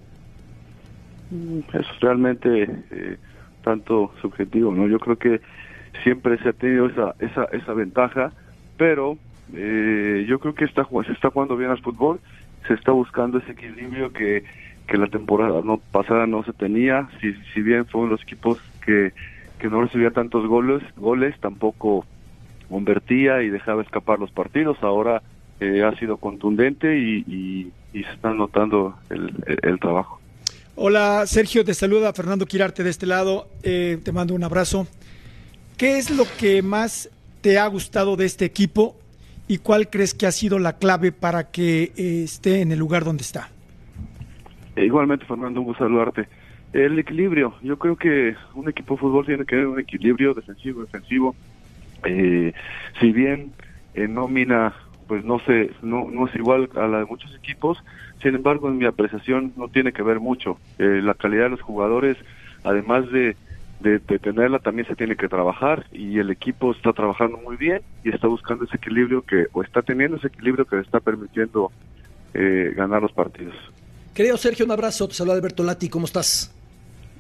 Mm, 1.31 1.59
es 1.73 2.01
realmente 2.01 2.69
eh, 2.91 3.17
tanto 3.63 4.13
subjetivo, 4.23 4.73
¿no? 4.73 4.87
Yo 4.87 4.99
creo 5.01 5.17
que 5.17 5.41
siempre 6.03 6.39
se 6.39 6.51
ha 6.51 6.53
tenido 6.53 6.87
esa 6.87 7.15
esa, 7.19 7.45
esa 7.53 7.73
ventaja, 7.75 8.33
pero 8.77 9.19
eh, 9.53 10.25
yo 10.29 10.39
creo 10.39 10.55
que 10.55 10.65
está, 10.65 10.87
se 11.07 11.13
está 11.13 11.31
jugando 11.31 11.57
bien 11.57 11.71
al 11.71 11.83
fútbol, 11.83 12.21
se 12.69 12.75
está 12.75 12.93
buscando 12.93 13.39
ese 13.39 13.53
equilibrio 13.53 14.13
que, 14.13 14.45
que 14.87 14.97
la 14.97 15.09
temporada 15.09 15.61
no 15.65 15.79
pasada 15.79 16.27
no 16.27 16.45
se 16.45 16.53
tenía, 16.53 17.09
si, 17.21 17.35
si 17.53 17.63
bien 17.63 17.87
fueron 17.87 18.11
los 18.11 18.23
equipos 18.23 18.61
que, 18.85 19.13
que 19.59 19.69
no 19.69 19.83
recibía 19.83 20.11
tantos 20.11 20.47
goles, 20.47 20.83
goles 20.97 21.35
tampoco 21.41 22.07
convertía 22.69 23.43
y 23.43 23.51
dejaba 23.51 23.83
escapar 23.83 24.19
los 24.19 24.31
partidos, 24.31 24.79
ahora 24.83 25.23
eh, 25.61 25.83
ha 25.83 25.97
sido 25.99 26.17
contundente 26.17 26.99
y, 26.99 27.25
y, 27.27 27.73
y 27.99 28.03
se 28.05 28.11
está 28.11 28.33
notando 28.33 28.95
el, 29.11 29.33
el- 29.47 29.59
el 29.63 29.79
trabajo. 29.81 30.21
Hola 30.77 31.25
Sergio, 31.27 31.65
te 31.65 31.73
saluda 31.75 32.13
Fernando 32.13 32.47
Quirarte 32.47 32.83
de 32.83 32.91
este 32.91 33.07
lado, 33.07 33.47
Eh, 33.63 33.99
te 34.05 34.11
mando 34.13 34.35
un 34.35 34.43
abrazo. 34.45 34.87
¿Qué 35.77 35.99
es 35.99 36.11
lo 36.11 36.25
que 36.39 36.63
más 36.63 37.09
te 37.41 37.59
ha 37.59 37.67
gustado 37.69 38.17
de 38.17 38.27
este 38.27 38.45
equipo 38.45 38.97
y 39.47 39.59
cuál 39.59 39.89
crees 39.91 40.15
que 40.15 40.27
ha 40.27 40.33
sido 40.33 40.59
la 40.59 40.79
clave 40.79 41.13
para 41.13 41.51
que 41.51 41.93
eh, 41.97 42.23
esté 42.25 42.61
en 42.61 42.73
el 42.73 42.79
lugar 42.79 43.05
donde 43.05 43.23
está? 43.23 43.51
Eh, 44.77 44.85
Igualmente, 44.87 45.25
Fernando, 45.27 45.61
un 45.61 45.67
gusto 45.67 45.85
saludarte. 45.85 46.27
El 46.73 46.99
equilibrio, 46.99 47.55
yo 47.63 47.79
creo 47.79 47.95
que 47.97 48.35
un 48.55 48.69
equipo 48.69 48.95
de 48.95 49.01
fútbol 49.01 49.27
tiene 49.27 49.45
que 49.45 49.51
tener 49.55 49.67
un 49.69 49.79
equilibrio 49.79 50.35
defensivo, 50.35 50.81
defensivo. 50.83 51.37
Eh, 52.05 52.53
si 53.01 53.13
bien 53.13 53.53
en 53.95 54.15
nómina, 54.15 54.75
pues 55.07 55.25
no 55.25 55.39
sé, 55.41 55.71
no, 55.83 56.11
no 56.11 56.27
es 56.27 56.35
igual 56.35 56.69
a 56.77 56.87
la 56.87 56.99
de 56.99 57.05
muchos 57.05 57.35
equipos, 57.35 57.79
sin 58.23 58.35
embargo, 58.35 58.69
en 58.69 58.79
mi 58.79 58.87
apreciación 58.87 59.53
no 59.57 59.69
tiene 59.69 59.93
que 59.93 60.03
ver 60.03 60.21
mucho. 60.21 60.59
Eh, 60.79 61.01
la 61.03 61.15
calidad 61.15 61.45
de 61.45 61.51
los 61.51 61.61
jugadores, 61.61 62.17
además 62.63 63.11
de, 63.11 63.37
de, 63.81 63.99
de 63.99 64.19
tenerla, 64.19 64.59
también 64.59 64.89
se 64.89 64.97
tiene 64.97 65.17
que 65.17 65.29
trabajar 65.29 65.87
y 65.93 66.19
el 66.19 66.31
equipo 66.31 66.73
está 66.73 66.93
trabajando 66.93 67.39
muy 67.39 67.57
bien 67.57 67.83
y 68.03 68.11
está 68.11 68.27
buscando 68.27 68.65
ese 68.65 68.77
equilibrio 68.77 69.23
que, 69.23 69.47
o 69.53 69.63
está 69.63 69.83
teniendo 69.83 70.17
ese 70.17 70.29
equilibrio 70.29 70.65
que 70.65 70.77
le 70.77 70.83
está 70.83 71.01
permitiendo 71.01 71.71
eh, 72.33 72.73
ganar 72.77 73.03
los 73.03 73.13
partidos. 73.13 73.55
Querido 74.15 74.37
Sergio, 74.37 74.65
un 74.65 74.73
abrazo. 74.73 75.09
Te 75.09 75.15
saluda 75.15 75.35
Alberto 75.35 75.63
Lati. 75.63 75.89
¿Cómo 75.89 76.07
estás? 76.07 76.55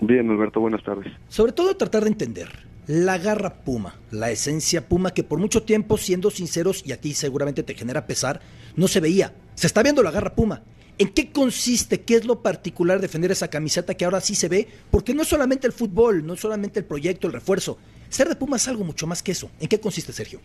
Bien, 0.01 0.31
Alberto, 0.31 0.61
buenas 0.61 0.83
tardes. 0.83 1.13
Sobre 1.29 1.53
todo 1.53 1.77
tratar 1.77 2.03
de 2.05 2.09
entender 2.11 2.49
la 2.87 3.19
garra 3.19 3.55
puma, 3.65 3.95
la 4.11 4.31
esencia 4.31 4.89
puma 4.89 5.13
que 5.13 5.25
por 5.25 5.39
mucho 5.39 5.63
tiempo, 5.63 5.97
siendo 5.97 6.31
sinceros, 6.31 6.83
y 6.87 6.93
a 6.93 7.01
ti 7.01 7.15
seguramente 7.15 7.63
te 7.63 7.75
genera 7.75 8.07
pesar, 8.07 8.41
no 8.77 8.89
se 8.89 9.01
veía. 9.01 9.35
Se 9.55 9.67
está 9.67 9.83
viendo 9.83 10.03
la 10.03 10.11
garra 10.11 10.35
puma. 10.35 10.63
¿En 10.97 11.09
qué 11.09 11.33
consiste? 11.33 12.03
¿Qué 12.03 12.15
es 12.15 12.25
lo 12.25 12.41
particular 12.41 12.99
de 12.99 13.03
defender 13.03 13.33
esa 13.33 13.49
camiseta 13.49 13.95
que 13.95 14.05
ahora 14.05 14.21
sí 14.21 14.35
se 14.35 14.49
ve? 14.49 14.69
Porque 14.91 15.13
no 15.13 15.23
es 15.23 15.29
solamente 15.29 15.67
el 15.67 15.73
fútbol, 15.73 16.25
no 16.25 16.35
es 16.35 16.41
solamente 16.41 16.79
el 16.79 16.85
proyecto, 16.85 17.27
el 17.27 17.33
refuerzo. 17.33 17.79
Ser 18.09 18.29
de 18.29 18.37
Puma 18.37 18.57
es 18.57 18.69
algo 18.69 18.85
mucho 18.85 19.07
más 19.09 19.23
que 19.23 19.33
eso. 19.33 19.51
¿En 19.59 19.67
qué 19.67 19.81
consiste, 19.81 20.13
Sergio? 20.13 20.41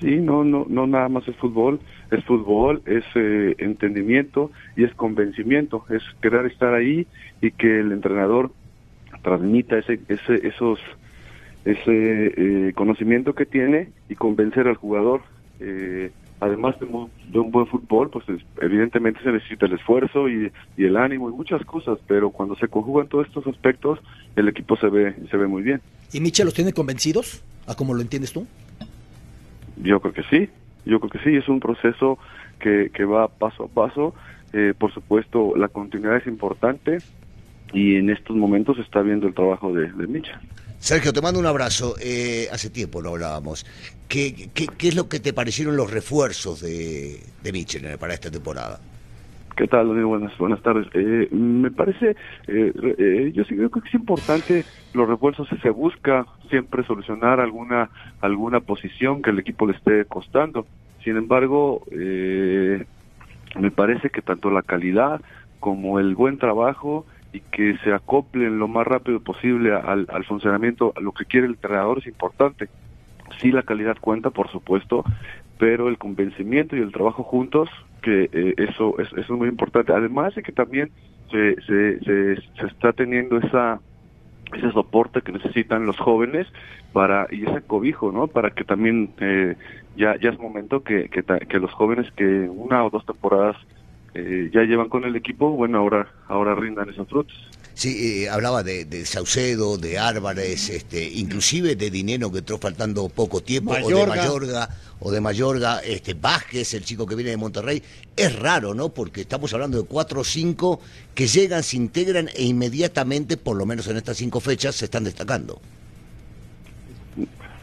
Sí, 0.00 0.16
no, 0.16 0.44
no, 0.44 0.66
no 0.68 0.86
nada 0.86 1.08
más 1.08 1.26
es 1.26 1.34
fútbol, 1.36 1.80
es 2.10 2.22
fútbol, 2.24 2.82
es 2.86 3.04
eh, 3.14 3.56
entendimiento 3.58 4.52
y 4.76 4.84
es 4.84 4.94
convencimiento, 4.94 5.84
es 5.88 6.02
querer 6.20 6.46
estar 6.46 6.74
ahí 6.74 7.06
y 7.40 7.50
que 7.50 7.80
el 7.80 7.90
entrenador 7.90 8.52
transmita 9.22 9.78
ese, 9.78 9.98
ese, 10.08 10.46
esos, 10.46 10.78
ese 11.64 11.86
eh, 12.68 12.72
conocimiento 12.74 13.34
que 13.34 13.46
tiene 13.46 13.90
y 14.08 14.14
convencer 14.14 14.68
al 14.68 14.76
jugador. 14.76 15.22
Eh, 15.60 16.10
además 16.40 16.76
de, 16.78 16.86
un 16.86 17.50
buen 17.50 17.66
fútbol, 17.66 18.10
pues 18.10 18.28
es- 18.28 18.42
evidentemente 18.60 19.20
se 19.22 19.32
necesita 19.32 19.66
el 19.66 19.72
esfuerzo 19.72 20.28
y, 20.28 20.52
y 20.76 20.84
el 20.84 20.96
ánimo 20.96 21.28
y 21.28 21.32
muchas 21.32 21.64
cosas, 21.64 21.98
pero 22.06 22.30
cuando 22.30 22.54
se 22.56 22.68
conjugan 22.68 23.08
todos 23.08 23.26
estos 23.26 23.46
aspectos, 23.46 23.98
el 24.36 24.48
equipo 24.48 24.76
se 24.76 24.88
ve, 24.88 25.14
se 25.30 25.36
ve 25.36 25.46
muy 25.46 25.62
bien. 25.62 25.80
¿Y 26.12 26.20
Michel 26.20 26.46
los 26.46 26.54
tiene 26.54 26.72
convencidos? 26.72 27.42
¿A 27.66 27.74
cómo 27.74 27.92
lo 27.94 28.00
entiendes 28.00 28.32
tú? 28.32 28.46
Yo 29.76 30.00
creo 30.00 30.14
que 30.14 30.22
sí, 30.24 30.48
yo 30.84 31.00
creo 31.00 31.10
que 31.10 31.18
sí, 31.28 31.36
es 31.36 31.48
un 31.48 31.60
proceso 31.60 32.18
que, 32.60 32.90
que 32.94 33.04
va 33.04 33.28
paso 33.28 33.64
a 33.64 33.68
paso. 33.68 34.14
Eh, 34.52 34.74
por 34.78 34.92
supuesto, 34.94 35.54
la 35.56 35.68
continuidad 35.68 36.16
es 36.16 36.26
importante, 36.26 36.98
y 37.72 37.96
en 37.96 38.10
estos 38.10 38.34
momentos 38.36 38.76
se 38.76 38.82
está 38.82 39.02
viendo 39.02 39.26
el 39.26 39.34
trabajo 39.34 39.72
de, 39.72 39.92
de 39.92 40.06
Mitchell. 40.06 40.38
Sergio, 40.78 41.12
te 41.12 41.20
mando 41.20 41.40
un 41.40 41.46
abrazo. 41.46 41.96
Eh, 42.00 42.48
hace 42.52 42.70
tiempo 42.70 43.02
no 43.02 43.10
hablábamos. 43.10 43.66
¿Qué, 44.08 44.50
qué, 44.54 44.66
qué 44.66 44.88
es 44.88 44.94
lo 44.94 45.08
que 45.08 45.20
te 45.20 45.32
parecieron 45.32 45.76
los 45.76 45.90
refuerzos 45.90 46.60
de, 46.60 47.20
de 47.42 47.52
Mitchell 47.52 47.98
para 47.98 48.14
esta 48.14 48.30
temporada? 48.30 48.80
¿Qué 49.58 49.66
tal? 49.66 49.88
Buenas, 50.04 50.38
buenas 50.38 50.62
tardes. 50.62 50.86
Eh, 50.94 51.28
me 51.32 51.72
parece, 51.72 52.10
eh, 52.46 52.72
eh, 52.96 53.32
yo 53.34 53.42
sí 53.42 53.56
creo 53.56 53.68
que 53.70 53.80
es 53.80 53.92
importante 53.92 54.64
los 54.94 55.08
refuerzos, 55.08 55.48
se 55.60 55.70
busca 55.70 56.26
siempre 56.48 56.84
solucionar 56.84 57.40
alguna 57.40 57.90
alguna 58.20 58.60
posición 58.60 59.20
que 59.20 59.30
el 59.30 59.40
equipo 59.40 59.66
le 59.66 59.72
esté 59.72 60.04
costando. 60.04 60.64
Sin 61.02 61.16
embargo, 61.16 61.82
eh, 61.90 62.84
me 63.58 63.72
parece 63.72 64.10
que 64.10 64.22
tanto 64.22 64.48
la 64.48 64.62
calidad 64.62 65.20
como 65.58 65.98
el 65.98 66.14
buen 66.14 66.38
trabajo 66.38 67.04
y 67.32 67.40
que 67.40 67.76
se 67.78 67.92
acoplen 67.92 68.58
lo 68.58 68.68
más 68.68 68.86
rápido 68.86 69.20
posible 69.20 69.74
al, 69.74 70.06
al 70.08 70.24
funcionamiento, 70.24 70.94
lo 71.00 71.12
que 71.12 71.24
quiere 71.26 71.46
el 71.46 71.54
entrenador 71.54 71.98
es 71.98 72.06
importante. 72.06 72.68
Sí, 73.40 73.52
la 73.52 73.62
calidad 73.62 73.96
cuenta, 74.00 74.30
por 74.30 74.50
supuesto, 74.50 75.04
pero 75.58 75.88
el 75.88 75.98
convencimiento 75.98 76.76
y 76.76 76.80
el 76.80 76.92
trabajo 76.92 77.22
juntos, 77.22 77.68
que 78.02 78.30
eh, 78.32 78.54
eso, 78.56 78.98
es, 78.98 79.08
eso 79.12 79.20
es 79.20 79.30
muy 79.30 79.48
importante. 79.48 79.92
Además 79.92 80.34
de 80.34 80.42
que 80.42 80.52
también 80.52 80.90
se, 81.30 81.60
se, 81.62 82.00
se, 82.00 82.36
se 82.36 82.66
está 82.66 82.92
teniendo 82.92 83.38
esa 83.38 83.80
ese 84.54 84.72
soporte 84.72 85.20
que 85.20 85.32
necesitan 85.32 85.84
los 85.84 85.98
jóvenes 85.98 86.46
para 86.94 87.26
y 87.30 87.44
ese 87.44 87.60
cobijo 87.60 88.10
no 88.12 88.28
para 88.28 88.50
que 88.50 88.64
también 88.64 89.10
eh, 89.20 89.56
ya 89.94 90.16
ya 90.18 90.30
es 90.30 90.38
momento 90.38 90.82
que, 90.82 91.10
que 91.10 91.58
los 91.58 91.70
jóvenes 91.72 92.10
que 92.12 92.48
una 92.48 92.82
o 92.82 92.88
dos 92.88 93.04
temporadas 93.04 93.56
eh, 94.14 94.50
ya 94.52 94.62
llevan 94.62 94.88
con 94.88 95.04
el 95.04 95.16
equipo 95.16 95.50
bueno 95.50 95.78
ahora 95.78 96.08
ahora 96.28 96.54
rindan 96.54 96.88
esos 96.90 97.08
frutos 97.08 97.36
Sí, 97.78 98.24
eh, 98.24 98.28
hablaba 98.28 98.64
de, 98.64 98.86
de 98.86 99.06
Saucedo, 99.06 99.78
de 99.78 100.00
Álvarez, 100.00 100.68
este, 100.68 101.08
inclusive 101.10 101.76
de 101.76 101.92
Dinero 101.92 102.32
que 102.32 102.38
entró 102.38 102.58
faltando 102.58 103.08
poco 103.08 103.40
tiempo, 103.40 103.70
o 103.70 103.74
de 103.76 103.82
Mayorga. 103.82 104.16
Mayorga, 104.16 104.68
o 104.98 105.12
de 105.12 105.20
Mayorga, 105.20 105.78
este, 105.78 106.14
Vázquez, 106.14 106.74
el 106.74 106.84
chico 106.84 107.06
que 107.06 107.14
viene 107.14 107.30
de 107.30 107.36
Monterrey. 107.36 107.80
Es 108.16 108.36
raro, 108.36 108.74
¿no? 108.74 108.88
Porque 108.88 109.20
estamos 109.20 109.54
hablando 109.54 109.80
de 109.80 109.86
cuatro 109.86 110.22
o 110.22 110.24
cinco 110.24 110.80
que 111.14 111.28
llegan, 111.28 111.62
se 111.62 111.76
integran 111.76 112.28
e 112.34 112.42
inmediatamente, 112.46 113.36
por 113.36 113.56
lo 113.56 113.64
menos 113.64 113.86
en 113.86 113.96
estas 113.96 114.16
cinco 114.16 114.40
fechas, 114.40 114.74
se 114.74 114.86
están 114.86 115.04
destacando. 115.04 115.60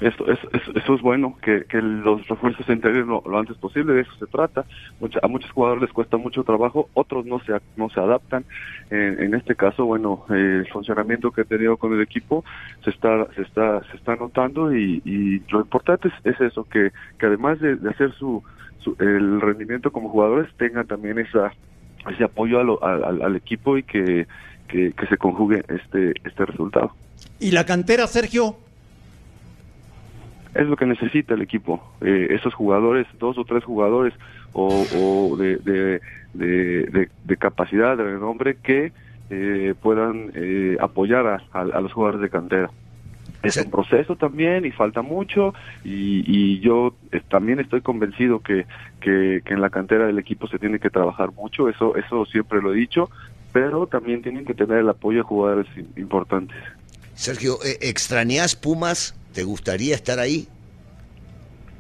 Esto, 0.02 0.30
es, 0.30 0.40
es- 0.52 0.76
eso 0.76 0.96
es 0.96 1.02
bueno, 1.02 1.38
que, 1.42 1.64
los 1.82 2.28
refuerzos 2.28 2.66
se 2.66 2.74
integren 2.74 3.08
lo, 3.08 3.24
antes 3.38 3.56
posible, 3.58 3.94
de 3.94 4.02
eso 4.02 4.12
se 4.20 4.26
trata. 4.28 4.66
Mucha- 5.00 5.20
a 5.24 5.28
muchos 5.28 5.50
jugadores 5.52 5.84
les 5.84 5.94
cuesta 5.94 6.18
mucho 6.18 6.44
trabajo, 6.44 6.90
otros 6.94 7.26
no 7.26 7.40
se, 7.40 7.54
no 7.78 7.90
se 7.90 8.00
adaptan. 8.02 8.44
En, 8.90 9.34
este 9.34 9.56
caso, 9.56 9.86
bueno, 9.86 10.26
eh, 10.30 10.62
el 10.66 10.68
funcionamiento 10.68 11.32
que 11.32 11.42
he 11.42 11.46
tenido 11.46 11.78
con 11.78 11.94
el 11.94 12.02
equipo 12.02 12.44
se 12.84 12.90
está 12.90 13.28
se 13.36 13.42
está 13.44 13.82
se 13.90 13.98
está 13.98 14.16
notando 14.16 14.76
y, 14.76 15.02
lo 15.50 15.62
importante 15.62 16.10
es, 16.10 16.14
es 16.36 16.42
eso, 16.42 16.66
que, 16.66 16.92
que 17.18 17.26
además 17.26 17.60
de, 17.60 17.78
hacer 17.90 18.14
su, 18.14 18.44
su- 18.80 18.96
el 19.00 19.40
rendimiento 19.42 19.92
como 19.92 20.10
jugadores, 20.10 20.50
tengan 20.58 20.86
también 20.88 21.20
esa 21.20 21.52
ese 22.10 22.24
apoyo 22.24 22.60
a 22.60 22.64
lo- 22.64 22.84
al- 22.84 23.22
al 23.22 23.36
equipo 23.36 23.78
y 23.78 23.84
que, 23.84 24.28
que, 24.68 24.92
que 24.92 25.08
se 25.08 25.18
conjugue 25.18 25.64
este 25.70 26.14
este 26.24 26.46
resultado. 26.46 26.92
¿Y 27.40 27.52
la 27.52 27.66
cantera, 27.66 28.08
Sergio? 28.08 28.58
Es 30.56 30.68
lo 30.68 30.78
que 30.78 30.86
necesita 30.86 31.34
el 31.34 31.42
equipo. 31.42 31.84
Eh, 32.02 32.28
esos 32.32 32.54
jugadores, 32.54 33.06
dos 33.20 33.38
o 33.38 33.44
tres 33.44 33.64
jugadores 33.64 34.14
o, 34.54 34.86
o 34.98 35.38
de, 35.38 35.58
de, 35.58 37.10
de, 37.24 37.38
capacidad, 37.38 37.98
de 37.98 38.04
renombre, 38.04 38.58
que 38.64 38.92
eh, 39.30 39.74
puedan 39.82 40.32
eh, 40.34 40.78
apoyar 40.80 41.42
a, 41.52 41.82
los 41.82 41.92
jugadores 41.94 42.22
de 42.22 42.30
cantera. 42.30 42.70
Es 43.44 43.58
un 43.58 43.70
proceso 43.70 44.16
también 44.16 44.66
y 44.66 44.72
falta 44.72 45.04
mucho 45.04 45.54
y, 45.84 46.60
yo 46.62 46.96
eh, 47.12 47.22
también 47.30 47.60
estoy 47.60 47.82
convencido 47.82 48.40
que, 48.40 48.66
que, 49.02 49.42
que 49.46 49.54
en 49.54 49.62
la 49.62 49.70
cantera 49.70 50.08
del 50.08 50.18
equipo 50.18 50.48
se 50.48 50.58
tiene 50.58 50.80
que 50.80 50.90
trabajar 50.90 51.32
mucho, 51.32 51.70
eso, 51.70 51.96
eso 51.96 52.26
siempre 52.26 52.62
lo 52.62 52.74
he 52.74 52.78
dicho, 52.78 53.10
pero 53.52 53.86
también 53.88 54.24
tienen 54.24 54.46
que 54.46 54.56
tener 54.56 54.80
el 54.80 54.90
apoyo 54.90 55.18
de 55.20 55.24
jugadores 55.24 55.68
im- 55.76 55.86
importantes. 55.98 56.58
Sergio, 57.14 57.58
eh, 57.64 57.78
¿extrañás 57.82 58.56
Pumas? 58.56 59.14
¿Te 59.36 59.44
gustaría 59.44 59.96
estar 59.96 60.18
ahí? 60.18 60.48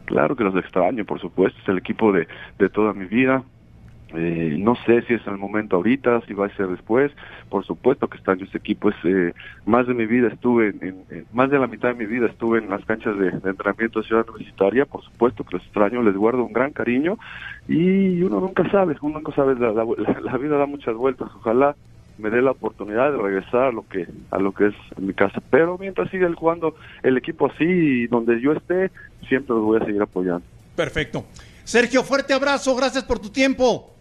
Claro 0.03 0.35
que 0.35 0.43
los 0.43 0.55
extraño, 0.57 1.05
por 1.05 1.21
supuesto, 1.21 1.57
es 1.63 1.69
el 1.69 1.77
equipo 1.77 2.11
de, 2.11 2.27
de 2.59 2.69
toda 2.69 2.93
mi 2.93 3.05
vida. 3.05 3.43
Eh, 4.13 4.57
no 4.59 4.75
sé 4.85 5.01
si 5.03 5.13
es 5.13 5.25
el 5.25 5.37
momento 5.37 5.77
ahorita, 5.77 6.21
si 6.27 6.33
va 6.33 6.47
a 6.47 6.55
ser 6.55 6.67
después. 6.67 7.13
Por 7.49 7.65
supuesto 7.65 8.07
que 8.09 8.17
extraño 8.17 8.43
ese 8.43 8.57
equipo. 8.57 8.89
Es 8.89 8.95
eh, 9.05 9.33
más 9.65 9.87
de 9.87 9.93
mi 9.93 10.05
vida 10.05 10.27
estuve, 10.27 10.75
en, 10.81 11.25
más 11.31 11.49
de 11.49 11.57
la 11.57 11.67
mitad 11.67 11.89
de 11.89 11.95
mi 11.95 12.05
vida 12.05 12.27
estuve 12.27 12.59
en 12.59 12.69
las 12.69 12.83
canchas 12.83 13.17
de, 13.17 13.29
entrenamiento 13.29 14.01
de 14.01 14.07
Ciudad 14.07 14.29
Universitaria. 14.29 14.85
Por 14.85 15.01
supuesto 15.03 15.45
que 15.45 15.55
los 15.55 15.63
extraño, 15.63 16.03
les 16.03 16.15
guardo 16.15 16.43
un 16.43 16.51
gran 16.51 16.73
cariño 16.73 17.17
y 17.69 18.21
uno 18.21 18.41
nunca 18.41 18.69
sabe, 18.69 18.97
uno 19.01 19.19
nunca 19.19 19.31
sabe. 19.33 19.55
La 19.57 20.37
vida 20.37 20.57
da 20.57 20.65
muchas 20.65 20.95
vueltas. 20.95 21.29
Ojalá 21.35 21.75
me 22.17 22.29
dé 22.29 22.41
la 22.41 22.51
oportunidad 22.51 23.11
de 23.11 23.17
regresar 23.17 23.63
a 23.63 23.71
lo 23.71 23.87
que 23.87 24.07
a 24.31 24.39
lo 24.39 24.51
que 24.53 24.67
es 24.67 24.73
mi 24.97 25.13
casa. 25.13 25.41
Pero 25.49 25.77
mientras 25.77 26.09
siga 26.11 26.27
el- 26.27 26.35
jugando 26.35 26.75
el 27.03 27.17
equipo 27.17 27.47
así 27.47 27.63
y 27.65 28.07
donde 28.07 28.39
yo 28.41 28.53
esté, 28.53 28.91
siempre 29.27 29.55
los 29.55 29.63
voy 29.65 29.81
a 29.81 29.85
seguir 29.85 30.01
apoyando. 30.01 30.43
Perfecto. 30.75 31.25
Sergio, 31.63 32.03
fuerte 32.03 32.33
abrazo, 32.33 32.75
gracias 32.75 33.03
por 33.03 33.19
tu 33.19 33.29
tiempo. 33.29 33.91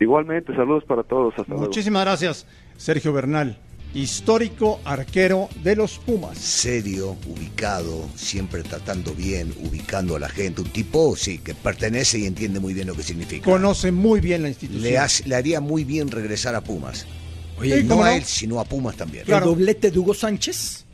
Igualmente, 0.00 0.54
saludos 0.54 0.84
para 0.84 1.02
todos. 1.02 1.34
Hasta 1.36 1.44
luego. 1.48 1.64
Muchísimas 1.64 2.04
gracias, 2.04 2.46
Sergio 2.76 3.12
Bernal, 3.12 3.58
histórico 3.94 4.80
arquero 4.84 5.48
de 5.64 5.74
los 5.74 5.98
Pumas. 5.98 6.38
Serio, 6.38 7.16
ubicado, 7.26 8.06
siempre 8.14 8.62
tratando 8.62 9.12
bien, 9.12 9.52
ubicando 9.68 10.14
a 10.14 10.20
la 10.20 10.28
gente. 10.28 10.60
Un 10.62 10.68
tipo, 10.70 11.16
sí, 11.16 11.38
que 11.38 11.54
pertenece 11.54 12.20
y 12.20 12.26
entiende 12.26 12.60
muy 12.60 12.74
bien 12.74 12.86
lo 12.86 12.94
que 12.94 13.02
significa. 13.02 13.44
Conoce 13.44 13.90
muy 13.90 14.20
bien 14.20 14.42
la 14.42 14.48
institución. 14.50 14.82
Le, 14.84 14.98
hace- 14.98 15.28
le 15.28 15.34
haría 15.34 15.60
muy 15.60 15.82
bien 15.82 16.08
regresar 16.10 16.54
a 16.54 16.60
Pumas. 16.60 17.06
Oye, 17.58 17.82
no 17.82 17.90
¿cómo 17.96 18.04
a 18.04 18.16
él, 18.16 18.24
sino 18.24 18.60
a 18.60 18.64
Pumas 18.64 18.96
también. 18.96 19.24
El 19.26 19.40
doblete 19.40 19.90
de 19.90 19.98
Hugo 19.98 20.14
Sánchez. 20.14 20.84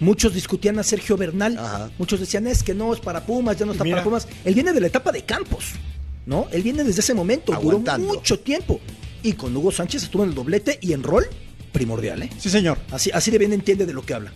Muchos 0.00 0.32
discutían 0.32 0.78
a 0.78 0.82
Sergio 0.82 1.16
Bernal. 1.16 1.90
Muchos 1.98 2.20
decían, 2.20 2.46
es 2.46 2.62
que 2.62 2.72
no 2.74 2.92
es 2.94 3.00
para 3.00 3.24
Pumas, 3.24 3.58
ya 3.58 3.66
no 3.66 3.72
está 3.72 3.84
Mira. 3.84 3.96
para 3.96 4.04
Pumas. 4.04 4.26
Él 4.44 4.54
viene 4.54 4.72
de 4.72 4.80
la 4.80 4.86
etapa 4.86 5.12
de 5.12 5.22
Campos, 5.24 5.72
¿no? 6.26 6.48
Él 6.52 6.62
viene 6.62 6.84
desde 6.84 7.00
ese 7.00 7.12
momento, 7.14 7.52
Aguantando. 7.52 8.06
duró 8.06 8.18
mucho 8.18 8.38
tiempo. 8.40 8.80
Y 9.22 9.34
con 9.34 9.54
Hugo 9.54 9.70
Sánchez 9.70 10.04
estuvo 10.04 10.22
en 10.22 10.30
el 10.30 10.34
doblete 10.34 10.78
y 10.80 10.94
en 10.94 11.02
rol 11.02 11.26
primordial, 11.72 12.22
¿eh? 12.22 12.30
Sí, 12.38 12.48
señor. 12.48 12.78
Así, 12.90 13.10
así 13.12 13.30
de 13.30 13.36
bien 13.38 13.52
entiende 13.52 13.84
de 13.84 13.92
lo 13.92 14.02
que 14.02 14.14
habla. 14.14 14.32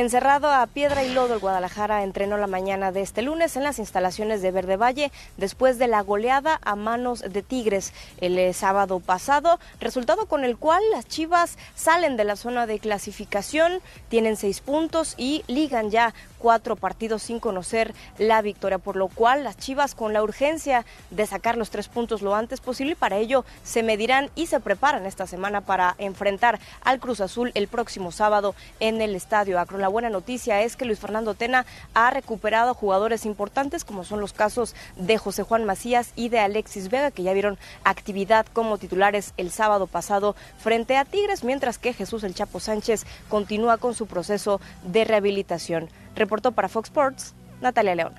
Encerrado 0.00 0.50
a 0.50 0.66
piedra 0.66 1.04
y 1.04 1.12
lodo, 1.12 1.34
el 1.34 1.40
Guadalajara 1.40 2.04
entrenó 2.04 2.38
la 2.38 2.46
mañana 2.46 2.90
de 2.90 3.02
este 3.02 3.20
lunes 3.20 3.54
en 3.56 3.64
las 3.64 3.78
instalaciones 3.78 4.40
de 4.40 4.50
Verde 4.50 4.78
Valle 4.78 5.12
después 5.36 5.78
de 5.78 5.88
la 5.88 6.00
goleada 6.00 6.58
a 6.62 6.74
manos 6.74 7.20
de 7.20 7.42
Tigres 7.42 7.92
el 8.22 8.38
eh, 8.38 8.54
sábado 8.54 9.00
pasado, 9.00 9.60
resultado 9.78 10.24
con 10.24 10.42
el 10.42 10.56
cual 10.56 10.82
las 10.90 11.06
Chivas 11.06 11.58
salen 11.74 12.16
de 12.16 12.24
la 12.24 12.36
zona 12.36 12.66
de 12.66 12.78
clasificación, 12.78 13.82
tienen 14.08 14.38
seis 14.38 14.62
puntos 14.62 15.16
y 15.18 15.44
ligan 15.48 15.90
ya 15.90 16.14
cuatro 16.40 16.74
partidos 16.74 17.22
sin 17.22 17.38
conocer 17.38 17.94
la 18.18 18.42
victoria, 18.42 18.78
por 18.78 18.96
lo 18.96 19.06
cual 19.06 19.44
las 19.44 19.56
Chivas 19.56 19.94
con 19.94 20.12
la 20.12 20.22
urgencia 20.22 20.84
de 21.10 21.26
sacar 21.26 21.56
los 21.56 21.70
tres 21.70 21.86
puntos 21.88 22.22
lo 22.22 22.34
antes 22.34 22.60
posible 22.60 22.92
y 22.92 22.96
para 22.96 23.18
ello 23.18 23.44
se 23.62 23.82
medirán 23.82 24.30
y 24.34 24.46
se 24.46 24.58
preparan 24.58 25.06
esta 25.06 25.26
semana 25.26 25.60
para 25.60 25.94
enfrentar 25.98 26.58
al 26.82 26.98
Cruz 26.98 27.20
Azul 27.20 27.52
el 27.54 27.68
próximo 27.68 28.10
sábado 28.10 28.54
en 28.80 29.00
el 29.00 29.14
Estadio 29.14 29.60
Akron. 29.60 29.80
La 29.80 29.88
buena 29.88 30.10
noticia 30.10 30.62
es 30.62 30.76
que 30.76 30.86
Luis 30.86 30.98
Fernando 30.98 31.34
Tena 31.34 31.66
ha 31.94 32.10
recuperado 32.10 32.74
jugadores 32.74 33.26
importantes 33.26 33.84
como 33.84 34.04
son 34.04 34.20
los 34.20 34.32
casos 34.32 34.74
de 34.96 35.18
José 35.18 35.42
Juan 35.42 35.64
Macías 35.64 36.12
y 36.16 36.30
de 36.30 36.40
Alexis 36.40 36.88
Vega 36.88 37.10
que 37.10 37.22
ya 37.22 37.34
vieron 37.34 37.58
actividad 37.84 38.46
como 38.52 38.78
titulares 38.78 39.34
el 39.36 39.50
sábado 39.50 39.86
pasado 39.86 40.34
frente 40.58 40.96
a 40.96 41.04
Tigres, 41.04 41.44
mientras 41.44 41.78
que 41.78 41.92
Jesús 41.92 42.24
El 42.24 42.34
Chapo 42.34 42.60
Sánchez 42.60 43.04
continúa 43.28 43.76
con 43.78 43.94
su 43.94 44.06
proceso 44.06 44.60
de 44.84 45.04
rehabilitación. 45.04 45.88
Reportó 46.16 46.52
para 46.52 46.68
Fox 46.68 46.88
Sports 46.88 47.34
Natalia 47.60 47.94
León. 47.94 48.12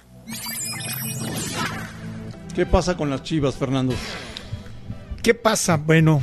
¿Qué 2.55 2.65
pasa 2.65 2.97
con 2.97 3.09
las 3.09 3.23
Chivas, 3.23 3.55
Fernando? 3.55 3.95
¿Qué 5.23 5.33
pasa? 5.33 5.77
Bueno, 5.77 6.21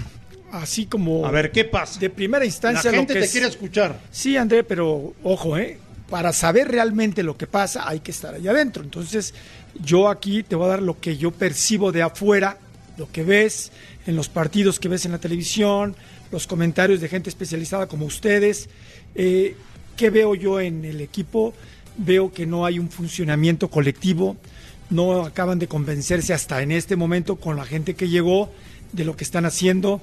así 0.52 0.86
como... 0.86 1.24
A 1.26 1.30
ver, 1.30 1.50
¿qué 1.52 1.64
pasa? 1.64 1.98
De 2.00 2.10
primera 2.10 2.44
instancia... 2.44 2.90
La 2.90 2.98
gente 2.98 3.14
lo 3.14 3.16
que 3.16 3.20
te 3.20 3.26
es- 3.26 3.32
quiere 3.32 3.46
escuchar. 3.46 3.98
Sí, 4.10 4.36
André, 4.36 4.62
pero 4.64 5.14
ojo, 5.22 5.56
¿eh? 5.56 5.78
Para 6.10 6.32
saber 6.32 6.68
realmente 6.68 7.22
lo 7.22 7.36
que 7.36 7.46
pasa 7.46 7.88
hay 7.88 8.00
que 8.00 8.10
estar 8.10 8.34
allá 8.34 8.50
adentro. 8.50 8.82
Entonces, 8.82 9.34
yo 9.82 10.08
aquí 10.08 10.42
te 10.42 10.56
voy 10.56 10.66
a 10.66 10.70
dar 10.70 10.82
lo 10.82 10.98
que 11.00 11.16
yo 11.16 11.30
percibo 11.30 11.92
de 11.92 12.02
afuera, 12.02 12.58
lo 12.96 13.10
que 13.10 13.22
ves 13.24 13.72
en 14.06 14.16
los 14.16 14.28
partidos 14.28 14.78
que 14.80 14.88
ves 14.88 15.04
en 15.04 15.12
la 15.12 15.18
televisión, 15.18 15.94
los 16.32 16.46
comentarios 16.46 17.00
de 17.00 17.08
gente 17.08 17.28
especializada 17.30 17.86
como 17.86 18.06
ustedes. 18.06 18.68
Eh, 19.14 19.54
¿Qué 19.98 20.10
veo 20.10 20.36
yo 20.36 20.60
en 20.60 20.84
el 20.84 21.00
equipo? 21.00 21.52
Veo 21.96 22.32
que 22.32 22.46
no 22.46 22.64
hay 22.64 22.78
un 22.78 22.88
funcionamiento 22.88 23.68
colectivo, 23.68 24.36
no 24.90 25.22
acaban 25.24 25.58
de 25.58 25.66
convencerse 25.66 26.32
hasta 26.32 26.62
en 26.62 26.70
este 26.70 26.94
momento 26.94 27.34
con 27.34 27.56
la 27.56 27.64
gente 27.64 27.94
que 27.94 28.08
llegó 28.08 28.48
de 28.92 29.04
lo 29.04 29.16
que 29.16 29.24
están 29.24 29.44
haciendo. 29.44 30.00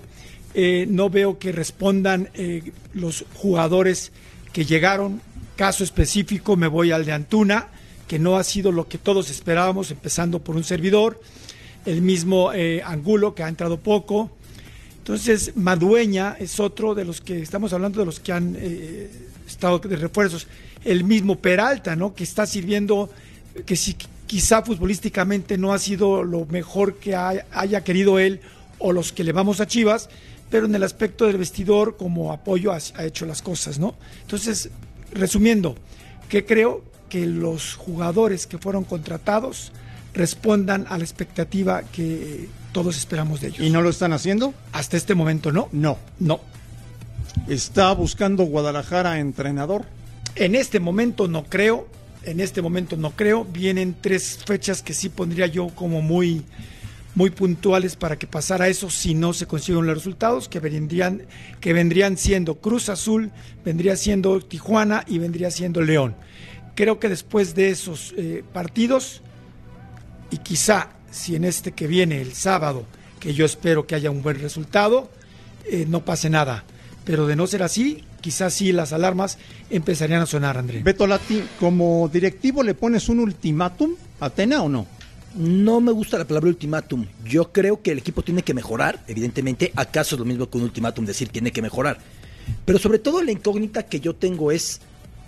eh, 0.54 0.86
no 0.90 1.10
veo 1.10 1.40
que 1.40 1.54
respondan 1.54 2.30
eh, 2.34 2.74
los 2.94 3.24
jugadores 3.36 4.12
que 4.52 4.66
llegaron. 4.66 5.22
Caso 5.56 5.86
específico, 5.86 6.58
me 6.58 6.68
voy 6.68 6.92
al 6.92 7.06
de 7.06 7.14
Antuna, 7.14 7.70
que 8.10 8.20
no 8.20 8.36
ha 8.36 8.44
sido 8.44 8.74
lo 8.74 8.90
que 8.90 8.98
todos 8.98 9.30
esperábamos, 9.30 9.92
empezando 9.92 10.44
por 10.44 10.58
un 10.58 10.66
servidor. 10.66 11.22
El 11.86 12.02
mismo 12.02 12.52
eh, 12.52 12.82
Angulo, 12.84 13.34
que 13.34 13.44
ha 13.44 13.48
entrado 13.48 13.80
poco. 13.80 14.30
Entonces, 14.98 15.54
Madueña 15.56 16.36
es 16.38 16.60
otro 16.60 16.96
de 16.96 17.06
los 17.06 17.22
que 17.22 17.42
estamos 17.42 17.72
hablando 17.72 18.02
de 18.02 18.06
los 18.06 18.20
que 18.20 18.34
han 18.34 18.58
estado 19.48 19.80
de 19.80 19.96
refuerzos. 19.96 20.48
El 20.84 21.04
mismo 21.04 21.38
Peralta, 21.38 21.96
¿no? 21.96 22.14
Que 22.14 22.24
está 22.24 22.46
sirviendo, 22.46 23.10
que 23.66 23.76
si 23.76 23.96
quizá 24.28 24.62
futbolísticamente 24.64 25.58
no 25.58 25.74
ha 25.74 25.80
sido 25.80 26.24
lo 26.24 26.46
mejor 26.46 26.96
que 26.96 27.16
ha- 27.16 27.46
haya 27.52 27.84
querido 27.84 28.20
él 28.20 28.40
o 28.80 28.92
los 28.92 29.12
que 29.14 29.24
le 29.24 29.32
vamos 29.32 29.60
a 29.62 29.68
Chivas, 29.68 30.10
pero 30.50 30.66
en 30.68 30.76
el 30.76 30.84
aspecto 30.84 31.26
del 31.26 31.38
vestidor 31.38 31.98
como 31.98 32.32
apoyo 32.32 32.72
ha, 32.72 32.78
ha 32.96 33.06
hecho 33.06 33.26
las 33.26 33.42
cosas, 33.42 33.80
¿no? 33.80 33.96
Entonces, 34.22 34.70
resumiendo, 35.12 35.76
que 36.30 36.46
creo 36.46 36.84
que 37.10 37.26
los 37.26 37.76
jugadores 37.76 38.46
que 38.48 38.58
fueron 38.58 38.84
contratados 38.84 39.72
respondan 40.14 40.86
a 40.90 40.98
la 40.98 41.04
expectativa 41.04 41.84
que 41.84 42.48
todos 42.72 42.98
esperamos 42.98 43.42
de 43.42 43.48
ellos. 43.50 43.60
¿Y 43.62 43.70
no 43.70 43.82
lo 43.82 43.90
están 43.90 44.14
haciendo? 44.14 44.54
Hasta 44.72 44.98
este 44.98 45.14
momento 45.16 45.52
no. 45.52 45.70
No. 45.72 45.98
No. 46.20 46.40
¿Está 47.48 47.94
buscando 47.94 48.44
Guadalajara 48.44 49.20
entrenador? 49.20 49.86
En 50.36 50.56
este 50.56 50.80
momento 50.80 51.28
no 51.28 51.44
creo, 51.44 51.88
en 52.24 52.40
este 52.40 52.62
momento 52.62 52.98
no 52.98 53.12
creo. 53.12 53.46
Vienen 53.46 53.96
tres 54.02 54.40
fechas 54.44 54.82
que 54.82 54.94
sí 54.94 55.10
pondría 55.10 55.46
yo 55.46 55.68
como 55.70 56.02
muy, 56.02 56.44
muy 57.14 57.30
puntuales 57.30 57.96
para 57.96 58.18
que 58.18 58.26
pasara 58.26 58.68
eso 58.68 58.90
si 58.90 59.14
no 59.14 59.32
se 59.34 59.46
consiguen 59.46 59.86
los 59.86 59.96
resultados, 59.96 60.50
que 60.50 60.60
vendrían, 60.60 61.22
que 61.60 61.74
vendrían 61.74 62.18
siendo 62.18 62.56
Cruz 62.56 62.90
Azul, 62.90 63.32
vendría 63.64 63.96
siendo 63.96 64.40
Tijuana 64.42 65.04
y 65.08 65.20
vendría 65.20 65.52
siendo 65.52 65.82
León. 65.82 66.16
Creo 66.74 67.00
que 67.00 67.10
después 67.10 67.54
de 67.54 67.70
esos 67.70 68.14
eh, 68.18 68.44
partidos, 68.54 69.22
y 70.32 70.38
quizá 70.38 70.90
si 71.12 71.36
en 71.36 71.46
este 71.46 71.74
que 71.74 71.86
viene 71.86 72.22
el 72.22 72.34
sábado, 72.34 72.86
que 73.20 73.34
yo 73.34 73.46
espero 73.46 73.86
que 73.86 73.96
haya 73.96 74.10
un 74.10 74.24
buen 74.24 74.40
resultado, 74.40 75.12
eh, 75.66 75.86
no 75.88 76.04
pase 76.04 76.30
nada. 76.30 76.66
Pero 77.06 77.28
de 77.28 77.36
no 77.36 77.46
ser 77.46 77.62
así, 77.62 78.04
quizás 78.20 78.54
sí 78.54 78.72
las 78.72 78.92
alarmas 78.92 79.38
empezarían 79.70 80.22
a 80.22 80.26
sonar, 80.26 80.58
André. 80.58 80.82
Beto 80.82 81.06
Lati, 81.06 81.44
como 81.60 82.10
directivo 82.12 82.64
le 82.64 82.74
pones 82.74 83.08
un 83.10 83.20
ultimátum 83.20 83.92
a 84.20 84.26
Atena 84.26 84.64
o 84.64 84.70
no? 84.70 84.88
No 85.36 85.82
me 85.82 85.92
gusta 85.92 86.18
la 86.18 86.26
palabra 86.26 86.50
ultimátum. 86.50 87.06
Yo 87.24 87.52
creo 87.52 87.82
que 87.82 87.92
el 87.92 88.00
equipo 88.00 88.24
tiene 88.24 88.42
que 88.42 88.54
mejorar, 88.54 89.04
evidentemente. 89.08 89.72
¿Acaso 89.76 90.16
es 90.16 90.20
lo 90.20 90.26
mismo 90.26 90.50
que 90.50 90.58
un 90.58 90.64
ultimátum 90.64 91.06
decir 91.06 91.30
tiene 91.30 91.52
que 91.52 91.62
mejorar? 91.62 92.00
Pero 92.64 92.80
sobre 92.80 93.00
todo 93.00 93.22
la 93.22 93.32
incógnita 93.32 93.84
que 93.84 94.00
yo 94.00 94.16
tengo 94.16 94.52
es 94.52 94.82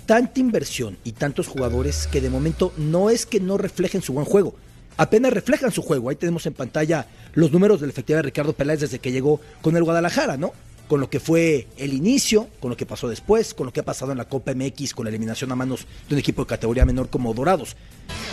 tanta 0.06 0.40
inversión 0.40 0.98
y 1.04 1.12
tantos 1.12 1.48
jugadores 1.48 2.08
que 2.08 2.22
de 2.22 2.30
momento 2.30 2.74
no 2.78 3.10
es 3.10 3.26
que 3.26 3.40
no 3.40 3.58
reflejen 3.58 4.02
su 4.02 4.14
buen 4.14 4.26
juego. 4.26 4.56
Apenas 4.96 5.32
reflejan 5.32 5.72
su 5.72 5.84
juego. 5.84 6.10
Ahí 6.10 6.16
tenemos 6.16 6.46
en 6.48 6.54
pantalla 6.54 7.06
los 7.34 7.52
números 7.52 7.82
del 7.82 7.92
efectivo 7.92 8.18
de 8.18 8.24
Ricardo 8.24 8.54
Peláez 8.54 8.80
desde 8.80 9.00
que 9.00 9.12
llegó 9.12 9.40
con 9.62 9.76
el 9.76 9.84
Guadalajara, 9.84 10.38
¿no? 10.38 10.54
Con 10.88 11.02
lo 11.02 11.10
que 11.10 11.20
fue 11.20 11.68
el 11.78 11.94
inicio, 11.94 12.48
con 12.60 12.70
lo 12.70 12.78
que 12.78 12.86
pasó 12.86 13.10
después, 13.10 13.54
con 13.54 13.66
lo 13.66 13.74
que 13.74 13.82
ha 13.82 13.86
pasado 13.86 14.12
en 14.12 14.18
la 14.18 14.30
Copa 14.30 14.54
MX, 14.54 14.94
con 14.94 15.06
la 15.06 15.10
eliminación 15.10 15.52
a 15.52 15.56
manos 15.56 15.86
de 16.08 16.16
un 16.16 16.20
equipo 16.20 16.44
de 16.44 16.48
categoría 16.48 16.86
menor 16.86 17.10
como 17.10 17.34
Dorados. 17.34 17.76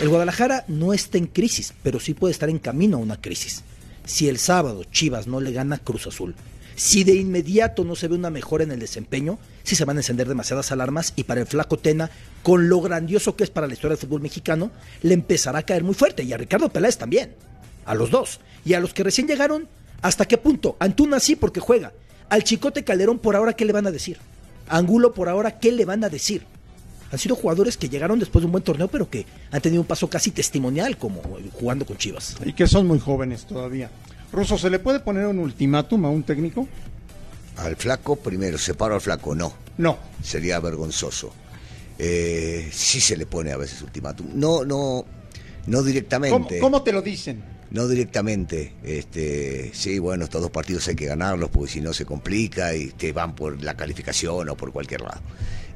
El 0.01 0.09
Guadalajara 0.09 0.63
no 0.67 0.93
está 0.93 1.17
en 1.17 1.27
crisis, 1.27 1.73
pero 1.83 1.99
sí 1.99 2.13
puede 2.13 2.31
estar 2.31 2.49
en 2.49 2.59
camino 2.59 2.97
a 2.97 3.01
una 3.01 3.19
crisis. 3.19 3.63
Si 4.05 4.29
el 4.29 4.37
sábado 4.37 4.83
Chivas 4.85 5.27
no 5.27 5.41
le 5.41 5.51
gana 5.51 5.79
Cruz 5.79 6.07
Azul, 6.07 6.35
si 6.75 7.05
de 7.05 7.15
inmediato 7.15 7.85
no 7.85 7.95
se 7.95 8.09
ve 8.09 8.15
una 8.15 8.29
mejora 8.29 8.65
en 8.65 8.71
el 8.71 8.79
desempeño, 8.79 9.39
sí 9.63 9.75
se 9.77 9.85
van 9.85 9.95
a 9.95 10.01
encender 10.01 10.27
demasiadas 10.27 10.73
alarmas 10.73 11.13
y 11.15 11.23
para 11.23 11.39
el 11.39 11.47
flaco 11.47 11.77
Tena, 11.77 12.11
con 12.43 12.67
lo 12.67 12.81
grandioso 12.81 13.37
que 13.37 13.45
es 13.45 13.49
para 13.49 13.67
la 13.67 13.73
historia 13.73 13.95
del 13.95 14.05
fútbol 14.05 14.21
mexicano, 14.21 14.71
le 15.01 15.13
empezará 15.13 15.59
a 15.59 15.63
caer 15.63 15.85
muy 15.85 15.95
fuerte. 15.95 16.23
Y 16.23 16.33
a 16.33 16.37
Ricardo 16.37 16.69
Peláez 16.69 16.97
también. 16.97 17.33
A 17.85 17.95
los 17.95 18.11
dos. 18.11 18.41
Y 18.65 18.73
a 18.73 18.81
los 18.81 18.93
que 18.93 19.03
recién 19.03 19.27
llegaron, 19.27 19.69
¿hasta 20.01 20.25
qué 20.25 20.37
punto? 20.37 20.75
Antuna 20.79 21.21
sí 21.21 21.37
porque 21.37 21.61
juega. 21.61 21.93
Al 22.29 22.43
Chicote 22.43 22.83
Calderón 22.83 23.19
por 23.19 23.35
ahora, 23.35 23.53
¿qué 23.53 23.65
le 23.65 23.73
van 23.73 23.87
a 23.87 23.91
decir? 23.91 24.17
A 24.67 24.77
Angulo 24.77 25.13
por 25.13 25.29
ahora, 25.29 25.59
¿qué 25.59 25.71
le 25.71 25.85
van 25.85 26.03
a 26.03 26.09
decir? 26.09 26.43
Han 27.11 27.19
sido 27.19 27.35
jugadores 27.35 27.77
que 27.77 27.87
llegaron 27.87 28.19
después 28.19 28.41
de 28.41 28.47
un 28.47 28.51
buen 28.51 28.63
torneo, 28.63 28.87
pero 28.87 29.09
que 29.09 29.25
han 29.51 29.61
tenido 29.61 29.81
un 29.81 29.87
paso 29.87 30.09
casi 30.09 30.31
testimonial 30.31 30.97
como 30.97 31.21
jugando 31.53 31.85
con 31.85 31.97
Chivas. 31.97 32.35
Y 32.43 32.53
que 32.53 32.67
son 32.67 32.87
muy 32.87 32.99
jóvenes 32.99 33.45
todavía. 33.45 33.89
Ruso, 34.31 34.57
¿se 34.57 34.69
le 34.69 34.79
puede 34.79 34.99
poner 34.99 35.27
un 35.27 35.39
ultimátum 35.39 36.05
a 36.05 36.09
un 36.09 36.23
técnico? 36.23 36.67
Al 37.57 37.75
flaco, 37.75 38.15
primero, 38.17 38.57
separo 38.57 38.95
al 38.95 39.01
flaco, 39.01 39.33
no. 39.35 39.53
No. 39.77 39.97
Sería 40.23 40.59
vergonzoso. 40.59 41.31
Eh, 41.97 42.69
sí 42.73 42.99
se 42.99 43.15
le 43.15 43.25
pone 43.25 43.51
a 43.51 43.57
veces 43.57 43.81
ultimátum. 43.81 44.27
No, 44.33 44.65
no, 44.65 45.05
no 45.67 45.77
¿Cómo, 45.77 45.83
directamente. 45.83 46.59
cómo 46.59 46.81
te 46.83 46.91
lo 46.91 47.01
dicen? 47.01 47.41
No 47.71 47.87
directamente. 47.87 48.73
Este, 48.83 49.71
sí, 49.73 49.99
bueno, 49.99 50.25
estos 50.25 50.41
dos 50.41 50.51
partidos 50.51 50.87
hay 50.87 50.95
que 50.95 51.05
ganarlos 51.05 51.49
porque 51.49 51.71
si 51.73 51.81
no 51.81 51.93
se 51.93 52.05
complica 52.05 52.75
y 52.75 52.87
te 52.91 53.11
van 53.11 53.35
por 53.35 53.61
la 53.61 53.75
calificación 53.75 54.49
o 54.49 54.55
por 54.55 54.71
cualquier 54.71 55.01
lado. 55.01 55.21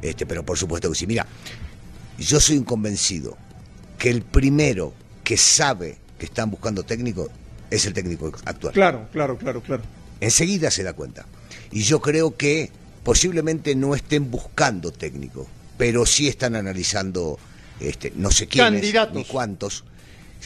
Este, 0.01 0.25
pero 0.25 0.45
por 0.45 0.57
supuesto 0.57 0.89
que 0.89 0.95
sí. 0.95 1.07
Mira, 1.07 1.25
yo 2.17 2.39
soy 2.39 2.57
un 2.57 2.63
convencido 2.63 3.37
que 3.97 4.09
el 4.09 4.21
primero 4.21 4.93
que 5.23 5.37
sabe 5.37 5.97
que 6.17 6.25
están 6.25 6.49
buscando 6.51 6.83
técnico 6.83 7.29
es 7.69 7.85
el 7.85 7.93
técnico 7.93 8.31
actual. 8.45 8.73
Claro, 8.73 9.07
claro, 9.11 9.37
claro, 9.37 9.61
claro. 9.61 9.83
Enseguida 10.21 10.71
se 10.71 10.83
da 10.83 10.93
cuenta. 10.93 11.25
Y 11.71 11.83
yo 11.83 12.01
creo 12.01 12.35
que 12.35 12.71
posiblemente 13.03 13.75
no 13.75 13.95
estén 13.95 14.29
buscando 14.31 14.91
técnico, 14.91 15.47
pero 15.77 16.05
sí 16.05 16.27
están 16.27 16.55
analizando, 16.55 17.39
este, 17.79 18.11
no 18.15 18.31
sé 18.31 18.47
quiénes, 18.47 18.81
Candidatos. 18.81 19.15
ni 19.15 19.23
cuántos, 19.25 19.85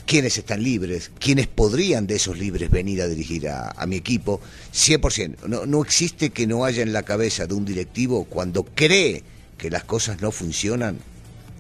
quiénes 0.06 0.38
están 0.38 0.64
libres, 0.64 1.12
quiénes 1.20 1.48
podrían 1.48 2.08
de 2.08 2.16
esos 2.16 2.38
libres 2.38 2.70
venir 2.70 3.02
a 3.02 3.08
dirigir 3.08 3.48
a, 3.50 3.86
mi 3.88 3.96
equipo. 3.96 4.42
100%. 4.74 5.48
No, 5.48 5.66
no 5.66 5.82
existe 5.82 6.32
que 6.32 6.48
no 6.48 6.66
haya 6.66 6.84
en 6.84 6.94
la 6.94 7.04
cabeza 7.04 7.46
de 7.48 7.54
un 7.54 7.66
directivo 7.66 8.26
cuando 8.26 8.64
cree 8.64 9.24
que 9.58 9.70
las 9.70 9.84
cosas 9.84 10.22
no 10.22 10.32
funcionan, 10.32 10.98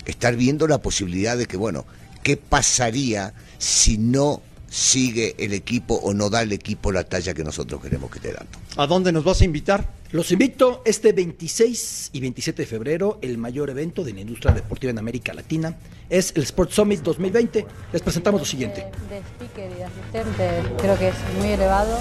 estar 0.05 0.35
viendo 0.35 0.67
la 0.67 0.81
posibilidad 0.81 1.37
de 1.37 1.45
que, 1.45 1.57
bueno, 1.57 1.85
¿qué 2.21 2.37
pasaría 2.37 3.33
si 3.57 3.97
no 3.97 4.41
sigue 4.73 5.35
el 5.37 5.53
equipo 5.53 5.93
o 5.93 6.15
no 6.15 6.31
da 6.31 6.41
el 6.41 6.51
equipo 6.51 6.91
la 6.91 7.03
talla 7.03 7.35
que 7.35 7.43
nosotros 7.43 7.79
queremos 7.79 8.09
que 8.09 8.17
esté 8.17 8.33
dando? 8.33 8.57
¿A 8.75 8.87
dónde 8.87 9.11
nos 9.11 9.23
vas 9.23 9.39
a 9.41 9.45
invitar? 9.45 9.87
Los 10.11 10.31
invito 10.31 10.81
este 10.83 11.13
26 11.13 12.09
y 12.11 12.19
27 12.19 12.63
de 12.63 12.65
febrero, 12.65 13.19
el 13.21 13.37
mayor 13.37 13.69
evento 13.69 14.03
de 14.03 14.13
la 14.13 14.21
industria 14.21 14.51
deportiva 14.51 14.89
en 14.89 14.97
América 14.97 15.31
Latina. 15.33 15.77
Es 16.09 16.33
el 16.35 16.41
Sport 16.43 16.71
Summit 16.71 17.01
2020. 17.01 17.67
Les 17.91 18.01
presentamos 18.01 18.41
lo 18.41 18.45
siguiente. 18.45 18.87
de 19.09 19.19
speaker 19.19 19.71
y 19.71 19.75
de 19.75 19.83
asistente 19.83 20.49
creo 20.79 20.97
que 20.97 21.09
es 21.09 21.15
muy 21.39 21.49
elevado. 21.49 21.99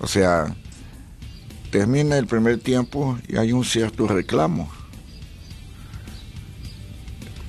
O 0.00 0.06
sea, 0.06 0.54
termina 1.70 2.18
el 2.18 2.26
primer 2.26 2.58
tiempo 2.58 3.16
y 3.28 3.36
hay 3.36 3.52
un 3.52 3.64
cierto 3.64 4.06
reclamo. 4.08 4.70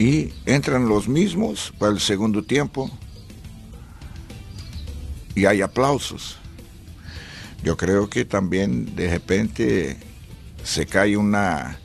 y 0.01 0.33
entran 0.47 0.89
los 0.89 1.07
mismos 1.07 1.71
para 1.77 1.91
el 1.91 1.99
segundo 1.99 2.41
tiempo 2.41 2.89
y 5.35 5.45
hay 5.45 5.61
aplausos. 5.61 6.37
Yo 7.63 7.77
creo 7.77 8.09
que 8.09 8.25
también 8.25 8.95
de 8.95 9.11
repente 9.11 9.97
se 10.63 10.87
cae 10.87 11.15
una, 11.15 11.77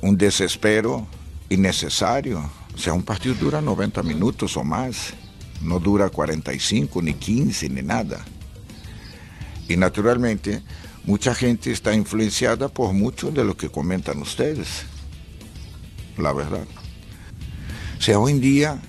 un 0.00 0.16
desespero 0.16 1.06
innecesario. 1.52 2.50
O 2.74 2.78
sea, 2.78 2.92
un 2.92 3.02
partido 3.02 3.34
dura 3.34 3.60
90 3.60 4.02
minutos 4.02 4.56
o 4.56 4.64
más, 4.64 5.14
no 5.60 5.78
dura 5.78 6.08
45, 6.08 7.02
ni 7.02 7.14
15, 7.14 7.68
ni 7.68 7.82
nada. 7.82 8.24
Y 9.68 9.76
naturalmente, 9.76 10.62
mucha 11.04 11.34
gente 11.34 11.70
está 11.70 11.94
influenciada 11.94 12.68
por 12.68 12.92
mucho 12.92 13.30
de 13.30 13.44
lo 13.44 13.56
que 13.56 13.68
comentan 13.68 14.20
ustedes, 14.20 14.84
la 16.16 16.32
verdad. 16.32 16.66
O 17.98 18.02
sea, 18.02 18.18
hoy 18.18 18.32
en 18.32 18.40
día 18.40 18.82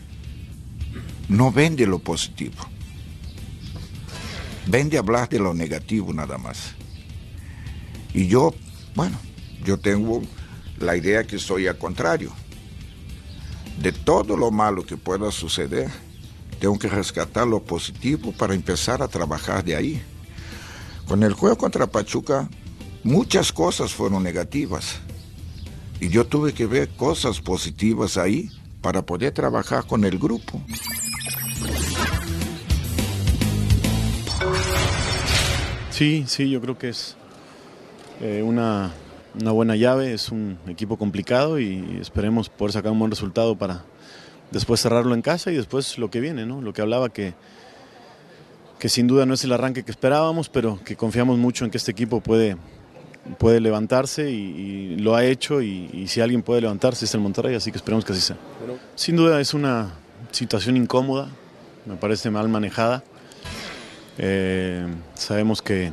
no 1.29 1.51
vende 1.51 1.85
lo 1.85 1.99
positivo, 1.99 2.55
vende 4.67 4.97
hablar 4.97 5.29
de 5.29 5.39
lo 5.39 5.53
negativo 5.53 6.13
nada 6.13 6.37
más. 6.37 6.73
Y 8.13 8.27
yo, 8.27 8.53
bueno, 8.95 9.17
yo 9.63 9.77
tengo 9.77 10.21
la 10.79 10.95
idea 10.95 11.23
que 11.25 11.39
soy 11.39 11.67
al 11.67 11.77
contrario. 11.77 12.31
De 13.79 13.91
todo 13.91 14.37
lo 14.37 14.51
malo 14.51 14.85
que 14.85 14.97
pueda 14.97 15.31
suceder, 15.31 15.89
tengo 16.59 16.79
que 16.79 16.87
rescatar 16.87 17.47
lo 17.47 17.61
positivo 17.61 18.31
para 18.31 18.53
empezar 18.53 19.01
a 19.01 19.07
trabajar 19.07 19.63
de 19.63 19.75
ahí. 19.75 20.01
Con 21.07 21.23
el 21.23 21.33
juego 21.33 21.57
contra 21.57 21.87
Pachuca, 21.87 22.49
muchas 23.03 23.51
cosas 23.51 23.93
fueron 23.93 24.23
negativas. 24.23 24.99
Y 25.99 26.09
yo 26.09 26.25
tuve 26.25 26.53
que 26.53 26.65
ver 26.65 26.89
cosas 26.89 27.41
positivas 27.41 28.17
ahí 28.17 28.49
para 28.81 29.01
poder 29.01 29.33
trabajar 29.33 29.85
con 29.85 30.05
el 30.05 30.17
grupo. 30.17 30.61
Sí, 35.89 36.25
sí, 36.27 36.49
yo 36.49 36.59
creo 36.59 36.77
que 36.77 36.89
es 36.89 37.15
eh, 38.19 38.41
una, 38.43 38.91
una 39.39 39.51
buena 39.51 39.75
llave, 39.75 40.13
es 40.13 40.29
un 40.29 40.57
equipo 40.67 40.97
complicado 40.97 41.59
y 41.59 41.97
esperemos 41.99 42.49
poder 42.49 42.73
sacar 42.73 42.91
un 42.91 42.99
buen 42.99 43.11
resultado 43.11 43.57
para 43.57 43.83
después 44.51 44.81
cerrarlo 44.81 45.13
en 45.15 45.21
casa 45.21 45.51
y 45.51 45.55
después 45.55 45.97
lo 45.97 46.09
que 46.09 46.19
viene, 46.19 46.45
¿no? 46.45 46.61
Lo 46.61 46.73
que 46.73 46.81
hablaba 46.81 47.09
que, 47.09 47.33
que 48.79 48.89
sin 48.89 49.07
duda 49.07 49.25
no 49.25 49.33
es 49.33 49.43
el 49.43 49.51
arranque 49.51 49.83
que 49.83 49.91
esperábamos, 49.91 50.49
pero 50.49 50.79
que 50.83 50.95
confiamos 50.95 51.37
mucho 51.37 51.65
en 51.65 51.71
que 51.71 51.77
este 51.77 51.91
equipo 51.91 52.21
puede, 52.21 52.57
puede 53.39 53.59
levantarse 53.59 54.29
y, 54.29 54.35
y 54.35 54.97
lo 54.97 55.15
ha 55.15 55.25
hecho 55.25 55.61
y, 55.61 55.89
y, 55.91 56.07
si 56.07 56.21
alguien 56.21 56.43
puede 56.43 56.61
levantarse 56.61 57.05
es 57.05 57.13
el 57.13 57.21
Monterrey, 57.21 57.55
así 57.55 57.71
que 57.71 57.77
esperemos 57.77 58.05
que 58.05 58.13
así 58.13 58.21
sea. 58.21 58.37
Sin 58.95 59.15
duda 59.15 59.41
es 59.41 59.53
una 59.53 59.93
situación 60.31 60.77
incómoda, 60.77 61.29
me 61.85 61.95
parece 61.95 62.29
mal 62.29 62.49
manejada. 62.49 63.03
Eh, 64.17 64.85
sabemos 65.15 65.61
que, 65.61 65.91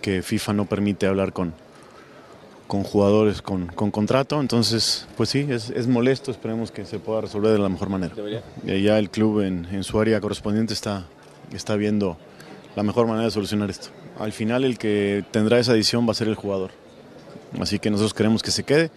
que, 0.00 0.22
FIFA 0.22 0.52
no 0.52 0.66
permite 0.66 1.06
hablar 1.06 1.32
con, 1.32 1.54
con 2.72 2.84
jugadores 2.84 3.42
con, 3.42 3.66
con, 3.66 3.90
contrato, 3.90 4.40
entonces 4.40 5.06
pues 5.14 5.28
sí, 5.28 5.46
es, 5.50 5.68
es, 5.68 5.86
molesto, 5.86 6.30
esperemos 6.30 6.70
que 6.70 6.86
se 6.86 6.98
pueda 6.98 7.20
resolver 7.20 7.52
de 7.52 7.58
la 7.58 7.68
mejor 7.68 7.90
manera. 7.90 8.14
Y 8.64 8.80
ya 8.80 8.98
el 8.98 9.10
club 9.10 9.42
en, 9.42 9.66
en, 9.66 9.84
su 9.84 10.00
área 10.00 10.18
correspondiente 10.22 10.72
está, 10.72 11.04
está 11.52 11.76
viendo 11.76 12.16
la 12.74 12.82
mejor 12.82 13.06
manera 13.06 13.26
de 13.26 13.30
solucionar 13.30 13.68
esto. 13.68 13.88
Al 14.18 14.32
final 14.32 14.64
el 14.64 14.78
que 14.78 15.22
tendrá 15.32 15.58
esa 15.58 15.74
decisión 15.74 16.06
va 16.08 16.12
a 16.12 16.14
ser 16.14 16.28
el 16.28 16.34
jugador, 16.34 16.70
así 17.60 17.78
que 17.78 17.90
nosotros 17.90 18.14
queremos 18.14 18.42
que 18.42 18.50
se 18.50 18.64
quede, 18.64 18.90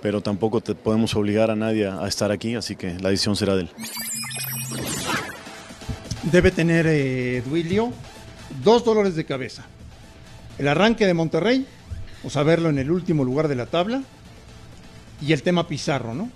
pero 0.00 0.20
tampoco 0.20 0.60
te 0.60 0.76
podemos 0.76 1.16
obligar 1.16 1.50
a 1.50 1.56
nadie 1.56 1.88
a, 1.88 2.04
a 2.04 2.06
estar 2.06 2.30
aquí, 2.30 2.54
así 2.54 2.76
que 2.76 3.00
la 3.00 3.10
decisión 3.10 3.34
será 3.34 3.56
de 3.56 3.62
él 3.62 3.70
debe 6.30 6.52
tener 6.52 6.86
eh, 6.88 7.42
Duilio 7.44 7.92
dos 8.62 8.84
dolores 8.84 9.16
de 9.16 9.24
cabeza. 9.24 9.64
El 10.56 10.68
arranque 10.68 11.04
de 11.04 11.14
Monterrey, 11.14 11.66
o 12.26 12.30
saberlo 12.30 12.68
en 12.68 12.78
el 12.78 12.90
último 12.90 13.24
lugar 13.24 13.46
de 13.46 13.54
la 13.54 13.66
tabla, 13.66 14.02
y 15.22 15.32
el 15.32 15.42
tema 15.42 15.68
Pizarro, 15.68 16.12
¿no? 16.12 16.28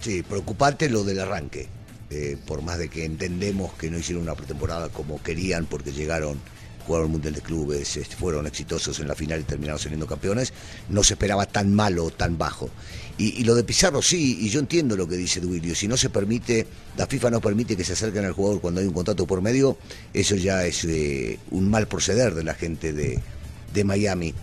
Sí, 0.00 0.22
preocupante 0.22 0.88
lo 0.88 1.04
del 1.04 1.20
arranque. 1.20 1.68
Eh, 2.10 2.38
por 2.46 2.62
más 2.62 2.78
de 2.78 2.88
que 2.88 3.04
entendemos 3.04 3.74
que 3.74 3.90
no 3.90 3.98
hicieron 3.98 4.22
una 4.22 4.34
pretemporada 4.34 4.88
como 4.88 5.22
querían 5.22 5.66
porque 5.66 5.92
llegaron, 5.92 6.38
jugaron 6.86 7.06
el 7.06 7.12
Mundial 7.12 7.34
de 7.34 7.40
Clubes, 7.42 7.98
fueron 8.18 8.46
exitosos 8.46 9.00
en 9.00 9.08
la 9.08 9.14
final 9.14 9.40
y 9.40 9.44
terminaron 9.44 9.78
siendo 9.78 10.06
campeones, 10.06 10.52
no 10.88 11.02
se 11.02 11.14
esperaba 11.14 11.44
tan 11.44 11.74
malo 11.74 12.10
tan 12.10 12.38
bajo. 12.38 12.70
Y, 13.18 13.44
lo 13.44 13.54
de 13.54 13.64
Pizarro 13.64 14.00
sí, 14.00 14.38
y 14.40 14.48
yo 14.48 14.60
entiendo 14.60 14.96
lo 14.96 15.06
que 15.06 15.16
dice 15.16 15.40
Duilio, 15.40 15.74
si 15.74 15.88
no 15.88 15.96
se 15.96 16.08
permite, 16.08 16.66
la 16.96 17.06
FIFA 17.06 17.30
no 17.30 17.40
permite 17.40 17.76
que 17.76 17.84
se 17.84 17.92
acerquen 17.92 18.24
al 18.24 18.32
jugador 18.32 18.60
cuando 18.60 18.80
hay 18.80 18.86
un 18.86 18.94
contrato 18.94 19.26
por 19.26 19.42
medio, 19.42 19.76
eso 20.12 20.36
ya 20.36 20.64
es 20.64 20.84
eh, 20.84 21.38
un 21.50 21.68
mal 21.68 21.86
proceder 21.86 22.34
de 22.34 22.44
la 22.44 22.54
gente 22.54 22.92
de 22.92 23.84
Miami. 23.84 24.34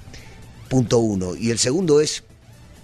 Punto 0.72 1.00
uno. 1.00 1.36
Y 1.36 1.52
el 1.52 1.60
segundo 1.60 2.00
es, 2.00 2.24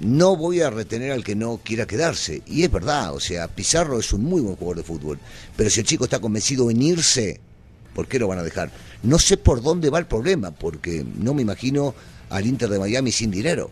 no 0.02 0.36
voy 0.36 0.60
a 0.60 0.70
retener 0.70 1.14
al 1.14 1.24
que 1.24 1.38
no 1.38 1.62
quiera 1.64 1.88
quedarse. 1.88 2.42
Y 2.46 2.64
es 2.64 2.70
verdad, 2.70 3.16
o 3.16 3.22
sea, 3.22 3.48
Pizarro 3.48 3.98
es 3.98 4.12
un 4.12 4.26
muy 4.26 4.42
buen 4.42 4.58
jugador 4.58 4.76
de 4.76 4.84
fútbol, 4.84 5.20
pero 5.56 5.70
si 5.70 5.80
el 5.80 5.86
chico 5.86 6.04
está 6.04 6.20
convencido 6.20 6.70
en 6.70 6.82
irse, 6.82 7.40
¿por 7.96 8.06
qué 8.10 8.20
lo 8.20 8.28
van 8.28 8.40
a 8.40 8.44
dejar? 8.44 8.74
No 9.04 9.18
sé 9.18 9.38
por 9.38 9.62
dónde 9.62 9.90
va 9.90 10.00
el 10.00 10.06
problema, 10.06 10.52
porque 10.52 11.06
no 11.16 11.34
me 11.34 11.44
imagino 11.44 11.96
al 12.30 12.46
Inter 12.46 12.68
de 12.68 12.78
Miami 12.78 13.14
sin 13.14 13.32
dinero. 13.32 13.72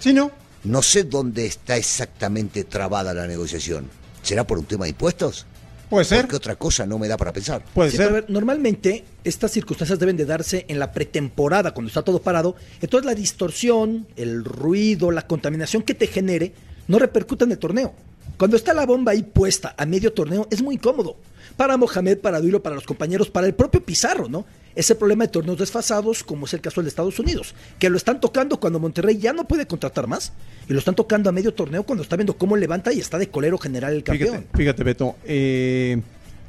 Sí, 0.00 0.12
no, 0.12 0.32
no 0.64 0.82
sé 0.82 1.04
dónde 1.04 1.46
está 1.46 1.76
exactamente 1.76 2.64
trabada 2.64 3.14
la 3.14 3.28
negociación. 3.28 3.88
¿Será 4.24 4.44
por 4.44 4.58
un 4.58 4.64
tema 4.64 4.86
de 4.86 4.90
impuestos? 4.90 5.46
Puede 5.94 6.04
ser. 6.06 6.22
Porque 6.22 6.36
otra 6.36 6.56
cosa 6.56 6.86
no 6.86 6.98
me 6.98 7.06
da 7.06 7.16
para 7.16 7.32
pensar. 7.32 7.64
Puede 7.72 7.92
sí, 7.92 7.96
ser. 7.96 8.12
Ver, 8.12 8.24
normalmente 8.28 9.04
estas 9.22 9.52
circunstancias 9.52 9.98
deben 9.98 10.16
de 10.16 10.24
darse 10.24 10.66
en 10.68 10.78
la 10.80 10.90
pretemporada, 10.90 11.72
cuando 11.72 11.88
está 11.88 12.02
todo 12.02 12.20
parado. 12.20 12.56
Entonces 12.80 13.06
la 13.06 13.14
distorsión, 13.14 14.06
el 14.16 14.44
ruido, 14.44 15.10
la 15.10 15.26
contaminación 15.26 15.82
que 15.82 15.94
te 15.94 16.08
genere 16.08 16.52
no 16.88 16.98
repercute 16.98 17.44
en 17.44 17.52
el 17.52 17.58
torneo. 17.58 17.94
Cuando 18.36 18.56
está 18.56 18.74
la 18.74 18.86
bomba 18.86 19.12
ahí 19.12 19.22
puesta 19.22 19.74
a 19.78 19.86
medio 19.86 20.12
torneo 20.12 20.48
es 20.50 20.62
muy 20.62 20.74
incómodo. 20.74 21.16
Para 21.56 21.76
Mohamed, 21.76 22.18
para 22.18 22.40
Duilo, 22.40 22.62
para 22.62 22.74
los 22.74 22.84
compañeros, 22.84 23.30
para 23.30 23.46
el 23.46 23.54
propio 23.54 23.84
Pizarro, 23.84 24.28
¿no? 24.28 24.44
Ese 24.74 24.96
problema 24.96 25.24
de 25.24 25.28
torneos 25.28 25.58
desfasados, 25.58 26.24
como 26.24 26.46
es 26.46 26.54
el 26.54 26.60
caso 26.60 26.82
de 26.82 26.88
Estados 26.88 27.18
Unidos, 27.20 27.54
que 27.78 27.88
lo 27.88 27.96
están 27.96 28.20
tocando 28.20 28.58
cuando 28.58 28.80
Monterrey 28.80 29.18
ya 29.18 29.32
no 29.32 29.46
puede 29.46 29.66
contratar 29.66 30.08
más, 30.08 30.32
y 30.68 30.72
lo 30.72 30.80
están 30.80 30.96
tocando 30.96 31.30
a 31.30 31.32
medio 31.32 31.54
torneo 31.54 31.84
cuando 31.84 32.02
está 32.02 32.16
viendo 32.16 32.36
cómo 32.36 32.56
levanta 32.56 32.92
y 32.92 32.98
está 32.98 33.18
de 33.18 33.28
colero 33.28 33.56
general 33.58 33.92
el 33.92 34.02
campeón. 34.02 34.38
Fíjate, 34.38 34.56
fíjate 34.56 34.84
Beto, 34.84 35.16
eh, 35.24 36.00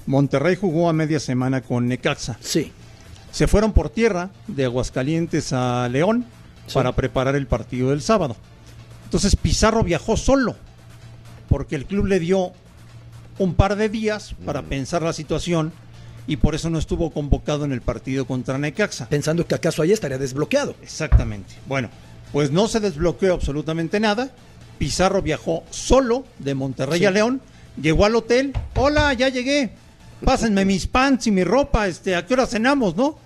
Monterrey 0.07 0.55
jugó 0.55 0.89
a 0.89 0.93
media 0.93 1.19
semana 1.19 1.61
con 1.61 1.87
Necaxa. 1.87 2.37
Sí. 2.41 2.71
Se 3.31 3.47
fueron 3.47 3.73
por 3.73 3.89
tierra 3.89 4.31
de 4.47 4.65
Aguascalientes 4.65 5.53
a 5.53 5.87
León 5.89 6.25
sí. 6.65 6.73
para 6.73 6.95
preparar 6.95 7.35
el 7.35 7.45
partido 7.45 7.91
del 7.91 8.01
sábado. 8.01 8.35
Entonces 9.03 9.35
Pizarro 9.35 9.83
viajó 9.83 10.17
solo, 10.17 10.55
porque 11.47 11.75
el 11.75 11.85
club 11.85 12.07
le 12.07 12.19
dio 12.19 12.53
un 13.37 13.53
par 13.53 13.75
de 13.75 13.89
días 13.89 14.35
para 14.45 14.61
mm. 14.61 14.65
pensar 14.65 15.01
la 15.01 15.13
situación 15.13 15.73
y 16.27 16.37
por 16.37 16.55
eso 16.55 16.69
no 16.69 16.79
estuvo 16.79 17.11
convocado 17.11 17.65
en 17.65 17.71
el 17.71 17.81
partido 17.81 18.25
contra 18.25 18.57
Necaxa. 18.57 19.07
Pensando 19.09 19.45
que 19.45 19.55
acaso 19.55 19.81
ahí 19.81 19.91
estaría 19.91 20.17
desbloqueado. 20.17 20.75
Exactamente. 20.81 21.53
Bueno, 21.67 21.89
pues 22.31 22.51
no 22.51 22.67
se 22.67 22.79
desbloqueó 22.79 23.33
absolutamente 23.33 23.99
nada. 23.99 24.31
Pizarro 24.77 25.21
viajó 25.21 25.63
solo 25.69 26.25
de 26.39 26.55
Monterrey 26.55 26.99
sí. 26.99 27.05
a 27.05 27.11
León, 27.11 27.41
llegó 27.81 28.05
al 28.05 28.15
hotel, 28.15 28.53
hola, 28.75 29.13
ya 29.13 29.29
llegué, 29.29 29.71
pásenme 30.23 30.65
mis 30.65 30.87
pants 30.87 31.27
y 31.27 31.31
mi 31.31 31.43
ropa, 31.43 31.87
este, 31.87 32.15
¿a 32.15 32.25
qué 32.25 32.33
hora 32.33 32.45
cenamos, 32.45 32.95
no? 32.95 33.17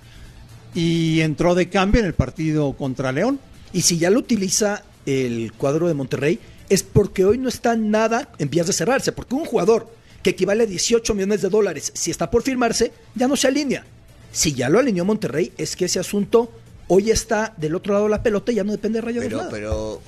Y 0.75 1.21
entró 1.21 1.55
de 1.55 1.69
cambio 1.69 2.01
en 2.01 2.07
el 2.07 2.13
partido 2.13 2.73
contra 2.73 3.11
León. 3.11 3.39
Y 3.73 3.81
si 3.81 3.97
ya 3.97 4.11
lo 4.11 4.19
utiliza 4.19 4.83
el 5.05 5.53
cuadro 5.53 5.87
de 5.87 5.95
Monterrey, 5.95 6.39
es 6.69 6.83
porque 6.83 7.25
hoy 7.25 7.39
no 7.39 7.49
está 7.49 7.75
nada 7.75 8.29
en 8.37 8.49
vías 8.49 8.67
de 8.67 8.73
cerrarse, 8.73 9.11
porque 9.11 9.33
un 9.33 9.45
jugador 9.45 9.91
que 10.21 10.31
equivale 10.31 10.63
a 10.63 10.67
18 10.67 11.13
millones 11.13 11.41
de 11.41 11.49
dólares, 11.49 11.91
si 11.95 12.11
está 12.11 12.29
por 12.29 12.43
firmarse, 12.43 12.91
ya 13.15 13.27
no 13.27 13.35
se 13.35 13.47
alinea. 13.47 13.85
Si 14.31 14.53
ya 14.53 14.69
lo 14.69 14.79
alineó 14.79 15.05
Monterrey, 15.05 15.51
es 15.57 15.75
que 15.75 15.85
ese 15.85 15.99
asunto 15.99 16.51
hoy 16.87 17.11
está 17.11 17.53
del 17.57 17.75
otro 17.75 17.93
lado 17.93 18.05
de 18.05 18.11
la 18.11 18.23
pelota 18.23 18.51
y 18.51 18.55
ya 18.55 18.63
no 18.63 18.71
depende 18.71 18.97
de 18.97 19.05
Rayados 19.05 19.25
pero, 19.25 19.37
nada. 19.37 19.49
Pero 19.49 20.01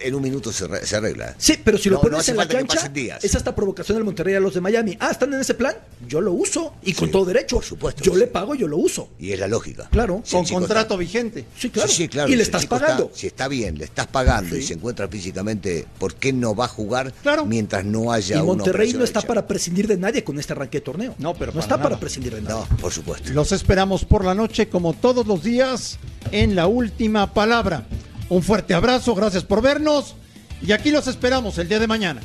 en 0.00 0.14
un 0.14 0.22
minuto 0.22 0.52
se, 0.52 0.66
re, 0.66 0.84
se, 0.86 0.96
arregla. 0.96 1.34
Sí, 1.38 1.58
pero 1.62 1.78
si 1.78 1.88
lo 1.88 1.96
no, 1.96 2.02
pones 2.02 2.26
no 2.26 2.32
en 2.32 2.36
la 2.36 2.48
cancha, 2.48 2.90
es 3.22 3.34
hasta 3.34 3.54
provocación 3.54 3.96
del 3.96 4.04
Monterrey 4.04 4.34
a 4.34 4.40
los 4.40 4.54
de 4.54 4.60
Miami. 4.60 4.96
Ah, 5.00 5.10
¿están 5.10 5.32
en 5.32 5.40
ese 5.40 5.54
plan? 5.54 5.74
Yo 6.06 6.20
lo 6.20 6.32
uso 6.32 6.74
y 6.82 6.92
con 6.92 7.08
sí, 7.08 7.12
todo 7.12 7.24
derecho. 7.24 7.56
Por 7.56 7.64
supuesto. 7.64 8.02
Yo 8.02 8.12
sí. 8.12 8.18
le 8.18 8.26
pago, 8.26 8.54
yo 8.54 8.68
lo 8.68 8.76
uso. 8.76 9.08
Y 9.18 9.32
es 9.32 9.40
la 9.40 9.48
lógica. 9.48 9.88
Claro. 9.90 10.22
Si 10.24 10.36
con 10.36 10.46
contrato 10.46 10.94
está... 10.94 10.96
vigente. 10.96 11.44
Sí, 11.58 11.70
claro. 11.70 11.88
Sí, 11.88 12.08
claro. 12.08 12.30
Y 12.30 12.36
le 12.36 12.42
estás 12.42 12.66
pagando. 12.66 13.04
Está, 13.04 13.18
si 13.18 13.26
está 13.26 13.48
bien, 13.48 13.78
le 13.78 13.84
estás 13.84 14.06
pagando 14.06 14.56
y 14.56 14.62
se 14.62 14.74
encuentra 14.74 15.08
físicamente, 15.08 15.86
¿por 15.98 16.14
qué 16.14 16.32
no 16.32 16.54
va 16.54 16.66
a 16.66 16.68
jugar 16.68 17.12
claro. 17.22 17.46
mientras 17.46 17.84
no 17.84 18.12
haya 18.12 18.38
Y 18.38 18.42
Monterrey 18.42 18.92
no 18.92 19.04
está 19.04 19.20
hecha? 19.20 19.28
para 19.28 19.46
prescindir 19.46 19.86
de 19.86 19.96
nadie 19.96 20.24
con 20.24 20.38
este 20.38 20.52
arranque 20.52 20.78
de 20.78 20.82
torneo. 20.82 21.14
No, 21.18 21.34
pero 21.34 21.52
no 21.52 21.60
está 21.60 21.76
nada. 21.76 21.88
para 21.88 22.00
prescindir 22.00 22.34
de 22.34 22.42
nadie. 22.42 22.56
No, 22.70 22.76
por 22.76 22.92
supuesto. 22.92 23.30
Los 23.32 23.52
esperamos 23.52 24.04
por 24.04 24.24
la 24.24 24.34
noche, 24.34 24.68
como 24.68 24.92
todos 24.92 25.26
los 25.26 25.42
días, 25.42 25.98
en 26.32 26.54
la 26.54 26.66
última 26.66 27.32
palabra. 27.32 27.86
Un 28.28 28.42
fuerte 28.42 28.74
abrazo, 28.74 29.14
gracias 29.14 29.44
por 29.44 29.62
vernos. 29.62 30.14
Y 30.62 30.72
aquí 30.72 30.90
los 30.90 31.06
esperamos 31.06 31.58
el 31.58 31.68
día 31.68 31.78
de 31.78 31.86
mañana. 31.86 32.22